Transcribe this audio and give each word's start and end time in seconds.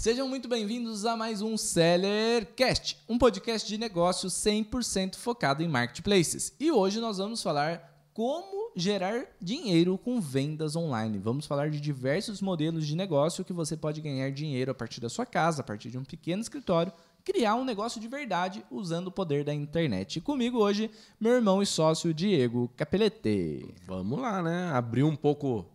Sejam 0.00 0.26
muito 0.26 0.48
bem-vindos 0.48 1.04
a 1.04 1.14
mais 1.14 1.42
um 1.42 1.58
Sellercast, 1.58 2.96
um 3.06 3.18
podcast 3.18 3.68
de 3.68 3.76
negócios 3.76 4.32
100% 4.32 5.16
focado 5.16 5.62
em 5.62 5.68
marketplaces. 5.68 6.54
E 6.58 6.72
hoje 6.72 7.00
nós 7.00 7.18
vamos 7.18 7.42
falar 7.42 8.08
como 8.14 8.72
gerar 8.74 9.26
dinheiro 9.38 9.98
com 9.98 10.18
vendas 10.18 10.74
online. 10.74 11.18
Vamos 11.18 11.44
falar 11.44 11.68
de 11.68 11.78
diversos 11.78 12.40
modelos 12.40 12.86
de 12.86 12.96
negócio 12.96 13.44
que 13.44 13.52
você 13.52 13.76
pode 13.76 14.00
ganhar 14.00 14.30
dinheiro 14.30 14.70
a 14.70 14.74
partir 14.74 15.02
da 15.02 15.10
sua 15.10 15.26
casa, 15.26 15.60
a 15.60 15.64
partir 15.64 15.90
de 15.90 15.98
um 15.98 16.04
pequeno 16.04 16.40
escritório, 16.40 16.94
criar 17.22 17.56
um 17.56 17.64
negócio 17.66 18.00
de 18.00 18.08
verdade 18.08 18.64
usando 18.70 19.08
o 19.08 19.12
poder 19.12 19.44
da 19.44 19.52
internet. 19.52 20.16
E 20.16 20.22
comigo 20.22 20.60
hoje, 20.60 20.90
meu 21.20 21.32
irmão 21.32 21.60
e 21.60 21.66
sócio 21.66 22.14
Diego 22.14 22.72
Capelete. 22.74 23.74
Vamos 23.86 24.18
lá, 24.18 24.42
né? 24.42 24.70
Abrir 24.72 25.02
um 25.02 25.14
pouco 25.14 25.66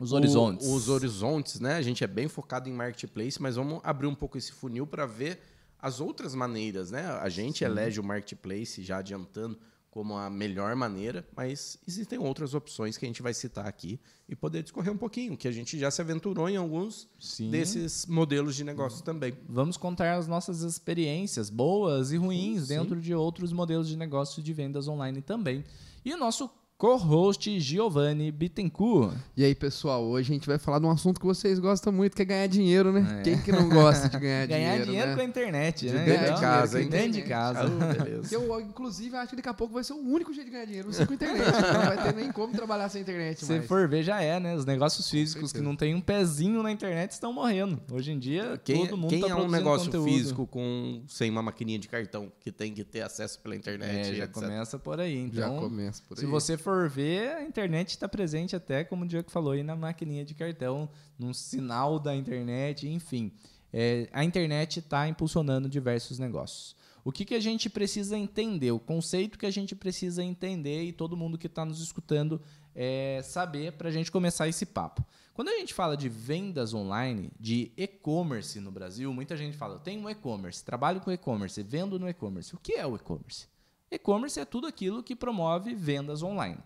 os 0.00 0.12
horizontes. 0.12 0.66
O, 0.66 0.74
os 0.74 0.88
horizontes, 0.88 1.60
né? 1.60 1.74
A 1.74 1.82
gente 1.82 2.02
é 2.02 2.06
bem 2.06 2.26
focado 2.26 2.68
em 2.68 2.72
marketplace, 2.72 3.40
mas 3.40 3.56
vamos 3.56 3.80
abrir 3.84 4.06
um 4.06 4.14
pouco 4.14 4.38
esse 4.38 4.50
funil 4.50 4.86
para 4.86 5.04
ver 5.04 5.38
as 5.78 6.00
outras 6.00 6.34
maneiras, 6.34 6.90
né? 6.90 7.06
A 7.06 7.28
gente 7.28 7.58
Sim. 7.58 7.66
elege 7.66 8.00
o 8.00 8.02
marketplace 8.02 8.82
já 8.82 8.98
adiantando 8.98 9.58
como 9.90 10.16
a 10.16 10.30
melhor 10.30 10.74
maneira, 10.76 11.26
mas 11.36 11.76
existem 11.86 12.18
outras 12.18 12.54
opções 12.54 12.96
que 12.96 13.04
a 13.04 13.08
gente 13.08 13.22
vai 13.22 13.34
citar 13.34 13.66
aqui 13.66 13.98
e 14.28 14.36
poder 14.36 14.62
discorrer 14.62 14.92
um 14.92 14.96
pouquinho, 14.96 15.36
que 15.36 15.48
a 15.48 15.52
gente 15.52 15.76
já 15.78 15.90
se 15.90 16.00
aventurou 16.00 16.48
em 16.48 16.56
alguns 16.56 17.08
Sim. 17.18 17.50
desses 17.50 18.06
modelos 18.06 18.54
de 18.54 18.62
negócio 18.62 19.02
também. 19.02 19.36
Vamos 19.48 19.76
contar 19.76 20.14
as 20.14 20.28
nossas 20.28 20.62
experiências 20.62 21.50
boas 21.50 22.12
e 22.12 22.16
ruins 22.16 22.62
Sim. 22.62 22.76
dentro 22.76 23.00
de 23.00 23.12
outros 23.12 23.52
modelos 23.52 23.88
de 23.88 23.96
negócio 23.96 24.40
de 24.40 24.52
vendas 24.52 24.86
online 24.86 25.20
também. 25.20 25.64
E 26.04 26.14
o 26.14 26.16
nosso 26.16 26.48
co-host 26.80 27.60
Giovanni 27.60 28.32
Bittencourt. 28.32 29.14
E 29.36 29.44
aí, 29.44 29.54
pessoal, 29.54 30.02
hoje 30.02 30.32
a 30.32 30.34
gente 30.34 30.46
vai 30.46 30.56
falar 30.56 30.78
de 30.78 30.86
um 30.86 30.90
assunto 30.90 31.20
que 31.20 31.26
vocês 31.26 31.58
gostam 31.58 31.92
muito, 31.92 32.16
que 32.16 32.22
é 32.22 32.24
ganhar 32.24 32.46
dinheiro, 32.46 32.90
né? 32.90 33.18
É. 33.18 33.22
Quem 33.22 33.38
que 33.38 33.52
não 33.52 33.68
gosta 33.68 34.08
de 34.08 34.18
ganhar, 34.18 34.46
dinheiro? 34.48 34.72
Ganhar 34.72 34.84
dinheiro 34.86 35.08
né? 35.08 35.14
com 35.14 35.20
a 35.20 35.24
internet, 35.24 35.86
de 35.86 35.92
né? 35.92 36.04
Dentro 36.06 36.34
de 36.34 36.40
casa, 36.40 36.80
hein? 36.80 36.88
Dentro 36.88 37.12
de 37.12 37.22
casa. 37.22 37.70
Oh, 37.70 38.34
eu, 38.34 38.60
inclusive, 38.62 39.14
acho 39.14 39.28
que 39.28 39.36
daqui 39.36 39.50
a 39.50 39.52
pouco 39.52 39.74
vai 39.74 39.84
ser 39.84 39.92
o 39.92 39.98
único 39.98 40.32
jeito 40.32 40.46
de 40.46 40.52
ganhar 40.52 40.64
dinheiro, 40.64 40.90
você 40.90 41.04
com 41.04 41.12
a 41.12 41.16
internet. 41.16 41.52
não 41.52 41.82
vai 41.82 42.02
ter 42.02 42.14
nem 42.14 42.32
como 42.32 42.54
trabalhar 42.54 42.88
sem 42.88 43.02
internet. 43.02 43.44
Se 43.44 43.60
for 43.60 43.86
ver, 43.86 44.02
já 44.02 44.22
é, 44.22 44.40
né? 44.40 44.56
Os 44.56 44.64
negócios 44.64 45.10
físicos 45.10 45.52
que 45.52 45.60
não 45.60 45.76
tem 45.76 45.94
um 45.94 46.00
pezinho 46.00 46.62
na 46.62 46.72
internet 46.72 47.10
estão 47.10 47.30
morrendo. 47.30 47.78
Hoje 47.92 48.10
em 48.10 48.18
dia, 48.18 48.58
quem, 48.64 48.86
todo 48.86 48.96
mundo 48.96 49.10
quem 49.10 49.20
tá 49.20 49.28
é 49.28 49.34
um 49.34 49.50
negócio 49.50 49.84
conteúdo. 49.84 50.08
físico 50.08 50.46
com 50.46 51.02
sem 51.06 51.30
uma 51.30 51.42
maquininha 51.42 51.78
de 51.78 51.88
cartão 51.88 52.32
que 52.40 52.50
tem 52.50 52.72
que 52.72 52.84
ter 52.84 53.02
acesso 53.02 53.38
pela 53.40 53.54
internet? 53.54 54.12
É, 54.12 54.14
já 54.14 54.24
etc. 54.24 54.30
começa 54.32 54.78
por 54.78 54.98
aí. 54.98 55.18
Então, 55.18 55.42
já 55.42 55.60
começa 55.60 56.02
por 56.08 56.16
aí. 56.16 56.20
Se 56.20 56.26
você 56.26 56.56
for 56.56 56.69
ver, 56.88 57.42
internet 57.42 57.90
está 57.90 58.08
presente 58.08 58.54
até, 58.56 58.84
como 58.84 59.04
o 59.04 59.08
Diego 59.08 59.30
falou, 59.30 59.52
aí 59.52 59.62
na 59.62 59.76
maquininha 59.76 60.24
de 60.24 60.34
cartão, 60.34 60.88
num 61.18 61.32
sinal 61.32 61.98
da 61.98 62.14
internet, 62.14 62.88
enfim. 62.88 63.32
É, 63.72 64.08
a 64.12 64.24
internet 64.24 64.80
está 64.80 65.08
impulsionando 65.08 65.68
diversos 65.68 66.18
negócios. 66.18 66.76
O 67.04 67.12
que, 67.12 67.24
que 67.24 67.34
a 67.34 67.40
gente 67.40 67.70
precisa 67.70 68.18
entender? 68.18 68.70
O 68.72 68.78
conceito 68.78 69.38
que 69.38 69.46
a 69.46 69.50
gente 69.50 69.74
precisa 69.74 70.22
entender 70.22 70.84
e 70.84 70.92
todo 70.92 71.16
mundo 71.16 71.38
que 71.38 71.46
está 71.46 71.64
nos 71.64 71.80
escutando 71.80 72.40
é, 72.74 73.20
saber 73.22 73.72
para 73.72 73.88
a 73.88 73.92
gente 73.92 74.10
começar 74.10 74.48
esse 74.48 74.66
papo. 74.66 75.04
Quando 75.32 75.48
a 75.48 75.58
gente 75.58 75.72
fala 75.72 75.96
de 75.96 76.08
vendas 76.08 76.74
online, 76.74 77.30
de 77.38 77.72
e-commerce 77.76 78.60
no 78.60 78.70
Brasil, 78.70 79.12
muita 79.12 79.36
gente 79.36 79.56
fala: 79.56 79.76
eu 79.76 79.78
tenho 79.78 80.02
um 80.02 80.10
e-commerce, 80.10 80.62
trabalho 80.64 81.00
com 81.00 81.10
e-commerce, 81.10 81.62
vendo 81.62 81.98
no 81.98 82.08
e-commerce. 82.08 82.54
O 82.54 82.58
que 82.58 82.74
é 82.74 82.86
o 82.86 82.96
e-commerce? 82.96 83.46
E-commerce 83.90 84.38
é 84.38 84.44
tudo 84.44 84.66
aquilo 84.66 85.02
que 85.02 85.16
promove 85.16 85.74
vendas 85.74 86.22
online. 86.22 86.58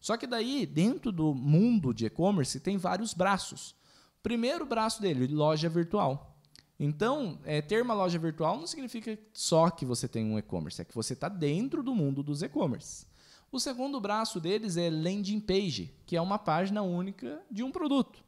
Só 0.00 0.16
que 0.16 0.26
daí, 0.26 0.66
dentro 0.66 1.12
do 1.12 1.34
mundo 1.34 1.92
de 1.94 2.06
e-commerce, 2.06 2.58
tem 2.58 2.76
vários 2.76 3.14
braços. 3.14 3.74
Primeiro 4.22 4.64
braço 4.64 5.00
dele, 5.00 5.26
loja 5.32 5.68
virtual. 5.68 6.36
Então, 6.78 7.38
é, 7.44 7.62
ter 7.62 7.82
uma 7.82 7.94
loja 7.94 8.18
virtual 8.18 8.58
não 8.58 8.66
significa 8.66 9.16
só 9.32 9.70
que 9.70 9.84
você 9.84 10.08
tem 10.08 10.24
um 10.24 10.38
e-commerce, 10.38 10.82
é 10.82 10.84
que 10.84 10.94
você 10.94 11.12
está 11.12 11.28
dentro 11.28 11.82
do 11.82 11.94
mundo 11.94 12.22
dos 12.22 12.42
e-commerce. 12.42 13.06
O 13.52 13.60
segundo 13.60 14.00
braço 14.00 14.40
deles 14.40 14.76
é 14.76 14.88
landing 14.90 15.38
page, 15.38 15.94
que 16.06 16.16
é 16.16 16.20
uma 16.20 16.38
página 16.38 16.82
única 16.82 17.40
de 17.50 17.62
um 17.62 17.70
produto. 17.70 18.24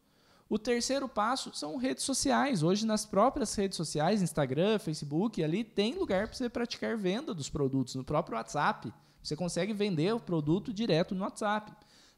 O 0.55 0.59
terceiro 0.59 1.09
passo 1.09 1.51
são 1.53 1.77
redes 1.77 2.05
sociais. 2.05 2.63
Hoje, 2.63 2.87
nas 2.87 3.05
próprias 3.05 3.53
redes 3.57 3.77
sociais, 3.77 4.23
Instagram, 4.23 4.79
Facebook, 4.79 5.43
ali 5.43 5.65
tem 5.65 5.99
lugar 5.99 6.29
para 6.29 6.37
você 6.37 6.49
praticar 6.49 6.97
venda 6.97 7.35
dos 7.35 7.51
produtos, 7.51 7.97
no 7.97 8.05
próprio 8.05 8.37
WhatsApp. 8.37 8.95
Você 9.21 9.35
consegue 9.35 9.73
vender 9.73 10.15
o 10.15 10.21
produto 10.21 10.73
direto 10.73 11.13
no 11.13 11.25
WhatsApp. 11.25 11.73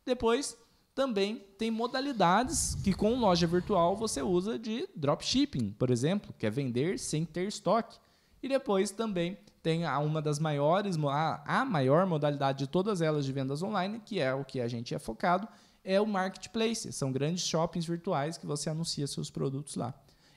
Depois, 0.05 0.55
também 0.95 1.47
tem 1.57 1.71
modalidades 1.71 2.75
que 2.85 2.93
com 2.93 3.19
loja 3.19 3.47
virtual 3.47 3.97
você 3.97 4.21
usa 4.21 4.59
de 4.59 4.87
dropshipping, 4.95 5.71
por 5.71 5.89
exemplo, 5.89 6.35
que 6.39 6.45
é 6.45 6.51
vender 6.51 6.99
sem 6.99 7.25
ter 7.25 7.49
estoque. 7.49 7.99
E 8.43 8.51
depois 8.51 8.91
também 8.91 9.39
tem 9.63 9.87
uma 9.87 10.21
das 10.21 10.39
maiores, 10.39 10.99
a 11.47 11.65
maior 11.65 12.05
modalidade 12.05 12.59
de 12.59 12.67
todas 12.67 13.01
elas 13.01 13.25
de 13.25 13.33
vendas 13.33 13.63
online, 13.63 13.99
que 14.05 14.21
é 14.21 14.35
o 14.35 14.45
que 14.45 14.61
a 14.61 14.69
gente 14.69 14.95
é 14.95 14.99
focado, 14.99 15.49
é 15.87 15.99
o 16.01 16.07
marketplace. 16.07 16.93
São 16.93 17.11
grandes 17.11 17.47
shoppings 17.47 17.87
virtuais 17.87 18.37
que 18.37 18.45
você 18.45 18.69
anuncia 18.69 19.07
seus 19.07 19.31
produtos 19.31 19.77
lá. 19.77 19.95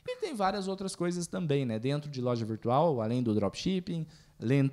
E 0.08 0.16
tem 0.16 0.34
várias 0.34 0.68
outras 0.68 0.96
coisas 0.96 1.28
também, 1.28 1.66
né? 1.66 1.78
Dentro 1.78 2.10
de 2.10 2.22
loja 2.22 2.46
virtual, 2.46 3.02
além 3.02 3.22
do 3.22 3.36
dropshipping, 3.36 4.08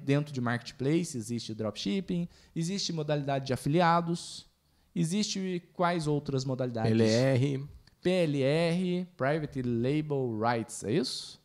Dentro 0.04 0.32
de 0.32 0.40
marketplace 0.40 1.18
existe 1.18 1.52
dropshipping, 1.52 2.28
existe 2.54 2.92
modalidade 2.92 3.46
de 3.46 3.52
afiliados, 3.52 4.46
existe 4.94 5.60
quais 5.74 6.06
outras 6.06 6.44
modalidades? 6.44 6.92
PLR. 6.92 7.68
PLR, 8.00 9.04
Private 9.16 9.62
Label 9.62 10.38
Rights, 10.38 10.84
é 10.84 10.92
isso? 10.92 11.42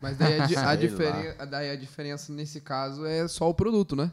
Mas 0.00 0.16
daí 0.16 0.40
a, 0.40 0.70
a, 0.70 0.74
diferen 0.76 1.36
daí 1.50 1.68
a 1.68 1.76
diferença 1.76 2.32
nesse 2.32 2.62
caso 2.62 3.04
é 3.04 3.28
só 3.28 3.50
o 3.50 3.52
produto, 3.52 3.94
né? 3.94 4.10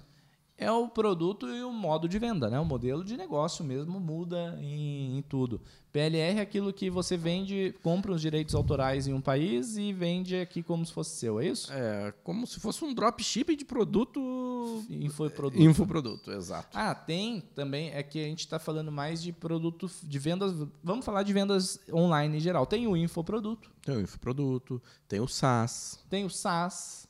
É 0.58 0.72
o 0.72 0.88
produto 0.88 1.48
e 1.48 1.64
o 1.64 1.72
modo 1.72 2.10
de 2.10 2.18
venda, 2.18 2.50
né? 2.50 2.60
O 2.60 2.66
modelo 2.66 3.04
de 3.04 3.16
negócio 3.16 3.64
mesmo 3.64 4.00
muda 4.00 4.58
em, 4.60 5.18
em, 5.18 5.22
tudo. 5.22 5.62
PLR 5.92 6.40
é 6.40 6.42
aquilo 6.42 6.74
que 6.74 6.90
você 6.90 7.16
vende, 7.16 7.76
compra 7.84 8.12
os 8.12 8.22
direitos 8.22 8.56
autorais 8.56 9.08
em 9.08 9.14
um 9.14 9.22
país 9.22 9.78
e 9.78 9.94
vende 9.94 10.36
aqui 10.36 10.64
como 10.64 10.86
se 10.86 10.92
fosse 10.92 11.18
seu, 11.18 11.40
é 11.40 11.48
isso? 11.48 11.72
É, 11.72 12.12
como 12.24 12.48
se 12.48 12.60
fosse 12.60 12.84
um 12.84 12.94
dropship 12.94 13.56
de 13.56 13.64
produto... 13.64 14.84
Infoproduto. 14.90 15.62
Infoproduto, 15.62 16.32
exato. 16.32 16.76
Ah, 16.78 16.94
tem 16.94 17.42
também, 17.56 17.92
é 17.92 18.02
que 18.02 18.20
a 18.20 18.28
gente 18.28 18.40
está 18.40 18.58
falando 18.58 18.92
mais 18.92 19.22
de 19.22 19.32
produto, 19.32 19.90
de 20.04 20.20
vendas, 20.20 20.54
vamos 20.84 21.06
falar 21.06 21.24
de 21.24 21.34
vendas 21.34 21.80
online 21.92 22.38
em 22.38 22.40
geral. 22.40 22.66
Tem 22.66 22.88
o 22.88 22.98
infoproduto. 22.98 23.72
Tem 23.84 23.96
o 23.96 24.02
infoproduto, 24.02 24.82
tem 25.08 25.20
o 25.20 25.28
SaaS. 25.28 26.04
Tem 26.10 26.26
o 26.26 26.30
SaaS 26.30 27.07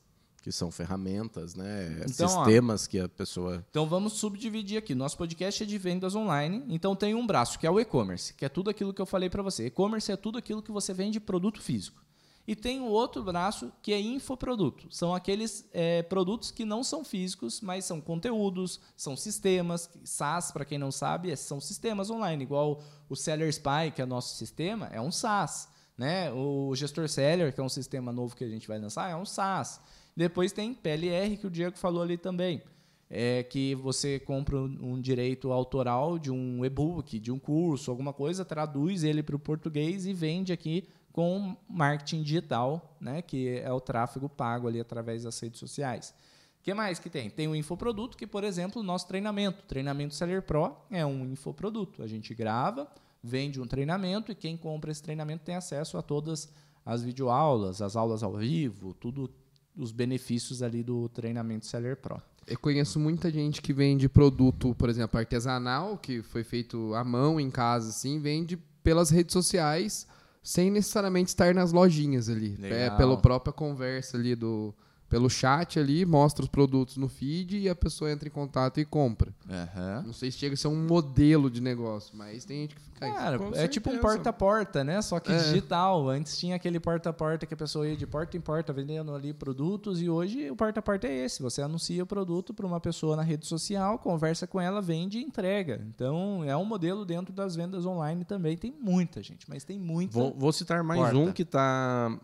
que 0.48 0.52
são 0.54 0.72
ferramentas, 0.72 1.56
né? 1.56 2.04
Então, 2.10 2.30
sistemas 2.30 2.86
ó, 2.86 2.90
que 2.90 3.00
a 3.02 3.10
pessoa. 3.10 3.66
Então 3.70 3.86
vamos 3.86 4.14
subdividir 4.14 4.78
aqui. 4.78 4.96
Nosso 4.96 5.18
podcast 5.18 5.62
é 5.62 5.66
de 5.66 5.78
vendas 5.78 6.16
online, 6.16 6.64
então 6.70 6.96
tem 6.96 7.14
um 7.14 7.28
braço 7.28 7.60
que 7.60 7.68
é 7.68 7.70
o 7.70 7.78
e-commerce, 7.78 8.34
que 8.34 8.46
é 8.46 8.50
tudo 8.50 8.70
aquilo 8.70 8.94
que 8.94 9.02
eu 9.02 9.06
falei 9.06 9.30
para 9.30 9.44
você. 9.44 9.66
E-commerce 9.66 10.10
é 10.10 10.16
tudo 10.16 10.38
aquilo 10.38 10.62
que 10.62 10.72
você 10.72 10.94
vende 10.94 11.20
produto 11.20 11.62
físico. 11.62 12.02
E 12.48 12.56
tem 12.56 12.80
o 12.80 12.86
outro 12.86 13.22
braço 13.22 13.74
que 13.82 13.92
é 13.92 14.00
infoproduto. 14.00 14.88
São 14.90 15.14
aqueles 15.14 15.68
é, 15.74 16.02
produtos 16.04 16.50
que 16.50 16.64
não 16.64 16.82
são 16.82 17.04
físicos, 17.04 17.60
mas 17.60 17.84
são 17.84 18.00
conteúdos, 18.00 18.80
são 18.96 19.18
sistemas. 19.18 19.90
SaaS, 20.06 20.50
para 20.50 20.64
quem 20.64 20.78
não 20.78 20.94
sabe, 20.94 21.30
é, 21.30 21.36
são 21.36 21.60
sistemas 21.60 22.10
online, 22.10 22.42
igual 22.42 22.82
o 23.10 23.18
Seller 23.18 23.50
Spy, 23.50 23.92
que 23.94 24.02
é 24.02 24.06
nosso 24.06 24.38
sistema, 24.38 24.88
é 24.94 25.02
um 25.02 25.12
SaaS. 25.12 25.68
Né? 25.98 26.32
O 26.32 26.74
Gestor 26.74 27.10
Seller, 27.10 27.54
que 27.54 27.60
é 27.60 27.64
um 27.64 27.68
sistema 27.68 28.14
novo 28.14 28.34
que 28.34 28.46
a 28.46 28.50
gente 28.50 28.66
vai 28.66 28.80
lançar, 28.80 29.10
é 29.10 29.16
um 29.18 29.26
SaaS. 29.26 29.82
Depois 30.18 30.52
tem 30.52 30.74
PLR, 30.74 31.38
que 31.38 31.46
o 31.46 31.50
Diego 31.52 31.78
falou 31.78 32.02
ali 32.02 32.18
também. 32.18 32.60
É 33.08 33.44
que 33.44 33.76
você 33.76 34.20
compra 34.20 34.58
um 34.58 35.00
direito 35.00 35.52
autoral 35.52 36.18
de 36.18 36.32
um 36.32 36.66
e-book, 36.66 37.20
de 37.20 37.32
um 37.32 37.38
curso, 37.38 37.92
alguma 37.92 38.12
coisa, 38.12 38.44
traduz 38.44 39.04
ele 39.04 39.22
para 39.22 39.36
o 39.36 39.40
português 39.40 40.08
e 40.08 40.14
vende 40.14 40.52
aqui 40.52 40.88
com 41.14 41.56
marketing 41.70 42.24
digital, 42.24 42.98
né, 43.00 43.22
que 43.22 43.60
é 43.60 43.72
o 43.72 43.80
tráfego 43.80 44.28
pago 44.28 44.68
ali 44.68 44.80
através 44.80 45.24
das 45.24 45.40
redes 45.40 45.60
sociais. 45.60 46.16
O 46.60 46.64
que 46.64 46.74
mais 46.74 46.98
que 46.98 47.12
tem? 47.12 47.30
Tem 47.30 47.48
o 47.48 47.56
infoproduto, 47.56 48.18
que, 48.18 48.26
por 48.26 48.44
exemplo, 48.44 48.82
o 48.82 48.84
nosso 48.84 49.08
treinamento. 49.08 49.64
O 49.64 49.68
treinamento 49.68 50.16
Seller 50.16 50.42
Pro 50.42 50.76
é 50.90 51.06
um 51.06 51.32
infoproduto. 51.32 52.02
A 52.02 52.08
gente 52.08 52.34
grava, 52.34 52.88
vende 53.24 53.62
um 53.62 53.68
treinamento 53.68 54.32
e 54.32 54.36
quem 54.36 54.58
compra 54.58 54.92
esse 54.92 55.02
treinamento 55.02 55.46
tem 55.46 55.56
acesso 55.56 55.96
a 55.96 56.02
todas 56.02 56.52
as 56.84 57.04
videoaulas, 57.04 57.82
as 57.82 57.96
aulas 57.96 58.24
ao 58.24 58.34
vivo, 58.34 58.94
tudo 58.96 59.30
os 59.78 59.92
benefícios 59.92 60.64
ali 60.64 60.84
do 60.84 61.08
treinamento 61.10 61.66
Seller 61.66 61.96
Pro. 61.96 62.22
Eu 62.48 62.58
conheço 62.58 63.00
muita 63.00 63.30
gente 63.30 63.62
que 63.62 63.74
vende 63.74 64.08
produto, 64.08 64.74
por 64.76 64.90
exemplo, 64.90 65.20
artesanal, 65.20 65.98
que 65.98 66.22
foi 66.22 66.44
feito 66.44 66.94
à 66.94 67.04
mão 67.04 67.40
em 67.40 67.52
casa, 67.52 67.90
assim, 67.90 68.20
vende 68.20 68.58
pelas 68.82 69.10
redes 69.10 69.34
sociais, 69.34 70.08
sem 70.42 70.72
necessariamente 70.72 71.28
estar 71.28 71.54
nas 71.54 71.74
lojinhas 71.74 72.30
ali. 72.30 72.58
É, 72.64 72.90
pela 72.92 73.18
própria 73.18 73.52
conversa 73.52 74.16
ali 74.16 74.34
do, 74.34 74.74
pelo 75.10 75.30
chat 75.30 75.80
ali, 75.80 76.06
mostra 76.06 76.44
os 76.44 76.50
produtos 76.50 76.98
no 76.98 77.08
feed 77.08 77.58
e 77.60 77.70
a 77.70 77.76
pessoa 77.76 78.12
entra 78.12 78.28
em 78.28 78.32
contato 78.32 78.80
e 78.80 78.86
compra. 78.86 79.34
Aham. 79.50 80.04
Não 80.06 80.14
sei 80.14 80.30
se 80.32 80.38
chega 80.38 80.54
a 80.54 80.58
ser 80.58 80.68
um 80.68 80.86
modelo 80.86 81.50
de 81.50 81.62
negócio, 81.62 82.16
mas 82.16 82.44
tem 82.44 82.62
gente 82.62 82.76
que 82.76 82.82
fica. 82.82 83.06
"Ah, 83.08 83.14
Cara, 83.14 83.36
é 83.56 83.68
tipo 83.68 83.90
um 83.90 83.94
certeza. 83.94 84.00
porta 84.02 84.30
a 84.30 84.34
porta, 84.34 84.84
né? 84.84 85.02
Só 85.02 85.20
que 85.20 85.32
É. 85.32 85.38
digital. 85.38 86.10
Antes 86.10 86.38
tinha 86.38 86.56
aquele 86.56 86.80
porta 86.80 87.10
a 87.10 87.14
porta 87.14 87.46
que 87.46 87.54
a 87.54 87.58
pessoa 87.58 87.88
ia 87.88 87.96
de 87.96 88.06
porta 88.08 88.36
em 88.36 88.42
porta 88.42 88.74
vendendo 88.74 89.14
ali 89.16 89.34
produtos 89.34 90.02
e 90.02 90.10
hoje 90.10 90.50
o 90.52 90.56
porta 90.56 90.80
a 90.80 90.84
porta 90.84 91.08
é 91.08 91.26
esse. 91.26 91.42
Você 91.42 91.62
anuncia 91.62 92.04
o 92.04 92.08
produto 92.08 92.54
para 92.54 92.66
uma 92.66 92.80
pessoa 92.82 93.16
na 93.16 93.24
rede 93.24 93.46
social, 93.46 94.00
conversa 94.00 94.46
com 94.48 94.60
ela, 94.60 94.82
vende 94.82 95.20
e 95.20 95.24
entrega. 95.24 95.86
Então 95.88 96.44
é 96.44 96.58
um 96.58 96.66
modelo 96.66 97.06
dentro 97.06 97.34
das 97.34 97.56
vendas 97.56 97.86
online 97.86 98.26
também. 98.26 98.58
Tem 98.58 98.72
muita 98.78 99.22
gente, 99.24 99.48
mas 99.50 99.64
tem 99.64 99.80
muita. 99.80 100.14
Vou, 100.14 100.34
vou 100.34 100.52
citar 100.52 100.84
mais 100.84 101.00
Porta. 101.00 101.18
um 101.18 101.32
que 101.32 101.44
está 101.44 102.20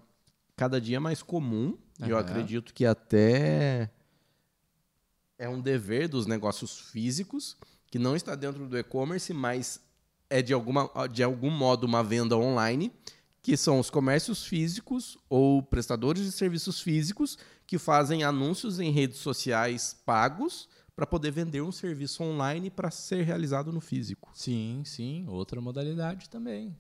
cada 0.55 0.79
dia 0.79 1.00
mais 1.00 1.21
comum. 1.21 1.77
E 2.05 2.09
eu 2.09 2.17
acredito 2.17 2.73
que 2.73 2.85
até 2.85 3.89
é 5.38 5.47
um 5.47 5.61
dever 5.61 6.07
dos 6.07 6.25
negócios 6.25 6.79
físicos, 6.79 7.57
que 7.88 8.00
não 8.00 8.15
está 8.15 8.35
dentro 8.35 8.67
do 8.67 8.77
e-commerce, 8.77 9.33
mas 9.33 9.79
é 10.29 10.41
de, 10.41 10.53
alguma, 10.53 10.89
de 11.11 11.21
algum 11.23 11.51
modo 11.51 11.85
uma 11.85 12.03
venda 12.03 12.35
online, 12.35 12.91
que 13.41 13.55
são 13.57 13.79
os 13.79 13.89
comércios 13.89 14.45
físicos 14.45 15.17
ou 15.29 15.61
prestadores 15.61 16.23
de 16.23 16.31
serviços 16.31 16.81
físicos 16.81 17.38
que 17.67 17.77
fazem 17.77 18.23
anúncios 18.23 18.79
em 18.79 18.91
redes 18.91 19.17
sociais 19.17 19.95
pagos 20.05 20.67
para 20.95 21.05
poder 21.05 21.31
vender 21.31 21.61
um 21.61 21.71
serviço 21.71 22.23
online 22.23 22.69
para 22.69 22.89
ser 22.89 23.23
realizado 23.23 23.71
no 23.71 23.81
físico. 23.81 24.31
Sim, 24.33 24.83
sim, 24.85 25.25
outra 25.27 25.59
modalidade 25.59 26.29
também. 26.29 26.75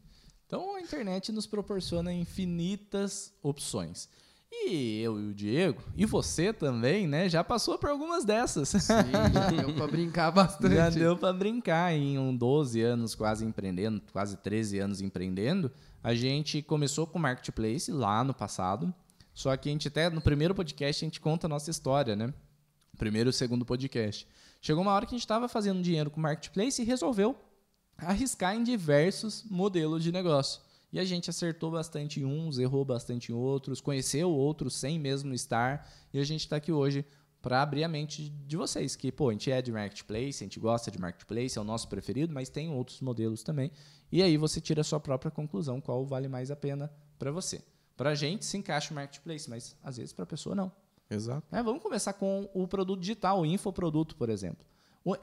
Então 0.53 0.75
a 0.75 0.81
internet 0.81 1.31
nos 1.31 1.47
proporciona 1.47 2.13
infinitas 2.13 3.33
opções. 3.41 4.07
E 4.51 5.01
eu 5.01 5.19
e 5.19 5.31
o 5.31 5.33
Diego, 5.33 5.81
e 5.97 6.05
você 6.05 6.53
também, 6.53 7.07
né, 7.07 7.27
já 7.27 7.43
passou 7.43 7.75
por 7.79 7.89
algumas 7.89 8.23
dessas. 8.23 8.69
Sim, 8.69 8.93
já 9.33 9.49
deu 9.49 9.73
pra 9.73 9.87
brincar 9.87 10.29
bastante. 10.29 10.75
Já 10.75 10.91
deu 10.91 11.17
para 11.17 11.33
brincar 11.33 11.91
em 11.91 12.19
um 12.19 12.37
12 12.37 12.79
anos 12.83 13.15
quase 13.15 13.43
empreendendo, 13.43 13.99
quase 14.11 14.37
13 14.37 14.77
anos 14.77 15.01
empreendendo. 15.01 15.71
A 16.03 16.13
gente 16.13 16.61
começou 16.61 17.07
com 17.07 17.17
marketplace 17.17 17.91
lá 17.91 18.23
no 18.23 18.35
passado. 18.35 18.93
Só 19.33 19.57
que 19.57 19.69
a 19.69 19.71
gente 19.71 19.87
até 19.87 20.07
no 20.11 20.21
primeiro 20.21 20.53
podcast 20.53 21.03
a 21.03 21.07
gente 21.07 21.19
conta 21.19 21.47
a 21.47 21.49
nossa 21.49 21.71
história, 21.71 22.15
né? 22.15 22.31
Primeiro 22.95 23.31
e 23.31 23.33
segundo 23.33 23.65
podcast. 23.65 24.27
Chegou 24.61 24.83
uma 24.83 24.91
hora 24.91 25.07
que 25.07 25.15
a 25.15 25.17
gente 25.17 25.25
estava 25.25 25.47
fazendo 25.47 25.81
dinheiro 25.81 26.11
com 26.11 26.21
marketplace 26.21 26.79
e 26.79 26.85
resolveu 26.85 27.35
arriscar 27.97 28.55
em 28.55 28.63
diversos 28.63 29.43
modelos 29.49 30.03
de 30.03 30.11
negócio. 30.11 30.61
E 30.91 30.99
a 30.99 31.03
gente 31.03 31.29
acertou 31.29 31.71
bastante 31.71 32.19
em 32.19 32.25
uns, 32.25 32.59
errou 32.59 32.85
bastante 32.85 33.31
em 33.31 33.35
outros, 33.35 33.81
conheceu 33.81 34.29
outros 34.29 34.75
sem 34.75 34.99
mesmo 34.99 35.33
estar. 35.33 35.89
E 36.13 36.19
a 36.19 36.23
gente 36.23 36.41
está 36.41 36.57
aqui 36.57 36.71
hoje 36.71 37.03
para 37.41 37.61
abrir 37.61 37.83
a 37.83 37.87
mente 37.87 38.29
de 38.29 38.55
vocês, 38.55 38.95
que 38.95 39.11
pô, 39.11 39.29
a 39.29 39.31
gente 39.33 39.51
é 39.51 39.61
de 39.61 39.71
marketplace, 39.71 40.43
a 40.43 40.45
gente 40.45 40.59
gosta 40.59 40.89
de 40.89 40.99
marketplace, 40.99 41.57
é 41.57 41.61
o 41.61 41.63
nosso 41.63 41.89
preferido, 41.89 42.33
mas 42.33 42.47
tem 42.47 42.69
outros 42.69 43.01
modelos 43.01 43.43
também. 43.43 43.71
E 44.11 44.21
aí 44.21 44.37
você 44.37 44.61
tira 44.61 44.81
a 44.81 44.83
sua 44.83 44.99
própria 44.99 45.31
conclusão, 45.31 45.81
qual 45.81 46.05
vale 46.05 46.27
mais 46.27 46.51
a 46.51 46.55
pena 46.55 46.89
para 47.17 47.31
você. 47.31 47.61
Para 47.97 48.11
a 48.11 48.15
gente 48.15 48.45
se 48.45 48.55
encaixa 48.55 48.91
o 48.91 48.95
marketplace, 48.95 49.49
mas 49.49 49.75
às 49.83 49.97
vezes 49.97 50.13
para 50.13 50.23
a 50.23 50.27
pessoa 50.27 50.55
não. 50.55 50.71
Exato. 51.09 51.43
É, 51.51 51.61
vamos 51.61 51.81
começar 51.81 52.13
com 52.13 52.49
o 52.53 52.67
produto 52.67 52.99
digital, 52.99 53.41
o 53.41 53.45
infoproduto, 53.45 54.15
por 54.15 54.29
exemplo. 54.29 54.65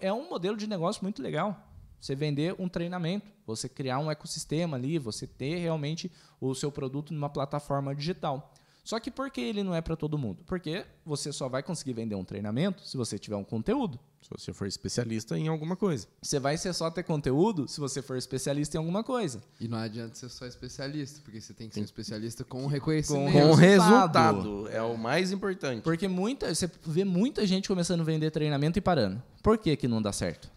É 0.01 0.13
um 0.13 0.29
modelo 0.29 0.57
de 0.57 0.67
negócio 0.67 1.03
muito 1.03 1.23
legal. 1.23 1.70
Você 2.01 2.15
vender 2.15 2.55
um 2.59 2.69
treinamento, 2.69 3.31
você 3.47 3.69
criar 3.69 3.99
um 3.99 4.11
ecossistema 4.11 4.77
ali, 4.77 4.99
você 4.99 5.27
ter 5.27 5.59
realmente 5.59 6.11
o 6.41 6.55
seu 6.55 6.73
produto 6.73 7.13
numa 7.13 7.29
plataforma 7.29 7.95
digital. 7.95 8.53
Só 8.83 8.99
que 8.99 9.11
por 9.11 9.31
que 9.31 9.41
ele 9.41 9.63
não 9.63 9.75
é 9.75 9.81
para 9.81 9.95
todo 9.95 10.19
mundo? 10.19 10.43
Porque 10.47 10.85
você 11.05 11.33
só 11.33 11.49
vai 11.49 11.63
conseguir 11.63 11.93
vender 11.93 12.15
um 12.15 12.25
treinamento 12.25 12.87
se 12.87 12.97
você 12.97 13.19
tiver 13.19 13.37
um 13.37 13.45
conteúdo. 13.45 13.99
Se 14.23 14.29
você 14.29 14.53
for 14.53 14.67
especialista 14.67 15.39
em 15.39 15.49
alguma 15.49 15.77
coisa. 15.77 16.07
Você 16.21 16.39
vai 16.39 16.57
ser 16.59 16.73
só 16.73 16.91
ter 16.91 17.03
conteúdo 17.03 17.67
se 17.69 17.81
você 17.81 18.03
for 18.03 18.17
especialista 18.17 18.77
em 18.77 18.79
alguma 18.79 19.03
coisa. 19.03 19.43
E 19.59 19.67
não 19.67 19.79
adianta 19.79 20.15
ser 20.15 20.29
só 20.29 20.47
especialista, 20.47 21.21
porque 21.23 21.41
você 21.41 21.55
tem 21.55 21.69
que 21.69 21.75
ser 21.75 21.81
um 21.81 21.85
especialista 21.85 22.45
com 22.45 22.67
reconhecimento. 22.67 23.33
Com 23.33 23.55
resultado. 23.55 24.39
resultado. 24.39 24.69
É 24.69 24.83
o 24.83 24.97
mais 24.97 25.33
importante. 25.33 25.83
Porque 25.83 26.07
muita, 26.07 26.55
você 26.55 26.71
vê 26.85 27.05
muita 27.05 27.47
gente 27.47 27.69
começando 27.69 28.01
a 28.01 28.05
vender 28.05 28.31
treinamento 28.31 28.79
e 28.79 28.83
parando. 28.83 29.23
Por 29.43 29.57
que, 29.57 29.75
que 29.77 29.89
não 29.89 30.03
dá 30.03 30.13
certo? 30.13 30.51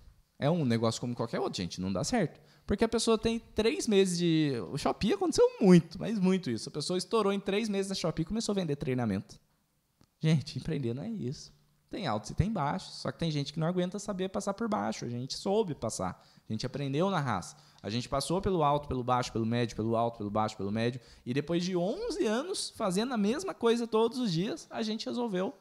É 0.44 0.52
um 0.52 0.66
negócio 0.66 1.00
como 1.00 1.16
qualquer 1.16 1.40
outro, 1.40 1.56
gente, 1.56 1.80
não 1.80 1.94
dá 1.94 2.04
certo. 2.04 2.38
Porque 2.68 2.84
a 2.84 2.90
pessoa 2.90 3.18
tem 3.18 3.40
três 3.40 3.88
meses 3.88 4.18
de. 4.18 4.52
O 4.74 4.78
Shopee 4.78 5.14
aconteceu 5.14 5.50
muito, 5.62 5.98
mas 5.98 6.20
muito 6.20 6.52
isso. 6.52 6.68
A 6.68 6.72
pessoa 6.72 6.98
estourou 6.98 7.32
em 7.32 7.40
três 7.40 7.70
meses 7.70 7.88
da 7.88 7.96
Shopee 7.96 8.24
e 8.24 8.26
começou 8.26 8.52
a 8.52 8.56
vender 8.56 8.76
treinamento. 8.76 9.40
Gente, 10.20 10.60
empreender 10.60 10.94
não 10.94 11.02
é 11.02 11.10
isso. 11.10 11.54
Tem 11.90 12.08
altos 12.08 12.30
e 12.32 12.36
tem 12.36 12.52
baixos. 12.52 12.96
Só 12.96 13.10
que 13.10 13.20
tem 13.20 13.32
gente 13.32 13.54
que 13.54 13.60
não 13.60 13.68
aguenta 13.68 13.98
saber 14.00 14.28
passar 14.28 14.54
por 14.54 14.68
baixo. 14.68 15.06
A 15.06 15.10
gente 15.10 15.34
soube 15.38 15.74
passar. 15.74 16.22
A 16.50 16.52
gente 16.52 16.66
aprendeu 16.66 17.10
na 17.10 17.22
raça. 17.22 17.56
A 17.82 17.90
gente 17.90 18.10
passou 18.10 18.42
pelo 18.42 18.64
alto, 18.64 18.86
pelo 18.90 19.02
baixo, 19.02 19.32
pelo 19.32 19.46
médio, 19.46 19.78
pelo 19.78 19.96
alto, 19.96 20.18
pelo 20.18 20.30
baixo, 20.30 20.58
pelo 20.58 20.74
médio. 20.74 21.00
E 21.26 21.34
depois 21.34 21.64
de 21.64 21.78
11 21.78 22.26
anos 22.26 22.74
fazendo 22.76 23.14
a 23.14 23.18
mesma 23.18 23.54
coisa 23.54 23.88
todos 23.88 24.18
os 24.18 24.30
dias, 24.30 24.68
a 24.70 24.84
gente 24.84 25.06
resolveu 25.06 25.54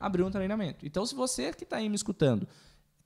abrir 0.00 0.22
um 0.22 0.30
treinamento. 0.30 0.86
Então, 0.86 1.04
se 1.04 1.14
você 1.14 1.52
que 1.52 1.64
está 1.64 1.76
aí 1.76 1.90
me 1.90 1.94
escutando 1.94 2.48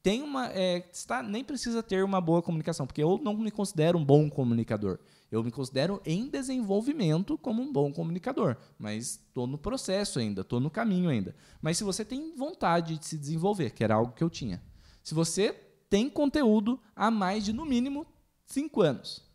tem 0.05 0.23
uma 0.23 0.49
é, 0.49 0.87
está 0.93 1.23
nem 1.23 1.43
precisa 1.43 1.83
ter 1.83 2.05
uma 2.05 2.21
boa 2.21 2.43
comunicação 2.43 2.87
porque 2.87 3.03
eu 3.03 3.19
não 3.25 3.35
me 3.35 3.51
considero 3.51 3.99
um 3.99 4.05
bom 4.05 4.29
comunicador 4.29 4.99
eu 5.33 5.43
me 5.43 5.51
considero 5.51 6.01
em 6.05 6.29
desenvolvimento 6.29 7.39
como 7.39 7.63
um 7.63 7.73
bom 7.73 7.91
comunicador 7.91 8.55
mas 8.79 9.13
estou 9.27 9.47
no 9.47 9.57
processo 9.57 10.19
ainda 10.19 10.43
estou 10.43 10.61
no 10.61 10.71
caminho 10.71 11.09
ainda 11.09 11.35
mas 11.63 11.79
se 11.79 11.85
você 11.85 12.05
tem 12.05 12.37
vontade 12.37 12.99
de 12.99 13.07
se 13.07 13.17
desenvolver 13.17 13.71
que 13.71 13.83
era 13.83 13.95
algo 13.95 14.13
que 14.13 14.23
eu 14.23 14.29
tinha 14.29 14.63
se 15.03 15.15
você 15.15 15.55
tem 15.89 16.11
conteúdo 16.11 16.79
há 16.95 17.11
mais 17.11 17.43
de 17.43 17.55
no 17.55 17.65
mínimo 17.65 18.07
cinco 18.45 18.83
anos 18.83 19.27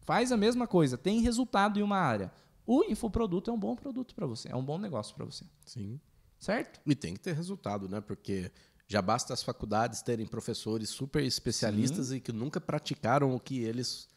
faz 0.00 0.32
a 0.32 0.36
mesma 0.36 0.66
coisa 0.66 0.98
tem 0.98 1.20
resultado 1.20 1.78
em 1.78 1.84
uma 1.84 1.98
área 1.98 2.32
o 2.66 2.82
infoproduto 2.82 3.48
é 3.48 3.54
um 3.54 3.58
bom 3.58 3.76
produto 3.76 4.12
para 4.12 4.26
você 4.26 4.48
é 4.50 4.56
um 4.56 4.64
bom 4.64 4.76
negócio 4.76 5.14
para 5.14 5.24
você 5.24 5.44
Sim. 5.64 6.00
certo 6.36 6.80
E 6.84 6.96
tem 6.96 7.14
que 7.14 7.20
ter 7.20 7.34
resultado, 7.36 7.88
né? 7.88 8.00
Porque 8.00 8.50
já 8.90 9.00
basta 9.00 9.32
as 9.32 9.40
faculdades 9.40 10.02
terem 10.02 10.26
professores 10.26 10.90
super 10.90 11.22
especialistas 11.22 12.10
e 12.10 12.18
que 12.18 12.32
nunca 12.32 12.60
praticaram 12.60 13.32
o 13.32 13.38
que 13.38 13.62
eles 13.62 14.08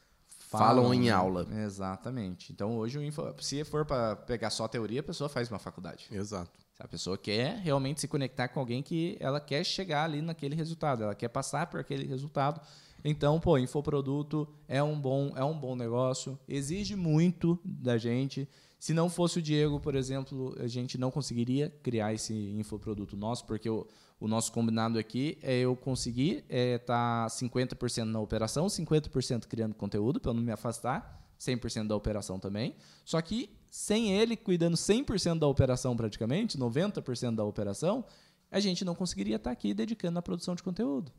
falam, 0.49 0.91
em 0.91 1.01
né? 1.01 1.09
aula. 1.11 1.47
Exatamente. 1.63 2.51
Então 2.51 2.75
hoje 2.75 2.99
se 3.39 3.63
for 3.65 3.85
para 3.85 4.15
pegar 4.15 4.49
só 4.49 4.67
teoria, 4.67 5.01
a 5.01 5.03
pessoa 5.03 5.29
faz 5.29 5.47
uma 5.47 5.59
faculdade. 5.59 6.07
Exato. 6.11 6.49
A 6.79 6.87
pessoa 6.87 7.19
quer 7.19 7.59
realmente 7.59 8.01
se 8.01 8.07
conectar 8.07 8.47
com 8.47 8.59
alguém 8.59 8.81
que 8.81 9.15
ela 9.19 9.39
quer 9.39 9.63
chegar 9.63 10.05
ali 10.05 10.23
naquele 10.23 10.55
resultado, 10.55 11.03
ela 11.03 11.13
quer 11.13 11.29
passar 11.29 11.67
por 11.67 11.79
aquele 11.79 12.07
resultado. 12.07 12.59
Então, 13.05 13.39
pô, 13.39 13.59
infoproduto 13.59 14.47
é 14.67 14.81
um 14.81 14.99
bom, 14.99 15.33
é 15.35 15.43
um 15.43 15.55
bom 15.55 15.75
negócio, 15.75 16.39
exige 16.47 16.95
muito 16.95 17.59
da 17.63 17.95
gente. 17.99 18.49
Se 18.83 18.93
não 18.93 19.09
fosse 19.09 19.39
o 19.39 19.41
Diego, 19.41 19.79
por 19.79 19.95
exemplo, 19.95 20.53
a 20.59 20.67
gente 20.67 20.97
não 20.97 21.09
conseguiria 21.09 21.69
criar 21.81 22.13
esse 22.13 22.33
infoproduto 22.33 23.15
nosso, 23.15 23.45
porque 23.45 23.69
o, 23.69 23.87
o 24.19 24.27
nosso 24.27 24.51
combinado 24.51 24.99
aqui 24.99 25.37
é 25.41 25.57
eu 25.59 25.73
conseguir 25.73 26.43
estar 26.49 27.23
tá 27.23 27.27
50% 27.27 28.03
na 28.03 28.19
operação, 28.19 28.67
50% 28.67 29.47
criando 29.47 29.73
conteúdo, 29.73 30.19
para 30.19 30.31
eu 30.31 30.33
não 30.33 30.43
me 30.43 30.51
afastar, 30.51 31.25
100% 31.39 31.87
da 31.87 31.95
operação 31.95 32.37
também. 32.37 32.75
Só 33.05 33.21
que 33.21 33.49
sem 33.71 34.11
ele 34.19 34.35
cuidando 34.35 34.75
100% 34.75 35.39
da 35.39 35.47
operação 35.47 35.95
praticamente, 35.95 36.57
90% 36.57 37.35
da 37.35 37.45
operação, 37.45 38.03
a 38.51 38.59
gente 38.59 38.83
não 38.83 38.95
conseguiria 38.95 39.37
estar 39.37 39.51
aqui 39.51 39.73
dedicando 39.73 40.19
à 40.19 40.21
produção 40.21 40.55
de 40.55 40.61
conteúdo. 40.61 41.09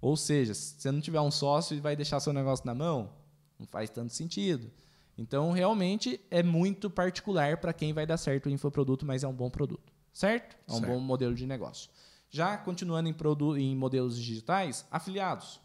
Ou 0.00 0.16
seja, 0.16 0.54
se 0.54 0.76
você 0.78 0.92
não 0.92 1.00
tiver 1.00 1.20
um 1.20 1.32
sócio 1.32 1.76
e 1.76 1.80
vai 1.80 1.96
deixar 1.96 2.20
seu 2.20 2.32
negócio 2.32 2.64
na 2.64 2.72
mão, 2.72 3.10
não 3.58 3.66
faz 3.66 3.90
tanto 3.90 4.12
sentido. 4.12 4.70
Então, 5.18 5.50
realmente, 5.50 6.20
é 6.30 6.42
muito 6.42 6.90
particular 6.90 7.56
para 7.58 7.72
quem 7.72 7.92
vai 7.92 8.04
dar 8.06 8.16
certo 8.16 8.46
o 8.46 8.50
infoproduto, 8.50 9.06
mas 9.06 9.24
é 9.24 9.28
um 9.28 9.32
bom 9.32 9.48
produto. 9.48 9.92
Certo? 10.12 10.56
É 10.68 10.72
um 10.72 10.78
Certo. 10.78 10.92
bom 10.92 11.00
modelo 11.00 11.34
de 11.34 11.46
negócio. 11.46 11.90
Já 12.28 12.56
continuando 12.56 13.08
em, 13.08 13.14
em 13.62 13.76
modelos 13.76 14.16
digitais, 14.18 14.86
afiliados. 14.90 15.56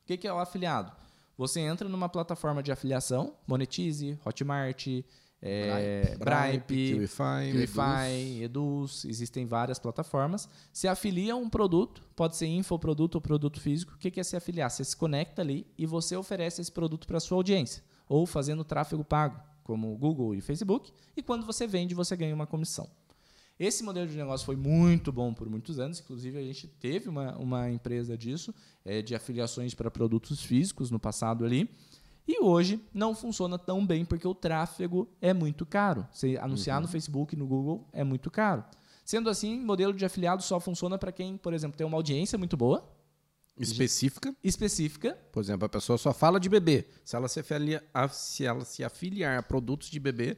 O 0.00 0.06
que, 0.06 0.16
que 0.16 0.26
é 0.28 0.32
o 0.32 0.38
afiliado? 0.38 0.92
Você 1.36 1.60
entra 1.60 1.88
numa 1.88 2.08
plataforma 2.08 2.62
de 2.62 2.72
afiliação, 2.72 3.34
Monetize, 3.46 4.18
Hotmart, 4.24 4.86
é, 5.40 6.16
Bripe, 6.18 6.98
QIFI, 6.98 7.52
QIFI, 7.52 8.42
Eduz, 8.42 9.04
existem 9.04 9.46
várias 9.46 9.78
plataformas. 9.78 10.48
Se 10.72 10.88
afilia 10.88 11.34
a 11.34 11.36
um 11.36 11.48
produto, 11.48 12.02
pode 12.16 12.36
ser 12.36 12.46
infoproduto 12.46 13.18
ou 13.18 13.22
produto 13.22 13.60
físico. 13.60 13.94
O 13.94 13.98
que 13.98 14.10
que 14.10 14.18
é 14.18 14.24
se 14.24 14.36
afiliar? 14.36 14.70
Você 14.70 14.84
se 14.84 14.96
conecta 14.96 15.40
ali 15.40 15.66
e 15.78 15.86
você 15.86 16.16
oferece 16.16 16.60
esse 16.60 16.72
produto 16.72 17.06
para 17.06 17.18
a 17.18 17.20
sua 17.20 17.36
audiência, 17.36 17.84
ou 18.08 18.26
fazendo 18.26 18.64
tráfego 18.64 19.04
pago, 19.04 19.40
como 19.64 19.92
o 19.92 19.96
Google 19.96 20.34
e 20.34 20.40
Facebook, 20.40 20.92
e 21.16 21.22
quando 21.22 21.44
você 21.44 21.66
vende, 21.66 21.94
você 21.94 22.16
ganha 22.16 22.34
uma 22.34 22.46
comissão. 22.46 22.88
Esse 23.58 23.82
modelo 23.82 24.06
de 24.08 24.16
negócio 24.16 24.46
foi 24.46 24.54
muito 24.56 25.10
bom 25.10 25.34
por 25.34 25.48
muitos 25.48 25.80
anos, 25.80 25.98
inclusive 25.98 26.38
a 26.38 26.42
gente 26.42 26.68
teve 26.68 27.08
uma, 27.08 27.36
uma 27.36 27.70
empresa 27.70 28.16
disso, 28.16 28.54
é, 28.84 29.02
de 29.02 29.14
afiliações 29.16 29.74
para 29.74 29.90
produtos 29.90 30.40
físicos 30.42 30.90
no 30.92 30.98
passado 31.00 31.44
ali. 31.44 31.68
E 32.26 32.40
hoje 32.42 32.80
não 32.94 33.14
funciona 33.16 33.58
tão 33.58 33.84
bem 33.84 34.04
porque 34.04 34.28
o 34.28 34.34
tráfego 34.34 35.08
é 35.20 35.32
muito 35.34 35.66
caro. 35.66 36.06
Você 36.12 36.36
anunciar 36.36 36.76
Uhum. 36.76 36.82
no 36.82 36.88
Facebook, 36.88 37.34
no 37.34 37.46
Google, 37.46 37.88
é 37.92 38.04
muito 38.04 38.30
caro. 38.30 38.62
Sendo 39.04 39.28
assim, 39.30 39.58
modelo 39.58 39.92
de 39.94 40.04
afiliado 40.04 40.42
só 40.42 40.60
funciona 40.60 40.96
para 40.98 41.10
quem, 41.10 41.36
por 41.38 41.52
exemplo, 41.54 41.76
tem 41.76 41.86
uma 41.86 41.96
audiência 41.96 42.36
muito 42.38 42.56
boa, 42.56 42.86
Específica. 43.62 44.34
específica, 44.42 45.14
Por 45.32 45.40
exemplo, 45.42 45.66
a 45.66 45.68
pessoa 45.68 45.98
só 45.98 46.12
fala 46.12 46.38
de 46.38 46.48
bebê. 46.48 46.86
Se 47.04 47.16
ela 47.16 47.28
se, 47.28 47.40
afilia- 47.40 47.82
se 48.10 48.44
ela 48.44 48.64
se 48.64 48.82
afiliar 48.84 49.38
a 49.38 49.42
produtos 49.42 49.90
de 49.90 49.98
bebê, 50.00 50.36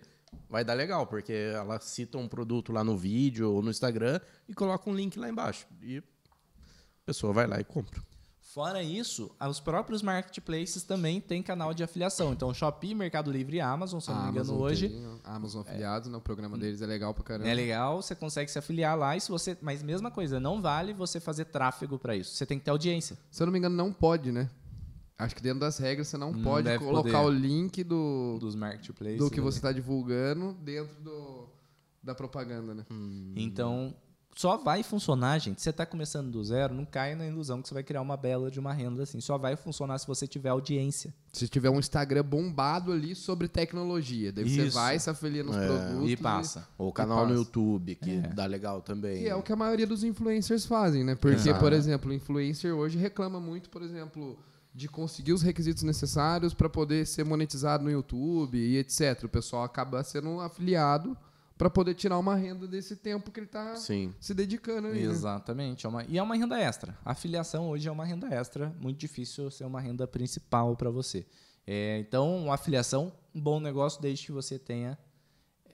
vai 0.49 0.65
dar 0.65 0.75
legal, 0.75 1.07
porque 1.07 1.33
ela 1.33 1.81
cita 1.81 2.17
um 2.19 2.29
produto 2.29 2.73
lá 2.73 2.83
no 2.85 2.97
vídeo 2.97 3.51
ou 3.53 3.63
no 3.63 3.71
Instagram 3.71 4.21
e 4.49 4.55
coloca 4.55 4.89
um 4.89 4.95
link 4.95 5.19
lá 5.19 5.29
embaixo. 5.29 5.67
E 5.83 5.99
a 5.99 6.03
pessoa 7.07 7.33
vai 7.33 7.47
lá 7.47 7.61
e 7.61 7.65
compra. 7.65 8.01
Fora 8.53 8.83
isso, 8.83 9.31
os 9.49 9.61
próprios 9.61 10.03
marketplaces 10.03 10.83
também 10.83 11.21
têm 11.21 11.41
canal 11.41 11.73
de 11.73 11.85
afiliação. 11.85 12.33
Então, 12.33 12.53
Shopee, 12.53 12.97
Mercado 12.97 13.31
Livre 13.31 13.59
e 13.59 13.61
Amazon, 13.61 14.01
se 14.01 14.11
eu 14.11 14.15
não 14.17 14.25
me 14.25 14.31
engano, 14.31 14.61
hoje 14.61 14.89
tem, 14.89 15.21
Amazon 15.23 15.61
afiliados, 15.61 16.09
né? 16.09 16.17
O 16.17 16.21
programa 16.21 16.59
deles 16.59 16.83
é 16.83 16.87
legal 16.87 17.15
pra 17.15 17.23
caramba. 17.23 17.49
é 17.49 17.55
legal, 17.55 18.03
você 18.03 18.13
consegue 18.13 18.51
se 18.51 18.59
afiliar 18.59 18.99
lá 18.99 19.17
e 19.17 19.21
se 19.21 19.31
você, 19.31 19.57
mas 19.63 19.85
mesma 19.85 20.11
coisa, 20.11 20.41
não 20.41 20.61
vale 20.61 20.93
você 20.93 21.21
fazer 21.21 21.45
tráfego 21.45 21.97
para 21.97 22.17
isso. 22.17 22.35
Você 22.35 22.45
tem 22.45 22.59
que 22.59 22.65
ter 22.65 22.73
audiência. 22.73 23.17
Se 23.31 23.41
eu 23.41 23.47
não 23.47 23.53
me 23.53 23.59
engano, 23.61 23.77
não 23.77 23.93
pode, 23.93 24.33
né? 24.33 24.51
Acho 25.17 25.37
que 25.37 25.43
dentro 25.43 25.61
das 25.61 25.79
regras 25.79 26.09
você 26.09 26.17
não, 26.17 26.33
Não 26.33 26.43
pode 26.43 26.65
deve 26.65 26.85
colocar 26.85 27.23
poder. 27.23 27.27
o 27.27 27.31
link 27.31 27.85
do, 27.85 28.37
dos 28.41 28.57
marketplaces. 28.57 29.19
do 29.19 29.29
que 29.31 29.39
ali. 29.39 29.43
você 29.45 29.59
está 29.59 29.71
divulgando 29.71 30.55
dentro 30.55 31.01
do, 31.03 31.47
da 32.03 32.17
propaganda, 32.17 32.75
né? 32.75 32.85
Então, 33.37 33.95
só 34.35 34.57
vai 34.57 34.83
funcionar, 34.83 35.39
gente. 35.39 35.61
Você 35.61 35.71
está 35.71 35.85
começando 35.85 36.31
do 36.31 36.43
zero, 36.43 36.73
não 36.73 36.85
caia 36.85 37.15
na 37.17 37.27
ilusão 37.27 37.61
que 37.61 37.69
você 37.69 37.75
vai 37.75 37.83
criar 37.83 38.01
uma 38.01 38.17
bela 38.17 38.51
de 38.51 38.59
uma 38.59 38.73
renda 38.73 39.03
assim. 39.03 39.21
Só 39.21 39.37
vai 39.37 39.57
funcionar 39.57 39.99
se 39.99 40.07
você 40.07 40.27
tiver 40.27 40.49
audiência. 40.49 41.13
Se 41.33 41.47
tiver 41.49 41.69
um 41.69 41.79
Instagram 41.79 42.23
bombado 42.25 42.93
ali 42.93 43.15
sobre 43.15 43.49
tecnologia, 43.49 44.33
daí 44.33 44.49
você 44.49 44.67
Isso. 44.67 44.75
vai 44.75 44.99
se 44.99 45.11
afilia 45.11 45.45
nos 45.45 45.57
É. 45.57 45.67
produtos. 45.67 46.11
E 46.11 46.17
passa. 46.17 46.69
Ou 46.79 46.93
canal 46.93 47.19
no 47.19 47.25
passa. 47.29 47.35
YouTube, 47.39 47.95
que 47.97 48.17
dá 48.35 48.47
legal 48.47 48.81
também. 48.81 49.23
E 49.25 49.29
é 49.29 49.35
o 49.35 49.43
que 49.43 49.53
a 49.53 49.57
maioria 49.57 49.87
dos 49.87 50.03
influencers 50.05 50.65
fazem, 50.65 51.05
né? 51.05 51.15
Porque, 51.15 51.37
Exato. 51.49 51.61
por 51.61 51.73
exemplo, 51.73 52.11
o 52.11 52.15
influencer 52.15 52.73
hoje 52.75 52.97
reclama 52.99 53.39
muito, 53.41 53.69
por 53.69 53.83
exemplo, 53.83 54.39
de 54.75 54.89
conseguir 54.89 55.33
os 55.33 55.43
requisitos 55.43 55.83
necessários 55.83 56.55
para 56.55 56.69
poder 56.69 57.07
ser 57.07 57.25
monetizado 57.25 57.83
no 57.85 57.91
YouTube 57.91 58.57
e 58.57 58.79
etc. 58.79 59.25
O 59.25 59.29
pessoal 59.29 59.65
acaba 59.65 60.03
sendo 60.05 60.29
um 60.31 60.41
afiliado 60.41 61.17
para 61.61 61.69
poder 61.69 61.93
tirar 61.93 62.19
uma 62.19 62.35
renda 62.35 62.67
desse 62.67 62.97
tempo 62.97 63.31
que 63.31 63.39
ele 63.39 63.45
está 63.45 63.77
Sim. 63.77 64.15
se 64.19 64.33
dedicando 64.33 64.89
ali, 64.89 65.01
né? 65.07 65.13
Exatamente. 65.13 65.85
É 65.85 65.89
uma, 65.91 66.05
e 66.05 66.17
é 66.17 66.23
uma 66.23 66.35
renda 66.35 66.59
extra. 66.59 66.97
A 67.05 67.13
afiliação 67.13 67.69
hoje 67.69 67.87
é 67.87 67.93
uma 67.93 68.03
renda 68.07 68.29
extra. 68.29 68.75
Muito 68.81 68.99
difícil 68.99 69.51
ser 69.51 69.65
uma 69.67 69.79
renda 69.79 70.09
principal 70.09 70.75
para 70.75 70.89
você. 70.89 71.27
É, 71.67 71.99
então, 71.99 72.45
uma 72.45 72.55
afiliação, 72.55 73.13
um 73.35 73.41
bom 73.43 73.61
negócio 73.61 74.01
desde 74.01 74.25
que 74.25 74.33
você 74.33 74.59
tenha 74.59 74.99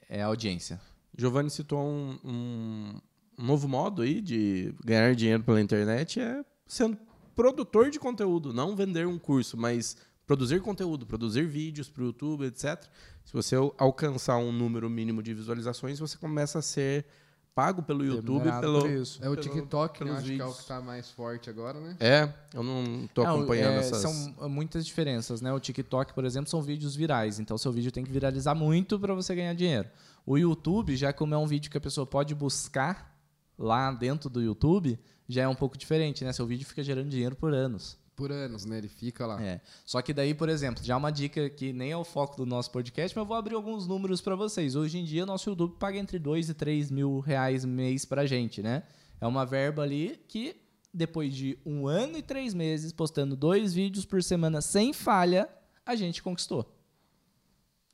é, 0.09 0.21
audiência. 0.23 0.77
Giovanni 1.17 1.49
citou 1.49 1.79
um, 1.79 2.19
um- 2.21 3.01
um 3.39 3.45
novo 3.45 3.65
modo 3.69 4.01
aí 4.01 4.19
de 4.19 4.75
ganhar 4.83 5.15
dinheiro 5.15 5.41
pela 5.43 5.61
internet, 5.61 6.19
é 6.19 6.43
sendo 6.67 6.97
produtor 7.33 7.89
de 7.89 7.97
conteúdo, 7.97 8.51
não 8.51 8.75
vender 8.75 9.07
um 9.07 9.17
curso, 9.17 9.55
mas 9.55 9.95
produzir 10.25 10.61
conteúdo, 10.61 11.05
produzir 11.05 11.47
vídeos 11.47 11.87
para 11.87 12.03
o 12.03 12.07
YouTube, 12.07 12.43
etc. 12.45 12.83
Se 13.27 13.33
você 13.33 13.57
al- 13.57 13.75
alcançar 13.77 14.37
um 14.37 14.53
número 14.53 14.89
mínimo 14.89 15.21
de 15.21 15.33
visualizações, 15.33 15.99
você 15.99 16.17
começa 16.17 16.59
a 16.59 16.61
ser 16.61 17.05
pago 17.53 17.83
pelo 17.83 18.05
YouTube, 18.05 18.49
pelo 18.61 18.87
isso. 18.87 19.19
É 19.21 19.27
o 19.29 19.35
pelo- 19.35 19.41
TikTok, 19.43 19.99
né? 19.99 20.05
pelos 20.11 20.19
Acho 20.23 20.33
que 20.33 20.41
é 20.41 20.45
o 20.45 20.53
que 20.53 20.61
está 20.61 20.79
mais 20.79 21.11
forte 21.11 21.49
agora, 21.49 21.77
né? 21.77 21.97
É, 21.99 22.31
eu 22.53 22.63
não 22.63 23.03
estou 23.03 23.25
acompanhando 23.25 23.73
é, 23.73 23.79
essas. 23.79 23.97
São 24.01 24.49
muitas 24.49 24.85
diferenças, 24.85 25.41
né? 25.41 25.51
O 25.51 25.59
TikTok, 25.59 26.13
por 26.13 26.23
exemplo, 26.23 26.49
são 26.49 26.61
vídeos 26.61 26.95
virais. 26.95 27.37
Então, 27.37 27.57
seu 27.57 27.69
vídeo 27.73 27.91
tem 27.91 28.05
que 28.05 28.11
viralizar 28.11 28.55
muito 28.55 28.97
para 28.97 29.13
você 29.13 29.35
ganhar 29.35 29.53
dinheiro. 29.53 29.89
O 30.25 30.37
YouTube, 30.37 30.95
já 30.95 31.11
como 31.11 31.33
é 31.35 31.37
um 31.37 31.47
vídeo 31.47 31.69
que 31.69 31.77
a 31.77 31.81
pessoa 31.81 32.07
pode 32.07 32.33
buscar 32.33 33.13
lá 33.59 33.91
dentro 33.91 34.29
do 34.29 34.41
YouTube, 34.41 34.97
já 35.27 35.41
é 35.41 35.47
um 35.49 35.55
pouco 35.55 35.77
diferente, 35.77 36.23
né? 36.23 36.31
Seu 36.31 36.45
vídeo 36.47 36.65
fica 36.65 36.81
gerando 36.81 37.09
dinheiro 37.09 37.35
por 37.35 37.53
anos. 37.53 37.97
Por 38.17 38.31
anos, 38.31 38.65
né? 38.65 38.79
Ele 38.79 38.87
fica 38.87 39.27
lá. 39.27 39.39
É. 39.39 39.61
Só 39.85 40.01
que 40.01 40.11
daí, 40.11 40.33
por 40.33 40.49
exemplo, 40.49 40.83
já 40.83 40.97
uma 40.97 41.11
dica 41.11 41.51
que 41.51 41.71
nem 41.71 41.91
é 41.91 41.97
o 41.97 42.03
foco 42.03 42.35
do 42.35 42.47
nosso 42.47 42.71
podcast, 42.71 43.15
mas 43.15 43.21
eu 43.21 43.27
vou 43.27 43.37
abrir 43.37 43.53
alguns 43.53 43.85
números 43.85 44.21
para 44.21 44.35
vocês. 44.35 44.75
Hoje 44.75 44.97
em 44.97 45.05
dia, 45.05 45.23
nosso 45.23 45.51
YouTube 45.51 45.77
paga 45.77 45.99
entre 45.99 46.17
2 46.17 46.49
e 46.49 46.53
3 46.55 46.89
mil 46.89 47.19
reais 47.19 47.63
mês 47.63 48.05
pra 48.05 48.25
gente, 48.25 48.63
né? 48.63 48.81
É 49.21 49.27
uma 49.27 49.45
verba 49.45 49.83
ali 49.83 50.19
que, 50.27 50.55
depois 50.91 51.31
de 51.35 51.59
um 51.63 51.85
ano 51.85 52.17
e 52.17 52.23
três 52.23 52.55
meses, 52.55 52.91
postando 52.91 53.35
dois 53.35 53.75
vídeos 53.75 54.03
por 54.03 54.23
semana 54.23 54.61
sem 54.61 54.93
falha, 54.93 55.47
a 55.85 55.95
gente 55.95 56.23
conquistou. 56.23 56.75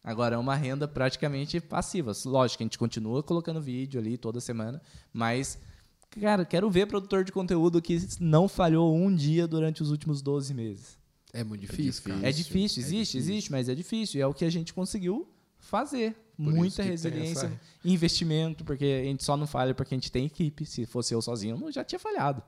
Agora 0.02 0.36
é 0.36 0.38
uma 0.38 0.56
renda 0.56 0.88
praticamente 0.88 1.60
passiva. 1.60 2.14
Lógico 2.24 2.64
a 2.64 2.66
gente 2.66 2.80
continua 2.80 3.22
colocando 3.22 3.60
vídeo 3.60 4.00
ali 4.00 4.18
toda 4.18 4.40
semana, 4.40 4.82
mas, 5.12 5.60
cara, 6.20 6.46
quero 6.46 6.70
ver 6.70 6.88
produtor 6.88 7.24
de 7.24 7.32
conteúdo 7.32 7.82
que 7.82 7.98
não 8.20 8.48
falhou 8.48 8.96
um 8.96 9.14
dia 9.14 9.48
durante 9.48 9.82
os 9.82 9.90
últimos 9.92 10.22
12 10.22 10.54
meses. 10.54 10.98
É 11.32 11.44
muito 11.44 11.62
difícil, 11.62 12.04
cara. 12.04 12.28
É 12.28 12.32
difícil, 12.32 12.82
é 12.84 12.86
existe, 12.86 13.14
difícil. 13.14 13.20
existe, 13.20 13.52
mas 13.52 13.68
é 13.70 13.76
difícil. 13.76 14.20
E 14.20 14.22
é 14.22 14.28
o 14.28 14.34
que 14.34 14.46
a 14.46 14.50
gente 14.52 14.74
conseguiu 14.74 15.28
fazer. 15.58 16.16
Por 16.36 16.52
Muita 16.54 16.82
resiliência, 16.82 17.46
essa- 17.48 17.60
investimento, 17.86 18.64
porque 18.64 19.02
a 19.02 19.04
gente 19.06 19.24
só 19.24 19.38
não 19.38 19.46
falha 19.48 19.74
porque 19.76 19.94
a 19.94 19.98
gente 19.98 20.12
tem 20.12 20.26
equipe. 20.26 20.66
Se 20.66 20.86
fosse 20.86 21.14
eu 21.14 21.22
sozinho, 21.22 21.60
eu 21.62 21.72
já 21.72 21.84
tinha 21.84 22.00
falhado. 22.00 22.42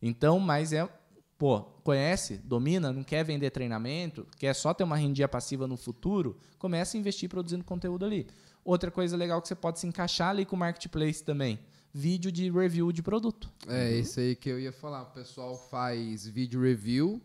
Então, 0.00 0.38
mas 0.38 0.72
é. 0.72 0.88
Pô, 1.36 1.60
conhece, 1.82 2.36
domina, 2.38 2.92
não 2.92 3.02
quer 3.02 3.24
vender 3.24 3.50
treinamento, 3.50 4.26
quer 4.38 4.54
só 4.54 4.72
ter 4.72 4.84
uma 4.84 4.96
rendia 4.96 5.26
passiva 5.26 5.66
no 5.66 5.76
futuro, 5.76 6.38
começa 6.58 6.96
a 6.96 7.00
investir 7.00 7.28
produzindo 7.28 7.64
conteúdo 7.64 8.04
ali. 8.04 8.26
Outra 8.64 8.88
coisa 8.90 9.16
legal 9.16 9.42
que 9.42 9.48
você 9.48 9.54
pode 9.54 9.80
se 9.80 9.86
encaixar 9.86 10.30
ali 10.30 10.44
com 10.46 10.54
o 10.54 10.58
marketplace 10.58 11.24
também. 11.24 11.58
Vídeo 11.96 12.32
de 12.32 12.50
review 12.50 12.90
de 12.90 13.02
produto. 13.04 13.48
É, 13.68 13.92
isso 13.92 14.18
aí 14.18 14.34
que 14.34 14.48
eu 14.48 14.58
ia 14.58 14.72
falar. 14.72 15.02
O 15.02 15.12
pessoal 15.12 15.56
faz 15.70 16.26
vídeo 16.26 16.60
review 16.60 17.22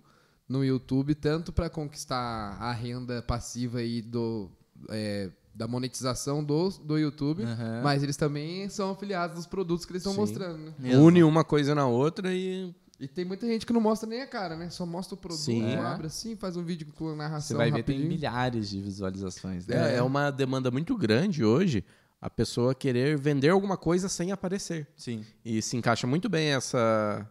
no 0.47 0.63
YouTube, 0.63 1.15
tanto 1.15 1.51
para 1.51 1.71
conquistar 1.71 2.55
a 2.59 2.71
renda 2.71 3.19
passiva 3.23 3.79
aí 3.79 3.99
do, 3.99 4.47
é, 4.89 5.31
da 5.55 5.67
monetização 5.67 6.43
do, 6.43 6.69
do 6.83 6.99
YouTube, 6.99 7.43
Aham. 7.43 7.81
mas 7.83 8.03
eles 8.03 8.15
também 8.15 8.69
são 8.69 8.91
afiliados 8.91 9.37
dos 9.37 9.47
produtos 9.47 9.85
que 9.85 9.91
eles 9.91 10.03
estão 10.03 10.13
mostrando, 10.13 10.73
né? 10.77 10.95
Une 10.97 11.23
uma 11.23 11.43
coisa 11.43 11.73
na 11.73 11.87
outra 11.87 12.31
e 12.31 12.71
E 12.99 13.07
tem 13.07 13.25
muita 13.25 13.47
gente 13.47 13.65
que 13.65 13.73
não 13.73 13.81
mostra 13.81 14.07
nem 14.07 14.21
a 14.21 14.27
cara, 14.27 14.55
né? 14.55 14.69
Só 14.69 14.85
mostra 14.85 15.15
o 15.15 15.17
produto, 15.17 15.41
Sim. 15.41 15.75
abre 15.77 16.05
assim, 16.05 16.35
faz 16.35 16.55
um 16.55 16.63
vídeo 16.63 16.85
com 16.95 17.09
Você 17.09 17.15
narração 17.15 17.57
vai 17.57 17.71
ver, 17.71 17.81
tem 17.83 17.99
milhares 17.99 18.69
de 18.69 18.79
visualizações. 18.81 19.65
né? 19.65 19.93
É, 19.93 19.97
é 19.97 20.03
uma 20.03 20.29
demanda 20.29 20.69
muito 20.69 20.95
grande 20.95 21.43
hoje 21.43 21.83
a 22.21 22.29
pessoa 22.29 22.75
querer 22.75 23.17
vender 23.17 23.49
alguma 23.49 23.77
coisa 23.77 24.09
sem 24.09 24.31
aparecer. 24.31 24.87
Sim. 24.95 25.25
E 25.43 25.61
se 25.61 25.77
encaixa 25.77 26.05
muito 26.05 26.27
bem 26.27 26.53
essa 26.53 27.29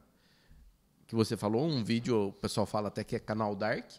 que 1.07 1.15
você 1.15 1.37
falou, 1.37 1.67
um 1.67 1.83
vídeo, 1.83 2.29
o 2.29 2.33
pessoal 2.33 2.67
fala 2.67 2.89
até 2.89 3.03
que 3.03 3.17
é 3.17 3.19
canal 3.19 3.57
dark. 3.57 3.91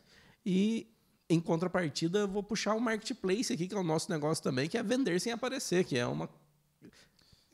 E 0.46 0.88
em 1.30 1.40
contrapartida, 1.40 2.20
eu 2.20 2.28
vou 2.28 2.44
puxar 2.44 2.76
o 2.76 2.80
marketplace 2.80 3.54
aqui, 3.54 3.68
que 3.68 3.76
é 3.76 3.78
o 3.78 3.84
nosso 3.84 4.12
negócio 4.12 4.44
também, 4.44 4.68
que 4.68 4.78
é 4.78 4.84
vender 4.84 5.20
sem 5.20 5.32
aparecer, 5.32 5.84
que 5.84 5.98
é 5.98 6.06
uma 6.06 6.30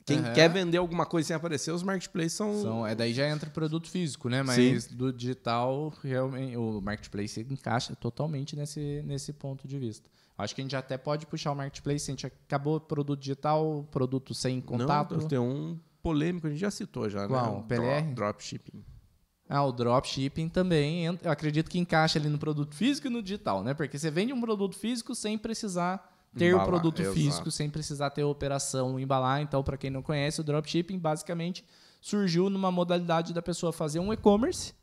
quem 0.06 0.20
Aham. 0.20 0.32
quer 0.34 0.48
vender 0.48 0.78
alguma 0.78 1.04
coisa 1.04 1.26
sem 1.26 1.36
aparecer, 1.36 1.72
os 1.72 1.82
marketplaces 1.82 2.34
são, 2.34 2.62
São, 2.62 2.86
é, 2.86 2.94
daí 2.94 3.12
já 3.12 3.28
entra 3.28 3.50
produto 3.50 3.90
físico, 3.90 4.28
né? 4.28 4.40
Mas 4.40 4.86
do 4.86 5.12
digital, 5.12 5.92
realmente, 6.00 6.56
o 6.56 6.80
marketplace 6.80 7.44
encaixa 7.50 7.96
totalmente 7.96 8.54
nesse, 8.54 9.02
nesse 9.04 9.32
ponto 9.32 9.66
de 9.66 9.76
vista. 9.76 10.08
Acho 10.38 10.54
que 10.54 10.60
a 10.60 10.64
gente 10.64 10.76
até 10.76 10.96
pode 10.96 11.26
puxar 11.26 11.50
o 11.50 11.56
marketplace, 11.56 12.08
a 12.08 12.12
gente 12.12 12.24
acabou 12.24 12.78
produto 12.78 13.18
digital, 13.18 13.84
produto 13.90 14.32
sem 14.32 14.60
contato. 14.60 15.16
Não, 15.16 15.26
tem 15.26 15.40
um 15.40 15.76
polêmico, 16.00 16.46
a 16.46 16.50
gente 16.50 16.60
já 16.60 16.70
citou 16.70 17.10
já, 17.10 17.26
Qual? 17.26 17.56
né? 17.56 17.64
PLR? 17.66 18.02
Drop, 18.02 18.14
dropshipping. 18.14 18.84
Ah, 19.48 19.64
o 19.64 19.72
dropshipping 19.72 20.48
também, 20.48 21.06
eu 21.06 21.18
acredito 21.30 21.68
que 21.68 21.80
encaixa 21.80 22.16
ali 22.16 22.28
no 22.28 22.38
produto 22.38 22.76
físico 22.76 23.08
e 23.08 23.10
no 23.10 23.20
digital, 23.20 23.64
né? 23.64 23.74
Porque 23.74 23.98
você 23.98 24.08
vende 24.08 24.32
um 24.32 24.40
produto 24.40 24.76
físico 24.76 25.16
sem 25.16 25.36
precisar 25.36 26.15
ter 26.36 26.50
Embalar, 26.50 26.66
o 26.66 26.68
produto 26.68 27.00
exato. 27.00 27.14
físico, 27.14 27.50
sem 27.50 27.70
precisar 27.70 28.10
ter 28.10 28.22
a 28.22 28.26
operação 28.26 28.98
embalar. 29.00 29.40
Então, 29.40 29.62
para 29.62 29.76
quem 29.76 29.90
não 29.90 30.02
conhece, 30.02 30.40
o 30.40 30.44
dropshipping 30.44 30.98
basicamente 30.98 31.64
surgiu 32.00 32.50
numa 32.50 32.70
modalidade 32.70 33.32
da 33.32 33.42
pessoa 33.42 33.72
fazer 33.72 33.98
um 33.98 34.12
e-commerce, 34.12 34.74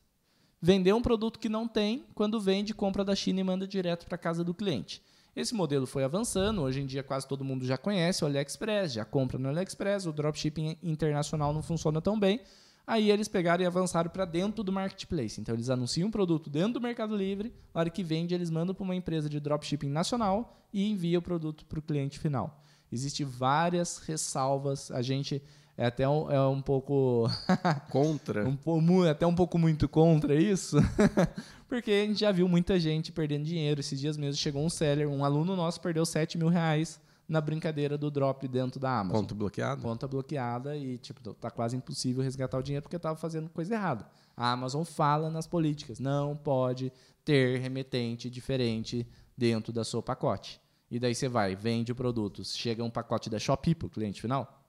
vender 0.62 0.94
um 0.94 1.02
produto 1.02 1.40
que 1.40 1.48
não 1.50 1.68
tem, 1.68 2.06
quando 2.14 2.40
vende, 2.40 2.74
compra 2.74 3.04
da 3.06 3.16
China 3.16 3.40
e 3.40 3.44
manda 3.44 3.68
direto 3.68 4.06
para 4.06 4.18
casa 4.18 4.44
do 4.44 4.54
cliente. 4.54 5.02
Esse 5.36 5.56
modelo 5.56 5.88
foi 5.88 6.04
avançando, 6.04 6.62
hoje 6.62 6.82
em 6.82 6.86
dia 6.86 7.02
quase 7.02 7.28
todo 7.28 7.44
mundo 7.44 7.66
já 7.66 7.78
conhece 7.78 8.24
o 8.24 8.28
AliExpress, 8.28 8.94
já 8.94 9.06
compra 9.06 9.40
no 9.40 9.50
AliExpress, 9.50 10.06
o 10.06 10.14
dropshipping 10.14 10.78
internacional 10.84 11.54
não 11.54 11.62
funciona 11.62 12.02
tão 12.02 12.20
bem. 12.20 12.40
Aí 12.86 13.10
eles 13.10 13.28
pegaram 13.30 13.64
e 13.64 13.66
avançaram 13.68 14.10
para 14.10 14.26
dentro 14.26 14.64
do 14.64 14.72
marketplace. 14.72 15.40
Então 15.40 15.56
eles 15.56 15.70
anunciam 15.70 16.08
um 16.10 16.12
produto 16.12 16.50
dentro 16.50 16.74
do 16.74 16.82
Mercado 16.82 17.16
Livre, 17.16 17.54
na 17.74 17.80
hora 17.82 17.90
que 17.90 18.04
vende, 18.04 18.36
eles 18.36 18.50
mandam 18.50 18.76
para 18.76 18.84
uma 18.84 18.96
empresa 18.96 19.30
de 19.30 19.40
dropshipping 19.40 19.88
nacional 19.90 20.62
e 20.74 20.90
envia 20.92 21.18
o 21.20 21.22
produto 21.22 21.66
para 21.66 21.80
o 21.80 21.82
cliente 21.82 22.20
final. 22.20 22.62
Existem 22.92 23.26
várias 23.26 24.00
ressalvas. 24.00 24.92
A 24.92 25.02
gente 25.02 25.42
é 25.78 25.86
até 25.86 26.08
um, 26.08 26.30
é 26.30 26.40
um 26.46 26.62
pouco. 26.62 27.28
Contra. 27.90 28.48
um, 28.48 28.82
mu- 28.82 29.08
até 29.10 29.26
um 29.26 29.34
pouco 29.34 29.58
muito 29.58 29.88
contra 29.88 30.36
isso. 30.36 30.78
Porque 31.68 31.90
a 31.90 32.06
gente 32.06 32.20
já 32.20 32.32
viu 32.32 32.48
muita 32.48 32.80
gente 32.80 33.12
perdendo 33.12 33.46
dinheiro. 33.46 33.80
Esses 33.80 34.00
dias 34.00 34.18
mesmo 34.18 34.40
chegou 34.40 34.64
um 34.64 34.70
seller, 34.70 35.08
um 35.10 35.24
aluno 35.26 35.56
nosso 35.56 35.82
perdeu 35.82 36.06
7 36.06 36.38
mil 36.38 36.50
reais 36.50 37.00
na 37.28 37.40
brincadeira 37.42 37.98
do 37.98 38.12
drop 38.12 38.48
dentro 38.48 38.80
da 38.80 39.00
Amazon. 39.00 39.22
Conta 39.22 39.36
bloqueado. 39.36 39.82
Conta 39.82 40.08
bloqueada 40.08 40.76
e, 40.76 40.98
tipo, 40.98 41.34
tá 41.34 41.50
quase 41.50 41.76
impossível 41.76 42.24
resgatar 42.24 42.58
o 42.58 42.64
dinheiro 42.64 42.84
porque 42.84 43.00
tava 43.00 43.18
fazendo 43.18 43.50
coisa 43.50 43.74
errada. 43.74 44.08
A 44.36 44.52
Amazon 44.52 44.84
fala 44.84 45.30
nas 45.30 45.48
políticas, 45.48 46.00
não 46.00 46.36
pode 46.36 46.92
ter 47.24 47.60
remetente 47.60 48.30
diferente 48.30 49.08
dentro 49.38 49.72
do 49.72 49.84
seu 49.86 50.02
pacote. 50.02 50.60
E 50.92 51.00
daí 51.00 51.16
você 51.16 51.28
vai, 51.28 51.56
vende 51.56 51.92
o 51.92 51.96
produto, 51.96 52.44
chega 52.44 52.84
um 52.84 52.90
pacote 52.90 53.30
da 53.30 53.40
Shopee 53.40 53.74
para 53.74 53.88
o 53.88 53.90
cliente 53.90 54.22
final. 54.22 54.62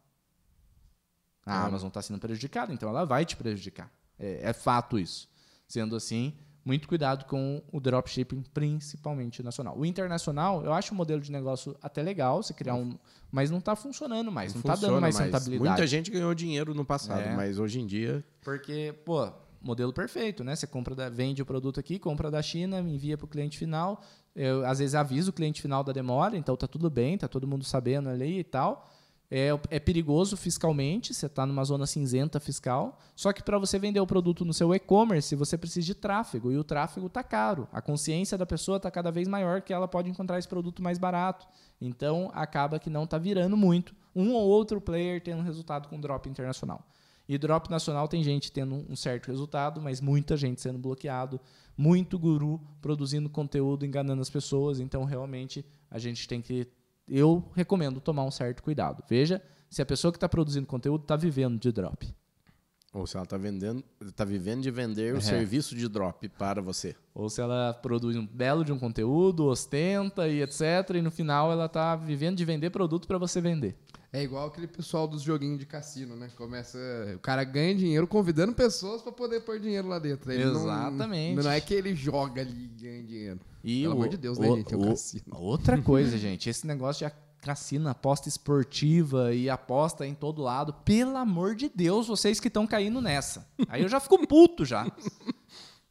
A 1.44 1.64
É. 1.64 1.66
Amazon 1.66 1.88
está 1.88 2.00
sendo 2.00 2.18
prejudicada, 2.18 2.72
então 2.72 2.88
ela 2.88 3.04
vai 3.04 3.24
te 3.26 3.36
prejudicar. 3.36 3.90
É, 4.18 4.50
é 4.50 4.52
fato 4.52 4.98
isso. 4.98 5.28
Sendo 5.66 5.96
assim, 5.96 6.34
muito 6.64 6.88
cuidado 6.88 7.24
com 7.26 7.62
o 7.72 7.78
dropshipping, 7.80 8.42
principalmente 8.54 9.42
nacional. 9.42 9.76
O 9.78 9.84
internacional, 9.84 10.64
eu 10.64 10.72
acho 10.72 10.92
o 10.94 10.96
modelo 10.96 11.20
de 11.20 11.30
negócio 11.30 11.76
até 11.82 12.02
legal, 12.02 12.42
você 12.42 12.54
criar 12.54 12.74
um. 12.74 12.96
Mas 13.30 13.50
não 13.50 13.58
está 13.58 13.74
funcionando 13.76 14.30
mais, 14.30 14.54
não 14.54 14.60
está 14.60 14.72
dando 14.74 14.80
Funciona 14.80 15.00
mais 15.00 15.18
rentabilidade. 15.18 15.68
Muita 15.68 15.86
gente 15.86 16.10
ganhou 16.10 16.32
dinheiro 16.34 16.72
no 16.74 16.84
passado, 16.84 17.20
É. 17.20 17.34
mas 17.36 17.58
hoje 17.58 17.80
em 17.80 17.86
dia. 17.86 18.24
Porque, 18.42 18.94
pô, 19.04 19.28
modelo 19.60 19.92
perfeito, 19.92 20.44
né? 20.44 20.54
Você 20.54 20.66
compra 20.66 20.94
da- 20.94 21.08
vende 21.08 21.42
o 21.42 21.46
produto 21.46 21.80
aqui, 21.80 21.98
compra 21.98 22.30
da 22.30 22.40
China, 22.40 22.78
envia 22.80 23.16
para 23.18 23.24
o 23.24 23.28
cliente 23.28 23.58
final. 23.58 24.00
Eu, 24.36 24.64
às 24.66 24.78
vezes, 24.78 24.94
aviso 24.94 25.30
o 25.30 25.32
cliente 25.32 25.60
final 25.60 25.82
da 25.84 25.92
demora, 25.92 26.36
então 26.36 26.56
tá 26.56 26.66
tudo 26.68 26.88
bem, 26.88 27.18
tá 27.18 27.26
todo 27.28 27.46
mundo 27.46 27.64
sabendo 27.64 28.08
ali 28.08 28.38
e 28.38 28.44
tal. 28.44 28.90
É, 29.36 29.48
é 29.68 29.80
perigoso 29.80 30.36
fiscalmente, 30.36 31.12
você 31.12 31.26
está 31.26 31.44
numa 31.44 31.64
zona 31.64 31.88
cinzenta 31.88 32.38
fiscal. 32.38 33.00
Só 33.16 33.32
que 33.32 33.42
para 33.42 33.58
você 33.58 33.80
vender 33.80 33.98
o 33.98 34.06
produto 34.06 34.44
no 34.44 34.54
seu 34.54 34.72
e-commerce, 34.72 35.34
você 35.34 35.58
precisa 35.58 35.84
de 35.84 35.92
tráfego, 35.92 36.52
e 36.52 36.56
o 36.56 36.62
tráfego 36.62 37.08
tá 37.08 37.20
caro. 37.20 37.66
A 37.72 37.82
consciência 37.82 38.38
da 38.38 38.46
pessoa 38.46 38.78
tá 38.78 38.92
cada 38.92 39.10
vez 39.10 39.26
maior 39.26 39.60
que 39.60 39.72
ela 39.72 39.88
pode 39.88 40.08
encontrar 40.08 40.38
esse 40.38 40.46
produto 40.46 40.80
mais 40.80 40.98
barato. 40.98 41.48
Então, 41.80 42.30
acaba 42.32 42.78
que 42.78 42.88
não 42.88 43.08
tá 43.08 43.18
virando 43.18 43.56
muito. 43.56 43.92
Um 44.14 44.30
ou 44.34 44.46
outro 44.46 44.80
player 44.80 45.20
tendo 45.20 45.42
resultado 45.42 45.88
com 45.88 45.98
drop 45.98 46.28
internacional. 46.28 46.86
E 47.28 47.36
drop 47.36 47.68
nacional 47.68 48.06
tem 48.06 48.22
gente 48.22 48.52
tendo 48.52 48.86
um 48.88 48.94
certo 48.94 49.26
resultado, 49.26 49.82
mas 49.82 50.00
muita 50.00 50.36
gente 50.36 50.60
sendo 50.60 50.78
bloqueado, 50.78 51.40
muito 51.76 52.16
guru 52.20 52.60
produzindo 52.80 53.28
conteúdo, 53.28 53.84
enganando 53.84 54.22
as 54.22 54.30
pessoas. 54.30 54.78
Então, 54.78 55.02
realmente, 55.02 55.66
a 55.90 55.98
gente 55.98 56.28
tem 56.28 56.40
que. 56.40 56.68
Eu 57.06 57.50
recomendo 57.54 58.00
tomar 58.00 58.24
um 58.24 58.30
certo 58.30 58.62
cuidado. 58.62 59.02
Veja 59.08 59.42
se 59.68 59.82
a 59.82 59.86
pessoa 59.86 60.12
que 60.12 60.16
está 60.16 60.28
produzindo 60.28 60.66
conteúdo 60.66 61.02
está 61.02 61.16
vivendo 61.16 61.58
de 61.58 61.72
drop. 61.72 62.14
Ou 62.94 63.06
se 63.08 63.16
ela 63.16 63.24
está 63.24 63.36
vendendo, 63.36 63.82
tá 64.14 64.24
vivendo 64.24 64.62
de 64.62 64.70
vender 64.70 65.12
o 65.14 65.18
É. 65.18 65.20
serviço 65.20 65.74
de 65.74 65.88
drop 65.88 66.28
para 66.28 66.62
você. 66.62 66.94
Ou 67.12 67.28
se 67.28 67.40
ela 67.40 67.74
produz 67.82 68.16
um 68.16 68.24
belo 68.24 68.64
de 68.64 68.72
um 68.72 68.78
conteúdo, 68.78 69.46
ostenta 69.46 70.28
e 70.28 70.40
etc. 70.40 70.60
E 70.94 71.02
no 71.02 71.10
final 71.10 71.50
ela 71.50 71.66
está 71.66 71.96
vivendo 71.96 72.36
de 72.36 72.44
vender 72.44 72.70
produto 72.70 73.08
para 73.08 73.18
você 73.18 73.40
vender. 73.40 73.74
É 74.12 74.22
igual 74.22 74.46
aquele 74.46 74.68
pessoal 74.68 75.08
dos 75.08 75.22
joguinhos 75.22 75.58
de 75.58 75.66
cassino, 75.66 76.14
né? 76.14 76.28
Começa. 76.36 76.78
O 77.16 77.18
cara 77.18 77.42
ganha 77.42 77.74
dinheiro 77.74 78.06
convidando 78.06 78.52
pessoas 78.52 79.02
pra 79.02 79.10
poder 79.10 79.40
pôr 79.40 79.58
dinheiro 79.58 79.88
lá 79.88 79.98
dentro. 79.98 80.30
Ele 80.30 80.44
não- 80.44 80.52
Exatamente. 80.62 81.42
Não, 81.42 81.50
é 81.50 81.60
que 81.60 81.74
ele 81.74 81.96
joga 81.96 82.42
ali 82.42 82.70
e 82.78 82.80
ganha 82.80 83.02
dinheiro. 83.02 83.40
E 83.64 83.80
Pelo 83.82 83.92
o- 83.94 83.96
amor 83.96 84.08
de 84.08 84.16
Deus, 84.16 84.38
né, 84.38 84.48
o- 84.48 84.54
gente? 84.56 84.72
É 84.72 84.76
um 84.76 84.82
o- 84.82 84.88
cassino. 84.90 85.24
Outra 85.32 85.82
coisa, 85.82 86.16
gente, 86.16 86.48
esse 86.48 86.64
negócio 86.64 87.00
de 87.00 87.06
cassino, 87.44 87.88
aposta 87.88 88.28
esportiva 88.28 89.34
e 89.34 89.50
aposta 89.50 90.06
em 90.06 90.14
todo 90.14 90.42
lado, 90.42 90.72
pelo 90.84 91.16
amor 91.16 91.54
de 91.54 91.68
Deus, 91.68 92.08
vocês 92.08 92.40
que 92.40 92.48
estão 92.48 92.66
caindo 92.66 93.00
nessa. 93.00 93.46
Aí 93.68 93.82
eu 93.82 93.88
já 93.88 94.00
fico 94.00 94.26
puto 94.26 94.64
já. 94.64 94.90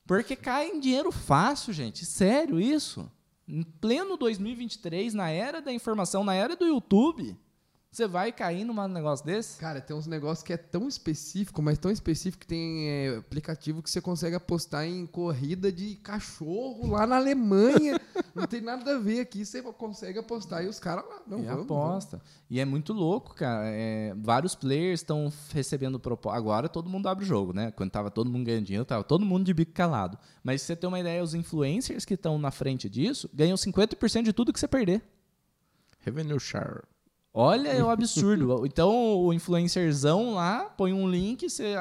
Porque 0.05 0.36
cai 0.36 0.67
em 0.69 0.79
dinheiro 0.79 1.12
fácil, 1.12 1.72
gente. 1.72 2.05
Sério 2.05 2.60
isso? 2.60 3.10
Em 3.48 3.62
pleno 3.62 4.17
2023, 4.17 5.13
na 5.13 5.29
era 5.29 5.62
da 5.62 5.72
informação, 5.72 6.24
na 6.24 6.33
era 6.33 6.55
do 6.55 6.65
YouTube, 6.65 7.38
você 7.93 8.07
vai 8.07 8.31
cair 8.31 8.65
num 8.65 8.88
negócio 8.88 9.23
desse? 9.23 9.59
Cara, 9.59 9.79
tem 9.79 9.95
uns 9.95 10.07
negócios 10.07 10.43
que 10.43 10.51
é 10.51 10.57
tão 10.57 10.88
específico, 10.88 11.62
mas 11.62 11.77
tão 11.77 11.91
específico 11.91 12.41
que 12.41 12.47
tem 12.47 12.89
é, 12.89 13.17
aplicativo 13.17 13.83
que 13.83 13.89
você 13.89 14.01
consegue 14.01 14.35
apostar 14.35 14.85
em 14.85 15.05
corrida 15.05 15.71
de 15.71 15.95
cachorro 15.97 16.88
lá 16.88 17.06
na 17.06 17.17
Alemanha. 17.17 18.01
não 18.34 18.47
tem 18.47 18.62
nada 18.62 18.95
a 18.95 18.99
ver 18.99 19.19
aqui, 19.19 19.45
você 19.45 19.62
consegue 19.62 20.17
apostar 20.17 20.63
e 20.63 20.67
os 20.67 20.79
caras 20.79 21.06
lá. 21.08 21.21
Não, 21.27 21.39
e 21.39 21.45
vamos, 21.45 21.65
aposta. 21.65 22.19
E 22.49 22.60
é 22.60 22.65
muito 22.65 22.93
louco, 22.93 23.36
cara. 23.36 23.67
É, 23.67 24.15
vários 24.17 24.56
players 24.56 25.01
estão 25.01 25.32
recebendo 25.51 25.99
proposta. 25.99 26.36
Agora 26.36 26.67
todo 26.67 26.89
mundo 26.89 27.08
abre 27.08 27.23
o 27.23 27.27
jogo, 27.27 27.53
né? 27.53 27.69
Quando 27.69 27.91
tava 27.91 28.10
todo 28.10 28.27
mundo 28.27 28.43
ganhando 28.43 28.65
dinheiro, 28.65 28.86
tava 28.86 29.03
todo 29.03 29.23
mundo 29.23 29.45
de 29.45 29.53
bico 29.53 29.71
calado. 29.71 30.17
Mas 30.43 30.62
se 30.62 30.67
você 30.67 30.75
ter 30.75 30.88
uma 30.88 30.99
ideia, 30.99 31.21
os 31.21 31.36
influencers 31.36 32.06
que 32.06 32.15
estão 32.15 32.39
na 32.39 32.49
frente 32.49 32.89
disso 32.89 33.29
ganham 33.32 33.56
50% 33.56 34.23
de 34.23 34.34
tudo 34.34 34.51
que 34.51 34.60
você 34.60 34.67
perder. 34.67 35.03
Revenue 35.99 36.39
share. 36.39 36.82
Olha, 37.34 37.69
é 37.69 37.84
um 37.84 37.89
absurdo. 37.89 38.65
então 38.67 39.17
o 39.17 39.34
influencerzão 39.34 40.36
lá 40.36 40.65
põe 40.78 40.93
um 40.93 41.10
link, 41.10 41.50
você 41.50 41.76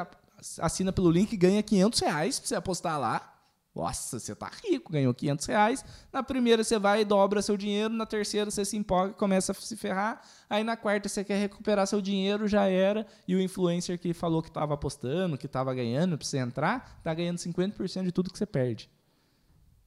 assina 0.58 0.92
pelo 0.92 1.10
link 1.10 1.32
e 1.32 1.36
ganha 1.36 1.62
500 1.62 2.00
reais 2.00 2.38
pra 2.38 2.48
você 2.48 2.54
apostar 2.54 2.98
lá. 2.98 3.28
Nossa, 3.74 4.18
você 4.18 4.34
tá 4.34 4.50
rico, 4.64 4.92
ganhou 4.92 5.14
500 5.14 5.46
reais. 5.46 5.84
Na 6.12 6.22
primeira 6.22 6.62
você 6.62 6.78
vai 6.78 7.00
e 7.00 7.04
dobra 7.06 7.40
seu 7.40 7.56
dinheiro, 7.56 7.92
na 7.94 8.04
terceira 8.04 8.50
você 8.50 8.66
se 8.66 8.76
empolga 8.76 9.12
e 9.12 9.14
começa 9.14 9.52
a 9.52 9.54
se 9.54 9.76
ferrar. 9.76 10.20
Aí 10.48 10.62
na 10.62 10.76
quarta 10.76 11.08
você 11.08 11.24
quer 11.24 11.38
recuperar 11.38 11.86
seu 11.86 12.00
dinheiro, 12.00 12.46
já 12.46 12.66
era. 12.66 13.06
E 13.26 13.34
o 13.34 13.40
influencer 13.40 13.98
que 13.98 14.12
falou 14.12 14.42
que 14.42 14.50
tava 14.50 14.74
apostando, 14.74 15.38
que 15.38 15.48
tava 15.48 15.72
ganhando 15.72 16.18
pra 16.18 16.26
você 16.26 16.36
entrar, 16.38 17.00
tá 17.02 17.14
ganhando 17.14 17.38
50% 17.38 18.04
de 18.04 18.12
tudo 18.12 18.30
que 18.30 18.38
você 18.38 18.46
perde. 18.46 18.90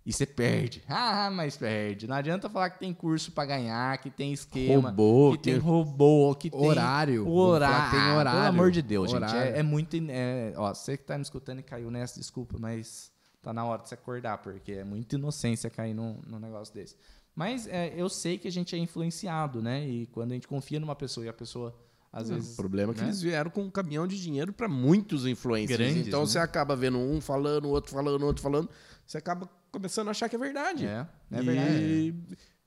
E 0.06 0.14
você 0.14 0.26
perde. 0.26 0.84
Ah, 0.88 1.32
mas 1.32 1.58
perde. 1.58 2.08
Não 2.08 2.16
adianta 2.16 2.48
falar 2.50 2.70
que 2.70 2.80
tem 2.80 2.94
curso 2.94 3.32
pra 3.32 3.46
ganhar, 3.46 3.98
que 3.98 4.10
tem 4.12 4.32
esquema, 4.32 4.90
Robô, 4.90 5.32
que 5.32 5.38
tem 5.40 5.54
que- 5.56 5.60
robô, 5.60 6.36
que 6.36 6.50
tem 6.52 6.60
Horário. 6.60 7.24
falar 7.24 7.36
horário. 7.36 7.92
tem 7.92 8.16
horário. 8.18 8.40
Pelo 8.40 8.50
amor 8.50 8.72
de 8.72 8.82
Deus, 8.82 9.10
gente. 9.10 9.24
Horário. 9.24 9.56
É, 9.56 9.60
é 9.60 9.64
muito. 9.64 9.98
é- 10.10 10.54
ó, 10.56 10.74
você 10.74 10.96
que 10.96 11.04
tá 11.04 11.18
me 11.18 11.24
escutando 11.24 11.60
e 11.60 11.64
caiu 11.64 11.90
nessa, 11.90 12.20
desculpa, 12.20 12.58
mas 12.60 13.12
tá 13.42 13.52
na 13.54 13.66
hora 13.66 13.82
de 13.82 13.90
você 13.90 13.96
acordar, 13.96 14.38
porque 14.40 14.74
é 14.74 14.84
muita 14.84 15.16
inocência 15.16 15.70
cair 15.70 15.94
num, 15.94 16.20
num 16.28 16.40
negócio 16.40 16.74
desse. 16.74 16.96
Mas 17.36 17.68
é, 17.68 17.94
eu 17.98 18.08
sei 18.08 18.38
que 18.38 18.48
a 18.48 18.52
gente 18.52 18.76
é 18.76 18.80
influenciado, 18.80 19.62
né? 19.62 19.86
E 19.88 20.06
quando 20.08 20.32
a 20.32 20.34
gente 20.36 20.48
confia 20.48 20.80
numa 20.80 20.96
pessoa 20.96 21.26
e 21.26 21.30
a 21.30 21.34
pessoa, 21.34 21.76
às 22.14 22.30
vezes. 22.30 22.54
O 22.54 22.56
problema 22.56 22.94
é 22.94 22.96
que 22.96 23.02
né? 23.02 23.08
eles 23.08 23.22
vieram 23.22 23.52
com 23.52 23.64
um 23.64 23.70
caminhão 23.70 24.08
de 24.08 24.22
dinheiro 24.22 24.54
para 24.54 24.70
muitos 24.70 25.26
influencers. 25.26 25.78
Grandes, 25.78 26.08
então 26.08 26.22
né? 26.22 26.26
você 26.28 26.40
acaba 26.40 26.76
vendo 26.76 26.98
um 26.98 27.20
falando, 27.20 27.66
o 27.66 27.70
outro 27.72 27.92
falando, 27.92 28.22
o 28.22 28.26
outro 28.26 28.42
falando. 28.42 28.70
Você 29.06 29.18
acaba 29.18 29.48
começando 29.76 30.08
a 30.08 30.12
achar 30.12 30.30
que 30.30 30.36
é 30.36 30.40
verdade. 30.40 30.86
É, 30.86 31.06
é 31.32 31.42
e 31.42 31.46
verdade. 31.46 32.16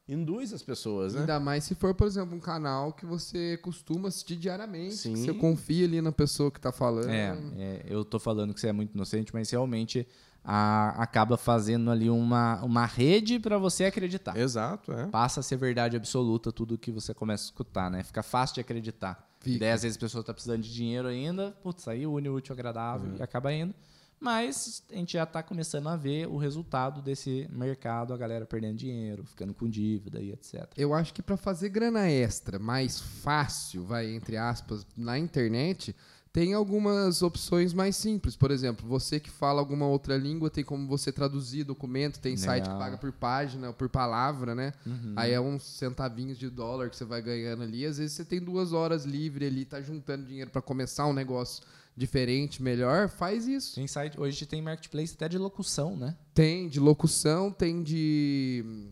induz 0.09 0.53
as 0.53 0.63
pessoas, 0.63 1.15
né? 1.15 1.21
Ainda 1.21 1.41
mais 1.41 1.65
se 1.65 1.75
for, 1.75 1.95
por 1.95 2.07
exemplo, 2.07 2.37
um 2.37 2.41
canal 2.41 2.93
que 2.93 3.05
você 3.07 3.57
costuma 3.59 4.09
assistir 4.09 4.37
diariamente. 4.37 4.97
Sim. 4.97 5.15
que 5.15 5.21
Você 5.21 5.35
confia 5.35 5.85
ali 5.87 6.01
na 6.01 6.13
pessoa 6.13 6.51
que 6.51 6.61
tá 6.61 6.71
falando. 6.73 7.11
É, 7.11 7.37
é, 7.57 7.83
eu 7.89 8.05
tô 8.05 8.19
falando 8.19 8.53
que 8.55 8.61
você 8.61 8.69
é 8.69 8.73
muito 8.73 8.95
inocente, 8.95 9.33
mas 9.35 9.51
realmente 9.51 10.07
a- 10.45 10.95
acaba 11.03 11.37
fazendo 11.37 11.91
ali 11.91 12.09
uma, 12.09 12.63
uma 12.63 12.87
rede 12.87 13.39
para 13.39 13.59
você 13.59 13.85
acreditar. 13.87 14.37
Exato, 14.37 14.93
é. 14.93 15.07
Passa 15.07 15.41
a 15.41 15.43
ser 15.43 15.57
verdade 15.57 15.97
absoluta 15.97 16.51
tudo 16.53 16.79
que 16.79 16.91
você 16.91 17.13
começa 17.13 17.45
a 17.45 17.47
escutar, 17.47 17.91
né? 17.91 18.03
Fica 18.03 18.23
fácil 18.23 18.55
de 18.55 18.61
acreditar. 18.61 19.27
Fica. 19.41 19.57
E 19.57 19.59
daí, 19.59 19.71
às 19.73 19.83
vezes, 19.83 19.97
a 19.97 20.01
pessoa 20.01 20.25
tá 20.25 20.33
precisando 20.33 20.63
de 20.63 20.73
dinheiro 20.73 21.07
ainda, 21.07 21.53
putz, 21.63 21.87
aí 21.87 22.07
une 22.07 22.29
o 22.29 22.35
útil 22.35 22.53
agradável 22.55 23.15
e 23.19 23.23
acaba 23.23 23.53
indo. 23.53 23.75
Mas 24.21 24.83
a 24.91 24.95
gente 24.97 25.13
já 25.13 25.25
tá 25.25 25.43
começando 25.43 25.89
a 25.89 25.97
ver 25.97 26.27
o 26.27 26.37
resultado 26.37 27.01
desse 27.01 27.49
mercado, 27.53 28.13
a 28.13 28.17
galera 28.17 28.45
perdendo 28.45 28.77
dinheiro, 28.77 29.25
ficando 29.25 29.55
com 29.55 29.69
dívida 29.69 30.21
e 30.21 30.33
etc. 30.33 30.67
Eu 30.77 30.93
acho 30.93 31.15
que 31.15 31.23
para 31.23 31.37
fazer 31.37 31.69
grana 31.69 32.11
extra 32.11 32.59
mais 32.59 33.01
fácil, 33.01 33.85
vai 33.85 34.13
entre 34.15 34.37
aspas, 34.37 34.85
na 34.97 35.19
internet, 35.19 35.95
tem 36.33 36.53
algumas 36.55 37.23
opções 37.23 37.73
mais 37.73 37.97
simples. 37.97 38.37
Por 38.37 38.51
exemplo, 38.51 38.87
você 38.87 39.19
que 39.19 39.31
fala 39.31 39.61
alguma 39.61 39.87
outra 39.87 40.17
língua, 40.17 40.51
tem 40.51 40.63
como 40.63 40.87
você 40.87 41.11
traduzir 41.11 41.65
documento, 41.65 42.21
tem 42.21 42.37
site 42.37 42.65
que 42.65 42.69
Legal. 42.69 42.79
paga 42.79 42.99
por 42.99 43.13
página, 43.13 43.73
por 43.73 43.89
palavra, 43.89 44.55
né? 44.55 44.73
Uhum. 44.87 45.15
Aí 45.17 45.33
é 45.33 45.41
uns 45.41 45.63
centavinhos 45.63 46.39
de 46.39 46.51
dólar 46.51 46.91
que 46.91 46.97
você 46.97 47.05
vai 47.05 47.23
ganhando 47.23 47.63
ali. 47.63 47.85
Às 47.87 47.99
vezes 47.99 48.13
você 48.15 48.25
tem 48.25 48.41
duas 48.41 48.73
horas 48.73 49.05
livre 49.05 49.47
ali, 49.47 49.65
tá 49.65 49.81
juntando 49.81 50.27
dinheiro 50.27 50.51
para 50.51 50.61
começar 50.61 51.07
um 51.07 51.13
negócio 51.13 51.63
diferente, 51.99 52.63
melhor, 52.63 53.09
faz 53.09 53.47
isso. 53.47 53.75
Tem 53.75 53.87
site, 53.87 54.19
hoje 54.19 54.47
tem 54.47 54.63
marketplace 54.63 55.15
até 55.15 55.29
de 55.29 55.37
locução, 55.37 55.97
né? 55.97 56.17
Tem 56.33 56.69
de 56.69 56.79
locução, 56.81 57.51
tem 57.51 57.83
de. 57.83 58.89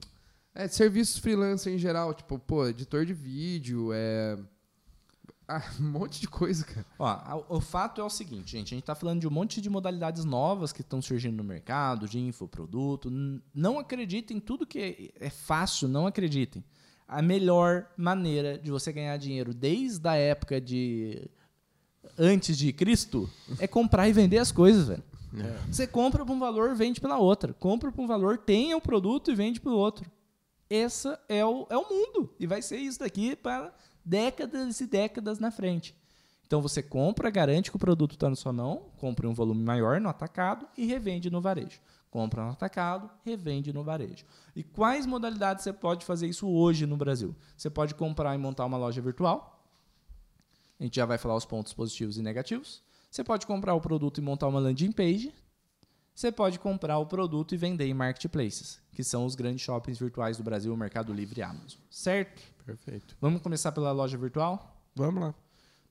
É, 0.55 0.67
de 0.67 0.75
serviços 0.75 1.19
freelancer 1.19 1.73
em 1.73 1.79
geral, 1.79 2.13
tipo, 2.15 2.39
pô, 2.39 2.67
editor 2.67 3.07
de 3.07 3.15
vídeo, 3.15 3.91
é. 3.93 4.37
Ah, 5.49 5.63
um 5.79 5.85
monte 5.93 6.21
de 6.21 6.27
coisa, 6.27 6.65
cara. 6.65 6.85
Ó, 6.99 7.45
o 7.57 7.61
fato 7.61 8.01
é 8.01 8.05
o 8.05 8.11
seguinte, 8.11 8.51
gente, 8.51 8.67
a 8.67 8.75
gente 8.75 8.83
está 8.83 8.97
falando 8.97 9.21
de 9.21 9.29
um 9.29 9.31
monte 9.31 9.61
de 9.61 9.71
modalidades 9.71 10.25
novas 10.25 10.73
que 10.73 10.81
estão 10.81 11.01
surgindo 11.01 11.37
no 11.37 11.45
mercado, 11.45 12.09
de 12.09 12.19
infoproduto. 12.19 13.09
Não 13.55 13.79
acreditem 13.79 14.39
em 14.39 14.41
tudo 14.41 14.67
que 14.67 15.13
é- 15.21 15.27
é 15.27 15.31
fácil, 15.31 15.87
não 15.87 16.05
acreditem. 16.05 16.65
A 17.07 17.23
melhor 17.23 17.87
maneira 17.97 18.59
de 18.59 18.73
você 18.73 18.93
ganhar 18.93 19.17
dinheiro 19.19 19.55
desde 19.55 20.09
a 20.09 20.17
época 20.17 20.61
de 20.61 21.31
antes 22.19 22.57
de 22.57 22.73
Cristo 22.73 23.29
é 23.59 23.67
comprar 23.67 24.09
e 24.09 24.13
vender 24.13 24.39
as 24.39 24.53
coisas, 24.53 24.89
velho. 24.89 25.03
É. 25.39 25.73
Você 25.73 25.87
compra 25.87 26.25
por 26.25 26.33
um 26.33 26.39
valor, 26.39 26.75
vende 26.75 27.01
pela 27.01 27.19
outra. 27.19 27.53
Compra 27.53 27.93
por 27.93 28.03
um 28.03 28.07
valor, 28.07 28.39
tem 28.39 28.75
o 28.75 28.81
produto 28.81 29.31
e 29.31 29.35
vende 29.35 29.61
pelo 29.61 29.77
outro. 29.77 30.11
Esse 30.69 31.09
é 31.29 31.45
o, 31.45 31.67
é 31.71 31.77
o 31.77 31.89
mundo. 31.89 32.35
E 32.41 32.47
vai 32.47 32.63
ser 32.63 32.79
isso 32.79 33.01
daqui 33.01 33.37
para 33.37 33.73
décadas 34.05 34.81
e 34.81 34.87
décadas 34.87 35.39
na 35.39 35.51
frente. 35.51 35.95
Então 36.47 36.63
você 36.63 36.83
compra, 36.83 37.29
garante 37.29 37.71
que 37.71 37.77
o 37.77 37.81
produto 37.81 38.13
está 38.13 38.31
na 38.31 38.37
sua 38.37 38.53
mão, 38.53 38.85
compra 38.99 39.27
em 39.27 39.31
um 39.31 39.35
volume 39.35 39.63
maior 39.63 40.01
no 40.01 40.09
atacado 40.09 40.67
e 40.77 40.87
revende 40.87 41.29
no 41.29 41.41
varejo. 41.41 41.81
Compra 42.09 42.45
no 42.45 42.53
atacado, 42.53 43.11
revende 43.25 43.73
no 43.73 43.83
varejo. 43.83 44.25
E 44.55 44.63
quais 44.63 45.07
modalidades 45.07 45.65
você 45.65 45.73
pode 45.73 46.05
fazer 46.05 46.29
isso 46.29 46.49
hoje 46.49 46.87
no 46.87 46.97
Brasil? 46.97 47.35
Você 47.57 47.69
pode 47.69 47.95
comprar 47.95 48.35
e 48.35 48.39
montar 48.39 48.65
uma 48.65 48.79
loja 48.79 49.03
virtual. 49.03 49.56
A 50.79 50.85
gente 50.85 50.97
já 50.97 51.07
vai 51.07 51.19
falar 51.19 51.37
os 51.37 51.47
pontos 51.47 51.73
positivos 51.73 52.19
e 52.19 52.23
negativos. 52.23 52.83
Você 53.11 53.25
pode 53.25 53.47
comprar 53.47 53.75
o 53.75 53.81
produto 53.81 54.19
e 54.19 54.21
montar 54.21 54.47
uma 54.47 54.61
landing 54.61 54.93
page. 54.93 55.33
Você 56.15 56.33
pode 56.33 56.59
comprar 56.59 56.99
o 56.99 57.07
produto 57.07 57.55
e 57.55 57.59
vender 57.59 57.87
em 57.87 57.95
marketplaces, 57.95 58.81
que 58.93 59.05
são 59.05 59.27
os 59.27 59.35
grandes 59.35 59.63
shoppings 59.63 59.99
virtuais 59.99 60.37
do 60.37 60.43
Brasil, 60.43 60.73
o 60.73 60.77
Mercado 60.77 61.13
Livre 61.13 61.41
e 61.41 61.43
Amazon. 61.43 61.79
Certo? 61.91 62.43
Perfeito. 62.65 63.17
Vamos 63.21 63.43
começar 63.43 63.73
pela 63.73 63.93
loja 63.93 64.17
virtual? 64.17 64.83
Vamos 64.95 65.23
lá. 65.23 65.35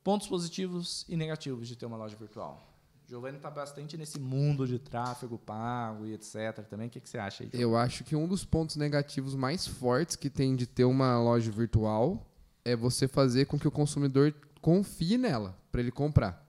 Pontos 0.03 0.27
positivos 0.27 1.05
e 1.07 1.15
negativos 1.15 1.67
de 1.67 1.75
ter 1.75 1.85
uma 1.85 1.97
loja 1.97 2.15
virtual. 2.15 2.75
Giovanni 3.07 3.37
está 3.37 3.51
bastante 3.51 3.97
nesse 3.97 4.19
mundo 4.19 4.67
de 4.67 4.79
tráfego 4.79 5.37
pago 5.37 6.07
e 6.07 6.13
etc. 6.13 6.65
Também. 6.67 6.87
O 6.87 6.89
que, 6.89 6.99
que 6.99 7.09
você 7.09 7.19
acha 7.19 7.43
aí? 7.43 7.49
Giovanni? 7.49 7.63
Eu 7.63 7.77
acho 7.77 8.03
que 8.03 8.15
um 8.15 8.27
dos 8.27 8.43
pontos 8.43 8.75
negativos 8.75 9.35
mais 9.35 9.67
fortes 9.67 10.15
que 10.15 10.29
tem 10.29 10.55
de 10.55 10.65
ter 10.65 10.85
uma 10.85 11.19
loja 11.19 11.51
virtual 11.51 12.25
é 12.63 12.75
você 12.75 13.07
fazer 13.07 13.45
com 13.45 13.59
que 13.59 13.67
o 13.67 13.71
consumidor 13.71 14.33
confie 14.65 15.15
nela 15.15 15.56
para 15.71 15.80
ele 15.80 15.91
comprar. 15.91 16.43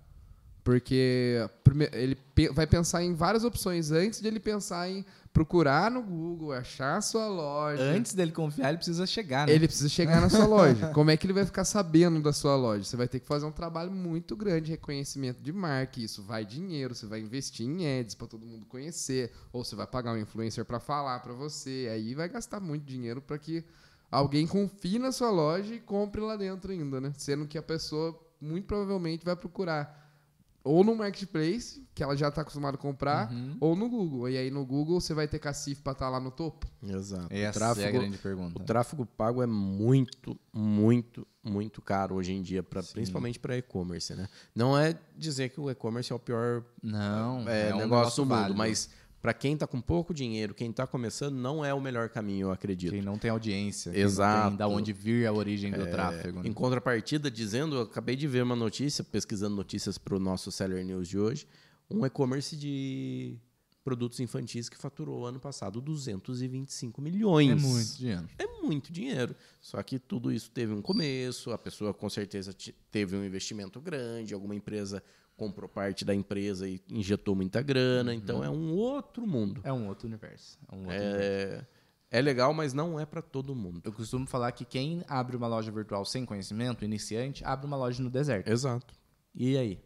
Porque 0.65 1.47
ele 1.93 2.17
vai 2.53 2.67
pensar 2.67 3.05
em 3.05 3.15
várias 3.15 3.45
opções 3.45 3.93
antes 3.93 4.23
de 4.23 4.27
ele 4.27 4.41
pensar 4.41 4.89
em 4.89 5.05
procurar 5.35 5.91
no 5.91 6.03
Google, 6.03 6.53
achar 6.55 6.97
a 6.97 7.01
sua 7.03 7.29
loja. 7.29 7.83
Antes 7.83 8.15
dele 8.15 8.33
confiar, 8.33 8.71
ele 8.71 8.79
precisa 8.79 9.07
chegar, 9.07 9.47
né? 9.47 9.53
Ele 9.53 9.67
precisa 9.69 9.91
chegar 9.91 10.19
na 10.19 10.31
sua 10.31 10.47
loja. 10.47 10.89
Como 10.95 11.11
é 11.11 11.17
que 11.17 11.27
ele 11.27 11.35
vai 11.35 11.45
ficar 11.45 11.67
sabendo 11.67 12.21
da 12.23 12.33
sua 12.33 12.57
loja? 12.57 12.85
Você 12.85 12.97
vai 12.97 13.07
ter 13.07 13.21
que 13.21 13.27
fazer 13.27 13.45
um 13.45 13.53
trabalho 13.53 13.93
muito 13.93 14.35
grande 14.35 14.65
de 14.65 14.71
reconhecimento 14.71 15.43
de 15.43 15.53
marca. 15.53 16.01
Isso 16.01 16.23
vai 16.23 16.45
dinheiro, 16.45 16.95
você 16.95 17.05
vai 17.05 17.21
investir 17.21 17.67
em 17.67 18.01
ads 18.01 18.15
para 18.15 18.27
todo 18.27 18.47
mundo 18.47 18.65
conhecer, 18.65 19.31
ou 19.53 19.63
você 19.63 19.77
vai 19.77 19.87
pagar 19.87 20.15
um 20.15 20.19
influencer 20.19 20.65
para 20.65 20.81
falar 20.81 21.21
para 21.21 21.35
você. 21.35 21.89
Aí 21.93 22.15
vai 22.15 22.31
gastar 22.31 22.61
muito 22.61 22.87
dinheiro 22.87 23.21
para 23.21 23.37
que 23.37 23.63
alguém 24.11 24.47
confie 24.47 24.99
na 24.99 25.13
sua 25.13 25.31
loja 25.31 25.75
e 25.75 25.81
compre 25.81 26.21
lá 26.21 26.37
dentro 26.37 26.71
ainda, 26.73 27.01
né? 27.01 27.13
Sendo 27.17 27.47
que 27.47 27.59
a 27.59 27.63
pessoa 27.63 28.19
muito 28.41 28.67
provavelmente 28.67 29.25
vai 29.25 29.35
procurar 29.37 30.05
ou 30.63 30.83
no 30.83 30.97
marketplace, 30.97 31.87
que 31.95 32.03
ela 32.03 32.17
já 32.17 32.27
está 32.27 32.41
acostumada 32.43 32.77
a 32.77 32.81
comprar, 32.81 33.31
Uhum. 33.33 33.57
ou 33.61 33.77
no 33.77 33.89
Google. 33.89 34.29
E 34.29 34.37
aí 34.37 34.51
no 34.51 34.67
Google 34.67 35.01
você 35.01 35.15
vai 35.15 35.29
ter 35.29 35.39
cacife 35.39 35.81
para 35.81 35.93
estar 35.93 36.09
lá 36.11 36.19
no 36.19 36.33
topo. 36.33 36.67
Exato. 36.83 37.29
Essa 37.31 37.51
o 37.51 37.53
tráfego, 37.61 37.87
é 37.87 37.89
a 37.89 37.93
grande 37.93 38.17
o 38.17 38.21
pergunta. 38.21 38.65
tráfego 38.65 39.07
pago 39.07 39.41
é 39.41 39.47
muito, 39.47 40.37
muito, 40.53 41.25
muito 41.41 41.81
caro 41.81 42.17
hoje 42.17 42.33
em 42.33 42.43
dia, 42.43 42.65
pra, 42.65 42.83
principalmente 42.83 43.39
para 43.39 43.57
e-commerce, 43.57 44.13
né? 44.17 44.29
Não 44.57 44.77
é 44.77 44.99
dizer 45.17 45.51
que 45.51 45.61
o 45.61 45.71
e-commerce 45.71 46.13
é 46.13 46.17
o 46.17 46.19
pior 46.19 46.65
Não, 46.83 47.49
é, 47.49 47.69
é 47.71 47.75
um 47.75 47.79
negócio 47.79 47.85
negócio 47.85 48.25
do 48.25 48.29
mundo, 48.29 48.35
válido. 48.41 48.59
mas 48.59 48.91
para 49.27 49.35
quem 49.35 49.55
está 49.55 49.67
com 49.67 49.81
pouco 49.81 50.15
dinheiro, 50.15 50.55
quem 50.55 50.71
está 50.71 50.87
começando, 50.87 51.35
não 51.35 51.65
é 51.65 51.75
o 51.75 51.81
melhor 51.81 52.09
caminho, 52.09 52.47
eu 52.47 52.53
acredito. 52.53 52.93
Quem 52.93 53.03
não 53.03 53.19
tem 53.19 53.29
audiência, 53.29 53.91
Exato. 53.93 54.43
não 54.43 54.49
tem 54.51 54.59
da 54.59 54.69
onde 54.69 54.93
vir 54.93 55.27
a 55.27 55.33
origem 55.33 55.73
do 55.73 55.85
tráfego. 55.85 56.45
né? 56.45 56.49
Em 56.49 56.53
contrapartida, 56.53 57.29
dizendo, 57.29 57.75
eu 57.75 57.81
acabei 57.81 58.15
de 58.15 58.29
ver 58.29 58.45
uma 58.45 58.55
notícia, 58.55 59.03
pesquisando 59.03 59.57
notícias 59.57 59.99
para 59.99 60.15
o 60.15 60.21
nosso 60.21 60.53
Seller 60.53 60.85
News 60.85 61.09
de 61.09 61.19
hoje, 61.19 61.45
um 61.91 62.07
e-commerce 62.07 62.57
de 62.57 63.37
produtos 63.83 64.21
infantis 64.21 64.69
que 64.69 64.77
faturou 64.77 65.27
ano 65.27 65.41
passado 65.41 65.81
225 65.81 67.03
milhões. 67.03 67.51
É 67.51 67.55
muito 67.57 67.97
dinheiro. 67.97 68.29
É 68.39 68.47
muito 68.63 68.93
dinheiro. 68.93 69.35
Só 69.61 69.83
que 69.83 69.99
tudo 69.99 70.33
isso 70.33 70.53
teve 70.53 70.73
um 70.73 70.81
começo, 70.81 71.51
a 71.51 71.59
pessoa 71.59 71.93
com 71.93 72.09
certeza 72.09 72.55
teve 72.93 73.17
um 73.17 73.25
investimento 73.25 73.81
grande, 73.81 74.33
alguma 74.33 74.55
empresa 74.55 75.03
comprou 75.37 75.69
parte 75.69 76.05
da 76.05 76.15
empresa 76.15 76.69
e 76.69 76.81
injetou 76.91 77.35
muita 77.35 77.61
grana, 77.63 78.15
então 78.15 78.43
é 78.43 78.51
um 78.51 78.75
outro 78.75 79.27
mundo. 79.27 79.61
É 79.65 79.73
um 79.73 79.89
outro 79.89 80.07
universo. 80.07 80.59
É 80.71 80.75
um 80.75 80.79
outro 80.81 80.95
universo. 80.95 81.67
É, 82.11 82.19
é 82.19 82.23
legal, 82.23 82.55
mas 82.55 82.73
não 82.73 82.99
é 82.99 83.05
para 83.05 83.21
todo 83.21 83.55
mundo. 83.55 83.81
Eu 83.85 83.93
costumo 83.93 84.27
falar 84.27 84.53
que 84.53 84.65
quem 84.65 85.05
abre 85.09 85.37
uma 85.37 85.47
loja 85.47 85.71
virtual 85.71 86.05
sem 86.05 86.25
conhecimento, 86.25 86.85
iniciante, 86.85 87.45
abre 87.45 87.67
uma 87.67 87.77
loja 87.77 88.03
no 88.03 88.09
deserto. 88.09 88.49
Exato. 88.49 88.95
E 89.35 89.57
aí? 89.57 89.81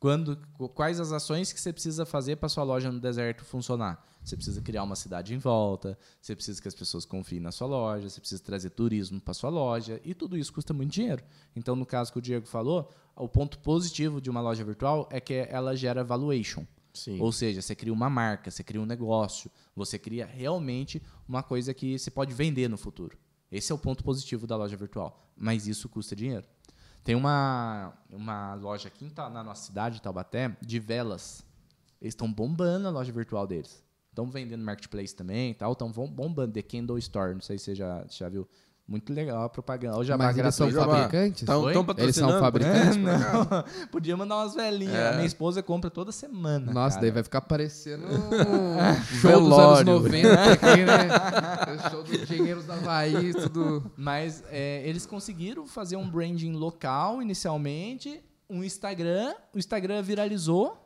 Quando, 0.00 0.36
qu- 0.56 0.68
quais 0.68 1.00
as 1.00 1.10
ações 1.12 1.52
que 1.52 1.60
você 1.60 1.72
precisa 1.72 2.06
fazer 2.06 2.36
para 2.36 2.48
sua 2.48 2.62
loja 2.62 2.90
no 2.92 3.00
deserto 3.00 3.44
funcionar? 3.44 4.04
Você 4.22 4.36
precisa 4.36 4.60
criar 4.60 4.82
uma 4.84 4.94
cidade 4.94 5.34
em 5.34 5.38
volta, 5.38 5.98
você 6.20 6.36
precisa 6.36 6.60
que 6.60 6.68
as 6.68 6.74
pessoas 6.74 7.04
confiem 7.04 7.40
na 7.40 7.50
sua 7.50 7.66
loja, 7.66 8.08
você 8.08 8.20
precisa 8.20 8.42
trazer 8.42 8.70
turismo 8.70 9.20
para 9.20 9.32
sua 9.34 9.48
loja, 9.50 10.00
e 10.04 10.14
tudo 10.14 10.36
isso 10.36 10.52
custa 10.52 10.72
muito 10.74 10.92
dinheiro. 10.92 11.24
Então, 11.56 11.74
no 11.74 11.86
caso 11.86 12.12
que 12.12 12.18
o 12.18 12.22
Diego 12.22 12.46
falou, 12.46 12.92
o 13.16 13.28
ponto 13.28 13.58
positivo 13.58 14.20
de 14.20 14.28
uma 14.30 14.40
loja 14.40 14.62
virtual 14.64 15.08
é 15.10 15.18
que 15.20 15.34
ela 15.34 15.74
gera 15.74 16.04
valuation. 16.04 16.64
Sim. 16.92 17.20
Ou 17.20 17.32
seja, 17.32 17.62
você 17.62 17.74
cria 17.74 17.92
uma 17.92 18.10
marca, 18.10 18.50
você 18.50 18.62
cria 18.62 18.80
um 18.80 18.86
negócio, 18.86 19.50
você 19.74 19.98
cria 19.98 20.26
realmente 20.26 21.02
uma 21.28 21.42
coisa 21.42 21.72
que 21.72 21.98
você 21.98 22.10
pode 22.10 22.34
vender 22.34 22.68
no 22.68 22.76
futuro. 22.76 23.16
Esse 23.50 23.72
é 23.72 23.74
o 23.74 23.78
ponto 23.78 24.04
positivo 24.04 24.46
da 24.46 24.56
loja 24.56 24.76
virtual. 24.76 25.24
Mas 25.36 25.66
isso 25.66 25.88
custa 25.88 26.14
dinheiro. 26.14 26.44
Tem 27.08 27.14
uma, 27.14 27.94
uma 28.10 28.52
loja 28.52 28.88
aqui 28.88 29.10
na 29.16 29.42
nossa 29.42 29.64
cidade, 29.64 30.02
Taubaté, 30.02 30.54
de 30.60 30.78
velas. 30.78 31.42
Eles 32.02 32.12
estão 32.12 32.30
bombando 32.30 32.86
a 32.86 32.90
loja 32.90 33.10
virtual 33.10 33.46
deles. 33.46 33.82
Estão 34.10 34.30
vendendo 34.30 34.62
marketplace 34.62 35.16
também 35.16 35.52
e 35.52 35.54
tal. 35.54 35.72
Estão 35.72 35.90
bombando. 35.90 36.52
The 36.52 36.60
Candle 36.60 36.98
Store. 36.98 37.32
Não 37.32 37.40
sei 37.40 37.56
se 37.56 37.64
você 37.64 37.74
já, 37.74 38.04
já 38.10 38.28
viu. 38.28 38.46
Muito 38.88 39.12
legal 39.12 39.42
a 39.42 39.48
propaganda. 39.50 39.98
O 39.98 40.02
jabá 40.02 40.24
Mas 40.24 40.38
eles 40.38 40.54
são 40.54 40.70
fabricantes? 40.70 41.42
Tão, 41.44 41.60
tão 41.60 41.86
Eles 41.98 42.16
são 42.16 42.28
patrocinando, 42.28 42.40
fabricantes? 42.40 42.96
Não, 42.96 43.64
podia 43.92 44.16
mandar 44.16 44.36
umas 44.36 44.54
velhinhas. 44.54 45.12
A 45.12 45.12
minha 45.12 45.26
esposa 45.26 45.62
compra 45.62 45.90
toda 45.90 46.10
semana. 46.10 46.72
Nossa, 46.72 46.94
cara. 46.94 47.02
daí 47.02 47.10
vai 47.10 47.22
ficar 47.22 47.42
parecendo 47.42 48.06
um 48.08 49.04
show 49.20 49.40
dos 49.42 49.58
anos 49.58 49.84
Velório. 49.84 49.84
90 49.84 50.52
aqui, 50.52 50.84
né? 50.86 51.08
O 51.86 51.90
show 51.90 52.02
dos 52.02 52.22
engenheiros 52.22 52.64
da 52.64 52.74
Havaí, 52.74 53.34
tudo. 53.34 53.92
Mas 53.94 54.42
é, 54.50 54.82
eles 54.88 55.04
conseguiram 55.04 55.66
fazer 55.66 55.96
um 55.96 56.08
branding 56.08 56.52
local 56.52 57.20
inicialmente, 57.20 58.24
um 58.48 58.64
Instagram, 58.64 59.34
o 59.54 59.58
Instagram 59.58 60.00
viralizou 60.00 60.82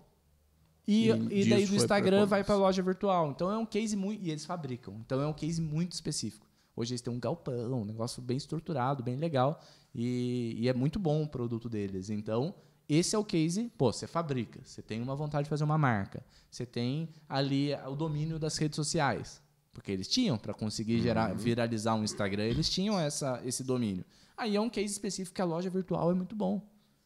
e, 0.89 1.09
E 1.09 1.43
e 1.43 1.49
daí 1.49 1.67
do 1.67 1.77
Instagram 1.77 2.27
vai 2.27 2.43
para 2.43 2.57
a 2.57 2.59
loja 2.59 2.83
virtual. 2.83 3.31
Então 3.31 3.49
é 3.49 3.57
um 3.57 3.65
case 3.65 3.95
muito. 3.95 4.25
E 4.25 4.31
eles 4.31 4.45
fabricam. 4.45 4.97
Então 5.07 5.21
é 5.21 5.27
um 5.27 5.33
case 5.33 5.61
muito 5.61 5.93
específico. 5.93 6.52
Hoje 6.75 6.93
eles 6.93 7.01
têm 7.01 7.13
um 7.13 7.21
galpão, 7.21 7.83
um 7.83 7.85
negócio 7.85 8.23
bem 8.23 8.37
estruturado, 8.37 9.03
bem 9.03 9.17
legal. 9.17 9.61
E, 9.95 10.57
e 10.59 10.69
é 10.69 10.73
muito 10.73 10.99
bom 10.99 11.23
o 11.23 11.29
produto 11.29 11.69
deles. 11.69 12.09
Então, 12.09 12.55
esse 12.89 13.15
é 13.15 13.19
o 13.19 13.25
case. 13.25 13.71
Pô, 13.77 13.93
você 13.93 14.07
fabrica, 14.07 14.61
você 14.65 14.83
tem 14.83 15.01
uma 15.01 15.15
vontade 15.15 15.45
de 15.45 15.51
fazer 15.51 15.65
uma 15.65 15.79
marca, 15.79 16.25
você 16.51 16.67
tem 16.67 17.09
ali 17.29 17.75
o 17.87 17.95
domínio 17.95 18.39
das 18.39 18.57
redes 18.57 18.77
sociais. 18.77 19.43
Porque 19.73 19.91
eles 19.91 20.07
tinham, 20.07 20.37
para 20.37 20.53
conseguir 20.53 21.01
gerar, 21.01 21.35
viralizar 21.35 21.95
um 21.95 22.05
Instagram, 22.05 22.45
eles 22.45 22.69
tinham 22.69 22.99
essa, 23.01 23.41
esse 23.45 23.65
domínio. 23.65 24.05
Aí 24.37 24.57
é 24.57 24.61
um 24.61 24.69
case 24.69 24.93
específico 24.93 25.35
que 25.35 25.41
a 25.41 25.47
loja 25.47 25.71
virtual 25.71 26.11
é 26.11 26.15
muito 26.15 26.37
bom. 26.37 26.61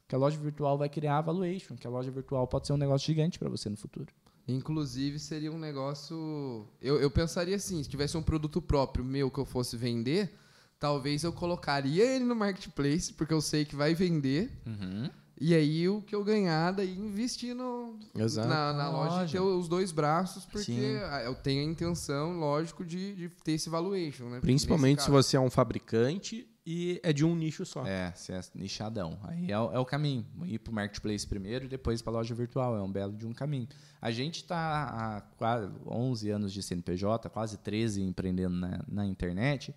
Que 0.09 0.15
a 0.15 0.19
loja 0.19 0.37
virtual 0.39 0.77
vai 0.77 0.89
criar 0.89 1.21
valuation, 1.21 1.77
que 1.77 1.87
a 1.87 1.91
loja 1.91 2.11
virtual 2.11 2.47
pode 2.47 2.67
ser 2.67 2.73
um 2.73 2.77
negócio 2.77 3.07
gigante 3.07 3.39
para 3.39 3.49
você 3.49 3.69
no 3.69 3.77
futuro. 3.77 4.13
Inclusive, 4.49 5.19
seria 5.19 5.51
um 5.51 5.59
negócio. 5.59 6.67
Eu, 6.81 7.01
eu 7.01 7.11
pensaria 7.11 7.57
assim: 7.57 7.83
se 7.83 7.89
tivesse 7.89 8.17
um 8.17 8.23
produto 8.23 8.63
próprio 8.63 9.05
meu 9.05 9.31
que 9.31 9.39
eu 9.39 9.45
fosse 9.45 9.77
vender, 9.77 10.33
talvez 10.79 11.25
eu 11.25 11.33
colocaria 11.33 12.05
ele 12.05 12.25
no 12.25 12.37
marketplace, 12.37 13.13
porque 13.13 13.35
eu 13.35 13.41
sei 13.41 13.65
que 13.65 13.75
vai 13.75 13.95
vender. 13.95 14.51
E 15.39 15.55
aí 15.55 15.87
o 15.89 16.01
que 16.01 16.15
eu 16.15 16.25
ganhar, 16.25 16.73
daí 16.73 16.97
investir 16.97 17.55
no, 17.55 17.99
Exato. 18.15 18.49
na, 18.49 18.73
na 18.73 18.91
loja 18.91 19.17
Loja. 19.17 19.33
ter 19.33 19.41
os 19.41 19.69
dois 19.69 19.93
braços, 19.93 20.47
porque 20.47 20.73
Sim. 20.73 20.99
eu 21.25 21.35
tenho 21.35 21.61
a 21.61 21.71
intenção, 21.71 22.39
lógico, 22.39 22.85
de, 22.85 23.15
de 23.15 23.29
ter 23.45 23.53
esse 23.53 23.69
valuation. 23.69 24.31
Né? 24.31 24.41
Principalmente 24.41 25.03
se 25.03 25.11
você 25.11 25.37
é 25.37 25.41
um 25.41 25.51
fabricante 25.51 26.49
e 26.67 27.01
é 27.03 27.13
de 27.13 27.25
um 27.25 27.35
nicho 27.37 27.65
só. 27.65 27.87
É, 27.87 28.13
se 28.17 28.33
é 28.33 28.41
nichadão. 28.55 29.19
Aí 29.23 29.51
é, 29.53 29.59
o- 29.59 29.73
é 29.73 29.79
o 29.79 29.85
caminho. 29.85 30.27
Ir 30.45 30.59
para 30.59 30.73
o 30.73 30.75
marketplace 30.75 31.27
primeiro 31.27 31.67
e 31.67 31.69
depois 31.69 32.03
para 32.03 32.13
a 32.13 32.17
loja 32.17 32.35
virtual. 32.35 32.77
É 32.77 32.83
um 32.83 32.91
belo 32.91 33.13
de 33.13 33.25
um 33.27 33.33
caminho. 33.33 33.69
A 34.03 34.11
gente 34.11 34.37
está 34.37 34.85
há 35.17 35.21
quase 35.39 35.73
11 35.87 36.31
anos 36.31 36.53
de 36.53 36.63
CNPJ, 36.63 37.31
quase 37.31 37.57
13 37.59 38.03
empreendendo 38.03 38.57
na, 38.57 38.85
na 38.89 39.07
internet. 39.07 39.73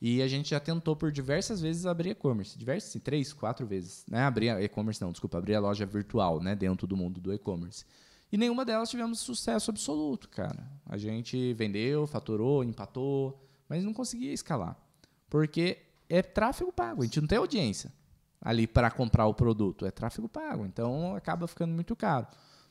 E 0.00 0.20
a 0.20 0.26
gente 0.26 0.50
já 0.50 0.58
tentou 0.58 0.96
por 0.96 1.12
diversas 1.12 1.60
vezes 1.60 1.86
abrir 1.86 2.10
e-commerce. 2.10 2.58
Diversas, 2.58 3.00
três, 3.00 3.32
quatro 3.32 3.64
vezes. 3.64 4.04
Né? 4.08 4.22
Abrir 4.22 4.48
e-commerce, 4.60 5.00
não, 5.00 5.12
desculpa, 5.12 5.38
abrir 5.38 5.54
a 5.54 5.60
loja 5.60 5.86
virtual 5.86 6.40
né? 6.42 6.56
dentro 6.56 6.88
do 6.88 6.96
mundo 6.96 7.20
do 7.20 7.32
e-commerce. 7.32 7.84
E 8.32 8.36
nenhuma 8.36 8.64
delas 8.64 8.90
tivemos 8.90 9.20
sucesso 9.20 9.70
absoluto, 9.70 10.28
cara. 10.28 10.66
A 10.86 10.96
gente 10.98 11.52
vendeu, 11.54 12.04
faturou, 12.06 12.64
empatou, 12.64 13.46
mas 13.68 13.84
não 13.84 13.92
conseguia 13.92 14.32
escalar. 14.32 14.76
Porque 15.30 15.78
é 16.12 16.22
tráfego 16.22 16.70
pago, 16.70 17.00
a 17.00 17.04
gente 17.06 17.20
não 17.20 17.26
tem 17.26 17.38
audiência. 17.38 17.90
ali 18.44 18.66
para 18.66 18.90
comprar 18.90 19.26
o 19.26 19.34
produto, 19.34 19.86
é 19.86 19.90
tráfego 19.90 20.28
pago. 20.28 20.66
Então 20.66 21.14
acaba 21.14 21.46
ficando 21.46 21.72
muito 21.72 21.94
caro. 21.94 22.26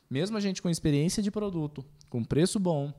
Mesmo 0.08 0.36
a 0.36 0.40
gente 0.40 0.60
com 0.60 0.68
experiência 0.68 1.22
de 1.22 1.30
produto, 1.30 1.84
com 2.10 2.22
preço 2.22 2.60
bom, 2.60 2.92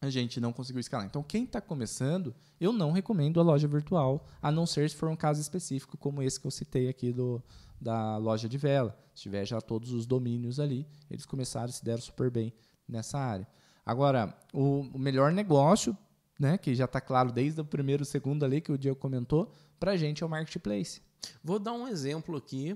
a 0.00 0.10
gente 0.10 0.40
não 0.40 0.52
conseguiu 0.52 0.80
escalar. 0.80 1.06
Então, 1.06 1.22
quem 1.22 1.44
está 1.44 1.60
começando, 1.60 2.34
eu 2.60 2.72
não 2.72 2.90
recomendo 2.90 3.38
a 3.38 3.42
loja 3.42 3.68
virtual, 3.68 4.26
a 4.42 4.50
não 4.50 4.66
ser 4.66 4.90
se 4.90 4.96
for 4.96 5.08
um 5.08 5.14
caso 5.14 5.40
específico, 5.40 5.96
como 5.96 6.22
esse 6.22 6.40
que 6.40 6.46
eu 6.46 6.50
citei 6.50 6.88
aqui 6.88 7.12
do, 7.12 7.42
da 7.80 8.16
loja 8.16 8.48
de 8.48 8.58
vela. 8.58 8.98
Se 9.14 9.22
tiver 9.22 9.44
já 9.44 9.60
todos 9.60 9.92
os 9.92 10.06
domínios 10.06 10.58
ali, 10.58 10.86
eles 11.10 11.24
começaram 11.24 11.68
e 11.68 11.72
se 11.72 11.84
deram 11.84 12.00
super 12.00 12.30
bem 12.30 12.52
nessa 12.88 13.18
área. 13.18 13.46
Agora, 13.84 14.36
o, 14.52 14.80
o 14.92 14.98
melhor 14.98 15.32
negócio, 15.32 15.96
né, 16.40 16.56
que 16.56 16.74
já 16.74 16.86
está 16.86 17.02
claro 17.02 17.30
desde 17.30 17.60
o 17.60 17.64
primeiro, 17.64 18.02
segundo 18.02 18.44
ali 18.44 18.62
que 18.62 18.72
o 18.72 18.78
Diego 18.78 18.96
comentou, 18.96 19.52
para 19.78 19.92
a 19.92 19.96
gente 19.96 20.22
é 20.22 20.26
o 20.26 20.28
marketplace. 20.28 21.02
Vou 21.44 21.58
dar 21.58 21.74
um 21.74 21.86
exemplo 21.86 22.34
aqui. 22.34 22.74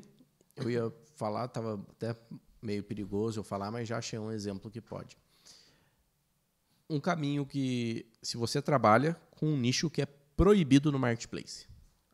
Eu 0.54 0.70
ia 0.70 0.92
falar, 1.16 1.46
estava 1.46 1.82
até 1.90 2.14
meio 2.60 2.84
perigoso 2.84 3.40
eu 3.40 3.44
falar, 3.44 3.70
mas 3.70 3.88
já 3.88 3.96
achei 3.96 4.18
um 4.18 4.30
exemplo 4.30 4.70
que 4.70 4.82
pode. 4.82 5.16
Um 6.90 7.00
caminho 7.00 7.46
que, 7.46 8.04
se 8.22 8.36
você 8.36 8.60
trabalha 8.60 9.16
com 9.30 9.46
um 9.46 9.56
nicho 9.56 9.88
que 9.88 10.02
é 10.02 10.06
proibido 10.36 10.92
no 10.92 10.98
marketplace, 10.98 11.66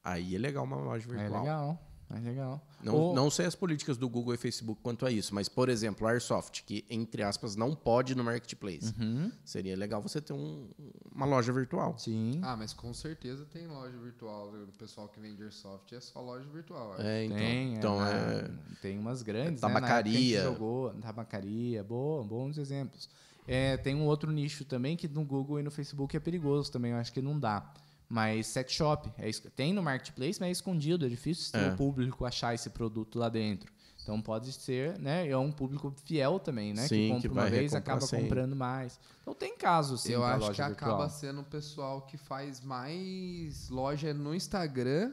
aí 0.05 0.37
é 0.37 0.39
legal 0.39 0.63
uma 0.63 0.77
loja 0.77 1.07
virtual. 1.09 1.35
É 1.35 1.41
legal. 1.41 1.90
É 2.13 2.19
legal. 2.19 2.61
Não, 2.83 2.95
Ou... 2.95 3.15
não 3.15 3.31
sei 3.31 3.47
as 3.47 3.55
políticas 3.55 3.97
do 3.97 4.09
Google 4.09 4.35
e 4.35 4.37
Facebook 4.37 4.81
quanto 4.83 5.07
a 5.07 5.11
isso, 5.11 5.35
mas, 5.35 5.49
por 5.49 5.69
exemplo, 5.69 6.07
a 6.07 6.11
Airsoft, 6.11 6.65
que, 6.65 6.85
entre 6.91 7.23
aspas, 7.23 7.55
não 7.55 7.75
pode 7.75 8.15
no 8.15 8.25
marketplace. 8.25 8.93
Uhum. 8.99 9.31
Seria 9.45 9.77
legal 9.77 10.03
você 10.03 10.21
ter 10.21 10.33
um, 10.33 10.69
uma 11.15 11.27
loja 11.27 11.53
virtual. 11.53 11.97
Sim. 11.99 12.41
Ah, 12.43 12.57
mas 12.57 12.73
com 12.73 12.93
certeza 12.93 13.45
tem 13.45 13.67
loja 13.67 13.97
virtual. 13.99 14.49
O 14.49 14.79
pessoal 14.79 15.09
que 15.09 15.21
vende 15.21 15.43
Airsoft 15.43 15.93
é 15.95 16.01
só 16.01 16.21
loja 16.21 16.49
virtual. 16.49 16.97
É, 16.99 17.25
então. 17.25 17.37
Tem, 17.39 17.75
então 17.75 18.07
é, 18.07 18.11
é, 18.13 18.51
tem 18.83 18.99
umas 18.99 19.23
grandes. 19.23 19.63
É 19.63 19.67
tabacaria. 19.67 20.39
Né? 20.39 20.45
jogou, 20.45 20.91
tabacaria, 20.95 21.85
boa, 21.85 22.25
bons 22.25 22.59
exemplos. 22.59 23.09
É, 23.47 23.77
tem 23.77 23.95
um 23.95 24.07
outro 24.07 24.31
nicho 24.31 24.65
também 24.65 24.97
que 24.97 25.09
no 25.09 25.25
Google 25.25 25.61
e 25.61 25.63
no 25.63 25.71
Facebook 25.71 26.17
é 26.17 26.21
perigoso 26.21 26.73
também. 26.73 26.93
Eu 26.93 26.99
acho 26.99 27.13
que 27.13 27.23
não 27.23 27.39
dá 27.39 27.73
mas 28.11 28.49
sex 28.49 28.73
shop, 28.73 29.09
é, 29.17 29.31
tem 29.55 29.73
no 29.73 29.81
marketplace, 29.81 30.41
mas 30.41 30.49
é 30.49 30.51
escondido, 30.51 31.07
é 31.07 31.09
difícil 31.09 31.53
ter 31.53 31.59
é. 31.61 31.73
o 31.73 31.77
público 31.77 32.25
achar 32.25 32.53
esse 32.53 32.69
produto 32.69 33.17
lá 33.17 33.29
dentro. 33.29 33.73
Então 34.03 34.21
pode 34.21 34.51
ser, 34.53 34.99
né? 34.99 35.29
É 35.29 35.37
um 35.37 35.53
público 35.53 35.95
fiel 36.05 36.41
também, 36.41 36.75
né? 36.75 36.89
Sim, 36.89 36.97
que 36.97 37.09
compra 37.09 37.21
que 37.21 37.29
uma 37.29 37.51
vez 37.51 37.73
acaba 37.73 38.01
sim. 38.01 38.23
comprando 38.23 38.57
mais. 38.57 38.99
Então 39.23 39.33
tem 39.33 39.57
casos 39.57 40.01
sim. 40.01 40.13
Eu 40.13 40.25
acho 40.25 40.51
que 40.51 40.61
virtual. 40.61 40.73
acaba 40.73 41.09
sendo 41.09 41.43
o 41.43 41.45
pessoal 41.45 42.03
que 42.03 42.17
faz 42.17 42.61
mais 42.61 43.69
loja 43.69 44.13
no 44.13 44.35
Instagram 44.35 45.13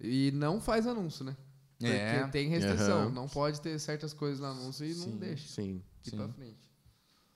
e 0.00 0.30
não 0.32 0.58
faz 0.58 0.86
anúncio, 0.86 1.22
né? 1.22 1.36
Porque 1.78 1.92
é. 1.92 2.26
tem 2.28 2.48
restrição. 2.48 3.06
Uhum. 3.06 3.12
Não 3.12 3.28
pode 3.28 3.60
ter 3.60 3.78
certas 3.78 4.14
coisas 4.14 4.40
no 4.40 4.46
anúncio 4.46 4.86
e 4.86 4.94
sim, 4.94 5.10
não 5.10 5.18
deixa. 5.18 5.48
Sim. 5.48 5.82
Ir 6.06 6.10
sim. 6.10 6.16
pra 6.16 6.28
frente. 6.28 6.72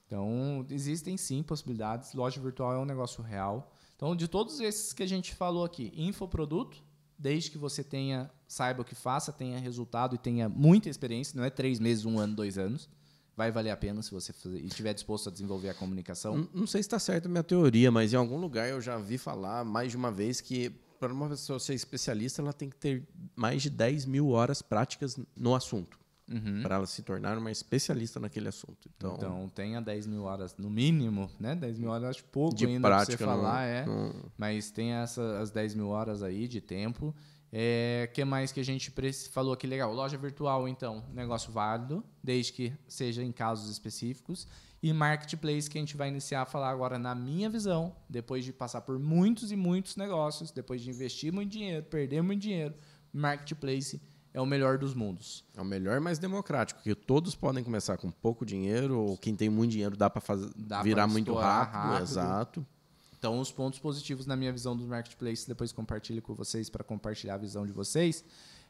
Então, 0.06 0.64
existem 0.70 1.18
sim 1.18 1.42
possibilidades. 1.42 2.14
Loja 2.14 2.40
virtual 2.40 2.72
é 2.72 2.78
um 2.78 2.86
negócio 2.86 3.22
real. 3.22 3.76
Então, 4.00 4.16
de 4.16 4.26
todos 4.26 4.60
esses 4.60 4.94
que 4.94 5.02
a 5.02 5.06
gente 5.06 5.34
falou 5.34 5.62
aqui, 5.62 5.92
infoproduto, 5.94 6.82
desde 7.18 7.50
que 7.50 7.58
você 7.58 7.84
tenha, 7.84 8.30
saiba 8.48 8.80
o 8.80 8.84
que 8.84 8.94
faça, 8.94 9.30
tenha 9.30 9.58
resultado 9.58 10.14
e 10.14 10.18
tenha 10.18 10.48
muita 10.48 10.88
experiência, 10.88 11.36
não 11.36 11.44
é 11.44 11.50
três 11.50 11.78
meses, 11.78 12.06
um 12.06 12.18
ano, 12.18 12.34
dois 12.34 12.56
anos. 12.56 12.88
Vai 13.36 13.52
valer 13.52 13.68
a 13.68 13.76
pena 13.76 14.00
se 14.00 14.10
você 14.10 14.32
estiver 14.64 14.94
disposto 14.94 15.28
a 15.28 15.32
desenvolver 15.32 15.68
a 15.68 15.74
comunicação. 15.74 16.34
Não, 16.34 16.48
não 16.54 16.66
sei 16.66 16.82
se 16.82 16.86
está 16.86 16.98
certo 16.98 17.26
a 17.26 17.28
minha 17.28 17.44
teoria, 17.44 17.90
mas 17.90 18.14
em 18.14 18.16
algum 18.16 18.38
lugar 18.38 18.70
eu 18.70 18.80
já 18.80 18.96
vi 18.96 19.18
falar 19.18 19.66
mais 19.66 19.90
de 19.90 19.98
uma 19.98 20.10
vez 20.10 20.40
que 20.40 20.70
para 20.98 21.12
uma 21.12 21.28
pessoa 21.28 21.60
ser 21.60 21.74
especialista, 21.74 22.40
ela 22.40 22.54
tem 22.54 22.70
que 22.70 22.76
ter 22.76 23.06
mais 23.36 23.60
de 23.60 23.68
10 23.68 24.06
mil 24.06 24.30
horas 24.30 24.62
práticas 24.62 25.18
no 25.36 25.54
assunto 25.54 25.99
uhum. 26.30 26.62
para 26.62 26.76
ela 26.76 26.86
se 26.86 27.02
tornar 27.02 27.36
uma 27.36 27.50
especialista 27.50 28.20
naquele 28.20 28.48
assunto. 28.48 28.88
Então, 28.96 29.14
então 29.16 29.48
tenha 29.48 29.80
10 29.80 30.06
mil 30.06 30.22
horas 30.22 30.54
no 30.56 30.70
mínimo, 30.70 31.30
né? 31.38 31.54
10 31.54 31.78
mil 31.78 31.90
horas 31.90 32.10
acho 32.10 32.24
pouco 32.24 32.54
de 32.54 32.66
ainda 32.66 32.88
para 32.88 33.04
você 33.04 33.16
falar, 33.16 33.66
é. 33.66 33.84
Mas 34.38 34.70
tem 34.70 34.92
essa, 34.92 35.40
as 35.40 35.50
10 35.50 35.74
mil 35.74 35.88
horas 35.88 36.22
aí 36.22 36.46
de 36.46 36.60
tempo. 36.60 37.14
É, 37.52 38.08
que 38.14 38.24
mais 38.24 38.52
que 38.52 38.60
a 38.60 38.64
gente 38.64 38.92
falou 39.32 39.52
aqui 39.52 39.66
legal? 39.66 39.92
Loja 39.92 40.16
virtual, 40.16 40.68
então, 40.68 41.02
negócio 41.12 41.50
válido, 41.50 42.04
desde 42.22 42.52
que 42.52 42.72
seja 42.86 43.24
em 43.24 43.32
casos 43.32 43.68
específicos. 43.70 44.46
E 44.82 44.92
marketplace, 44.92 45.68
que 45.68 45.76
a 45.76 45.80
gente 45.80 45.96
vai 45.96 46.08
iniciar 46.08 46.42
a 46.42 46.46
falar 46.46 46.70
agora, 46.70 46.98
na 46.98 47.14
minha 47.14 47.50
visão, 47.50 47.94
depois 48.08 48.44
de 48.44 48.52
passar 48.52 48.80
por 48.80 48.98
muitos 48.98 49.52
e 49.52 49.56
muitos 49.56 49.96
negócios, 49.96 50.50
depois 50.50 50.80
de 50.80 50.88
investir 50.88 51.32
muito 51.32 51.50
dinheiro, 51.50 51.84
perder 51.84 52.22
muito 52.22 52.40
dinheiro, 52.40 52.74
marketplace 53.12 54.00
é 54.32 54.40
o 54.40 54.46
melhor 54.46 54.78
dos 54.78 54.94
mundos. 54.94 55.44
É 55.56 55.60
o 55.60 55.64
melhor 55.64 56.00
mais 56.00 56.18
democrático, 56.18 56.80
que 56.82 56.94
todos 56.94 57.34
podem 57.34 57.64
começar 57.64 57.96
com 57.96 58.10
pouco 58.10 58.46
dinheiro, 58.46 58.98
ou 58.98 59.16
quem 59.16 59.34
tem 59.34 59.48
muito 59.48 59.72
dinheiro 59.72 59.96
dá 59.96 60.08
para 60.08 60.22
virar 60.82 61.06
muito 61.06 61.34
rápido, 61.34 61.74
rápido, 61.74 62.02
Exato. 62.02 62.66
Então, 63.18 63.38
os 63.38 63.52
pontos 63.52 63.78
positivos 63.78 64.24
na 64.24 64.34
minha 64.34 64.50
visão 64.50 64.74
dos 64.74 64.86
marketplaces, 64.86 65.44
depois 65.44 65.72
compartilho 65.72 66.22
com 66.22 66.34
vocês 66.34 66.70
para 66.70 66.82
compartilhar 66.82 67.34
a 67.34 67.38
visão 67.38 67.66
de 67.66 67.72
vocês. 67.72 68.24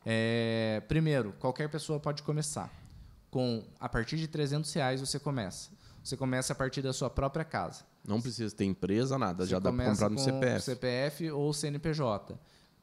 É, 0.04 0.82
primeiro, 0.88 1.32
qualquer 1.38 1.68
pessoa 1.68 2.00
pode 2.00 2.22
começar. 2.22 2.72
Com 3.30 3.62
a 3.78 3.88
partir 3.88 4.16
de 4.16 4.26
300 4.26 4.72
reais 4.72 5.00
você 5.00 5.20
começa. 5.20 5.70
Você 6.02 6.16
começa 6.16 6.52
a 6.52 6.56
partir 6.56 6.82
da 6.82 6.92
sua 6.92 7.08
própria 7.08 7.44
casa. 7.44 7.84
Não 8.04 8.20
precisa 8.20 8.52
ter 8.52 8.64
empresa, 8.64 9.16
nada. 9.16 9.44
Você 9.44 9.50
já 9.50 9.60
dá 9.60 9.72
para 9.72 9.90
comprar 9.90 10.08
no 10.08 10.18
CPF. 10.18 10.64
CPF 10.64 11.30
ou 11.30 11.52
CNPJ 11.52 12.36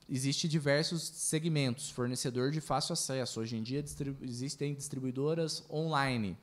existe 0.09 0.47
diversos 0.47 1.03
segmentos, 1.03 1.89
fornecedor 1.89 2.51
de 2.51 2.61
fácil 2.61 2.93
acesso. 2.93 3.39
Hoje 3.39 3.57
em 3.57 3.63
dia 3.63 3.83
distribu 3.83 4.23
existem 4.23 4.73
distribuidoras 4.73 5.63
online. 5.69 6.37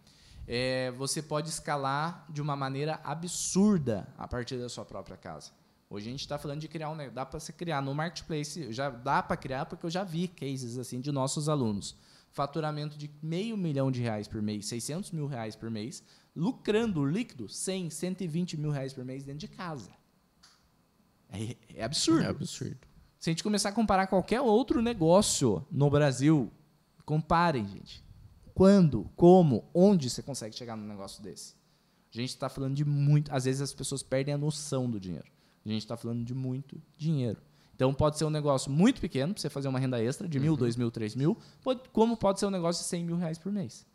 É, 0.46 0.90
você 0.92 1.22
pode 1.22 1.48
escalar 1.48 2.26
de 2.30 2.42
uma 2.42 2.54
maneira 2.54 3.00
absurda 3.02 4.06
a 4.18 4.28
partir 4.28 4.58
da 4.58 4.68
sua 4.68 4.84
própria 4.84 5.16
casa. 5.16 5.52
Hoje 5.88 6.08
a 6.08 6.10
gente 6.10 6.20
está 6.20 6.36
falando 6.38 6.60
de 6.60 6.68
criar 6.68 6.90
um 6.90 6.96
dá 7.10 7.24
para 7.24 7.38
você 7.38 7.52
criar 7.52 7.80
no 7.80 7.94
marketplace, 7.94 8.72
já 8.72 8.90
dá 8.90 9.22
para 9.22 9.36
criar 9.36 9.66
porque 9.66 9.86
eu 9.86 9.90
já 9.90 10.04
vi 10.04 10.28
cases 10.28 10.76
assim 10.76 11.00
de 11.00 11.12
nossos 11.12 11.48
alunos, 11.48 11.96
faturamento 12.32 12.98
de 12.98 13.10
meio 13.22 13.56
milhão 13.56 13.90
de 13.90 14.02
reais 14.02 14.26
por 14.26 14.42
mês, 14.42 14.66
600 14.66 15.12
mil 15.12 15.26
reais 15.26 15.54
por 15.56 15.70
mês, 15.70 16.02
lucrando 16.34 17.04
líquido 17.04 17.48
100, 17.48 17.90
120 17.90 18.56
mil 18.56 18.70
reais 18.70 18.92
por 18.92 19.04
mês 19.04 19.24
dentro 19.24 19.40
de 19.40 19.48
casa. 19.48 19.90
É, 21.30 21.56
é 21.74 21.84
absurdo. 21.84 22.22
É 22.22 22.26
absurdo. 22.26 22.93
Se 23.24 23.30
a 23.30 23.32
gente 23.32 23.42
começar 23.42 23.70
a 23.70 23.72
comparar 23.72 24.06
qualquer 24.06 24.42
outro 24.42 24.82
negócio 24.82 25.66
no 25.70 25.88
Brasil, 25.88 26.52
comparem, 27.06 27.66
gente. 27.66 28.04
Quando, 28.52 29.10
como, 29.16 29.64
onde 29.72 30.10
você 30.10 30.22
consegue 30.22 30.54
chegar 30.54 30.76
num 30.76 30.86
negócio 30.86 31.22
desse? 31.22 31.54
A 32.12 32.18
gente 32.18 32.28
está 32.28 32.50
falando 32.50 32.74
de 32.74 32.84
muito. 32.84 33.32
Às 33.32 33.46
vezes 33.46 33.62
as 33.62 33.72
pessoas 33.72 34.02
perdem 34.02 34.34
a 34.34 34.36
noção 34.36 34.90
do 34.90 35.00
dinheiro. 35.00 35.24
A 35.64 35.68
gente 35.70 35.80
está 35.80 35.96
falando 35.96 36.22
de 36.22 36.34
muito 36.34 36.78
dinheiro. 36.98 37.40
Então 37.74 37.94
pode 37.94 38.18
ser 38.18 38.26
um 38.26 38.30
negócio 38.30 38.70
muito 38.70 39.00
pequeno 39.00 39.32
para 39.32 39.40
você 39.40 39.48
fazer 39.48 39.68
uma 39.68 39.78
renda 39.78 39.98
extra 40.04 40.28
de 40.28 40.38
mil, 40.38 40.52
uhum. 40.52 40.58
dois 40.58 40.76
mil, 40.76 40.90
três 40.90 41.16
mil, 41.16 41.34
como 41.94 42.18
pode 42.18 42.38
ser 42.38 42.44
um 42.44 42.50
negócio 42.50 42.82
de 42.82 42.88
cem 42.90 43.06
mil 43.06 43.16
reais 43.16 43.38
por 43.38 43.50
mês. 43.50 43.86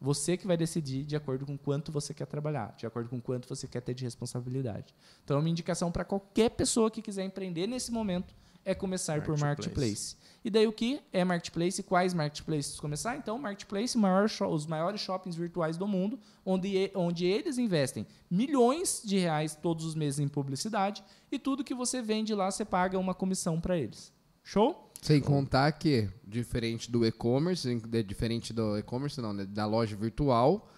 Você 0.00 0.34
que 0.38 0.46
vai 0.46 0.56
decidir 0.56 1.04
de 1.04 1.14
acordo 1.14 1.44
com 1.44 1.58
quanto 1.58 1.92
você 1.92 2.14
quer 2.14 2.26
trabalhar, 2.26 2.74
de 2.78 2.86
acordo 2.86 3.10
com 3.10 3.20
quanto 3.20 3.46
você 3.46 3.68
quer 3.68 3.82
ter 3.82 3.92
de 3.92 4.02
responsabilidade. 4.02 4.94
Então 5.22 5.36
é 5.36 5.40
uma 5.40 5.50
indicação 5.50 5.92
para 5.92 6.06
qualquer 6.06 6.48
pessoa 6.52 6.90
que 6.90 7.02
quiser 7.02 7.26
empreender 7.26 7.66
nesse 7.66 7.92
momento 7.92 8.34
é 8.64 8.74
começar 8.74 9.14
marketplace. 9.14 9.40
por 9.40 9.46
marketplace. 9.46 10.16
E 10.44 10.50
daí 10.50 10.66
o 10.66 10.72
que 10.72 11.00
é 11.12 11.24
marketplace? 11.24 11.82
Quais 11.82 12.12
marketplaces 12.12 12.80
começar? 12.80 13.16
Então, 13.16 13.38
marketplace, 13.38 13.96
maior 13.96 14.28
os 14.50 14.66
maiores 14.66 15.00
shoppings 15.00 15.36
virtuais 15.36 15.76
do 15.76 15.86
mundo, 15.86 16.18
onde, 16.44 16.90
onde 16.94 17.24
eles 17.26 17.58
investem 17.58 18.06
milhões 18.28 19.02
de 19.04 19.18
reais 19.18 19.54
todos 19.54 19.84
os 19.84 19.94
meses 19.94 20.18
em 20.18 20.26
publicidade 20.26 21.02
e 21.30 21.38
tudo 21.38 21.62
que 21.62 21.74
você 21.74 22.02
vende 22.02 22.34
lá 22.34 22.50
você 22.50 22.64
paga 22.64 22.98
uma 22.98 23.14
comissão 23.14 23.60
para 23.60 23.78
eles. 23.78 24.12
Show? 24.42 24.90
Sem 25.00 25.20
contar 25.20 25.70
que, 25.72 26.08
diferente 26.24 26.90
do 26.90 27.06
e-commerce, 27.06 27.80
diferente 28.06 28.52
do 28.52 28.78
e-commerce, 28.78 29.20
não, 29.20 29.32
né, 29.32 29.44
da 29.44 29.66
loja 29.66 29.96
virtual, 29.96 30.68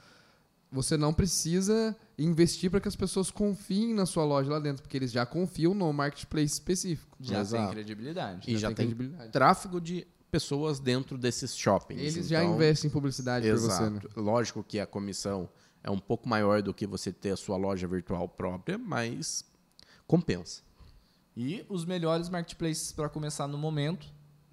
você 0.70 0.96
não 0.96 1.12
precisa 1.12 1.96
investir 2.18 2.70
para 2.70 2.80
que 2.80 2.88
as 2.88 2.96
pessoas 2.96 3.30
confiem 3.30 3.92
na 3.92 4.06
sua 4.06 4.24
loja 4.24 4.50
lá 4.50 4.58
dentro, 4.58 4.82
porque 4.82 4.96
eles 4.96 5.10
já 5.10 5.26
confiam 5.26 5.74
no 5.74 5.92
marketplace 5.92 6.54
específico. 6.54 7.16
Já 7.20 7.40
Exato. 7.40 7.64
tem 7.64 7.72
credibilidade. 7.72 8.50
E 8.50 8.54
já, 8.54 8.68
já 8.68 8.74
tem, 8.74 8.86
credibilidade. 8.86 9.32
tráfego 9.32 9.80
de 9.80 10.06
pessoas 10.30 10.80
dentro 10.80 11.16
desses 11.16 11.56
shoppings. 11.56 12.00
Eles 12.00 12.16
então, 12.16 12.28
já 12.28 12.44
investem 12.44 12.88
em 12.88 12.92
publicidade 12.92 13.46
para 13.46 13.56
você. 13.56 13.90
Né? 13.90 14.00
Lógico 14.16 14.62
que 14.62 14.80
a 14.80 14.86
comissão 14.86 15.48
é 15.82 15.90
um 15.90 15.98
pouco 15.98 16.28
maior 16.28 16.62
do 16.62 16.72
que 16.72 16.86
você 16.86 17.12
ter 17.12 17.30
a 17.30 17.36
sua 17.36 17.56
loja 17.56 17.86
virtual 17.86 18.28
própria, 18.28 18.78
mas 18.78 19.44
compensa. 20.06 20.62
E 21.36 21.64
os 21.68 21.84
melhores 21.84 22.28
marketplaces 22.28 22.92
para 22.92 23.08
começar 23.08 23.46
no 23.46 23.58
momento, 23.58 24.06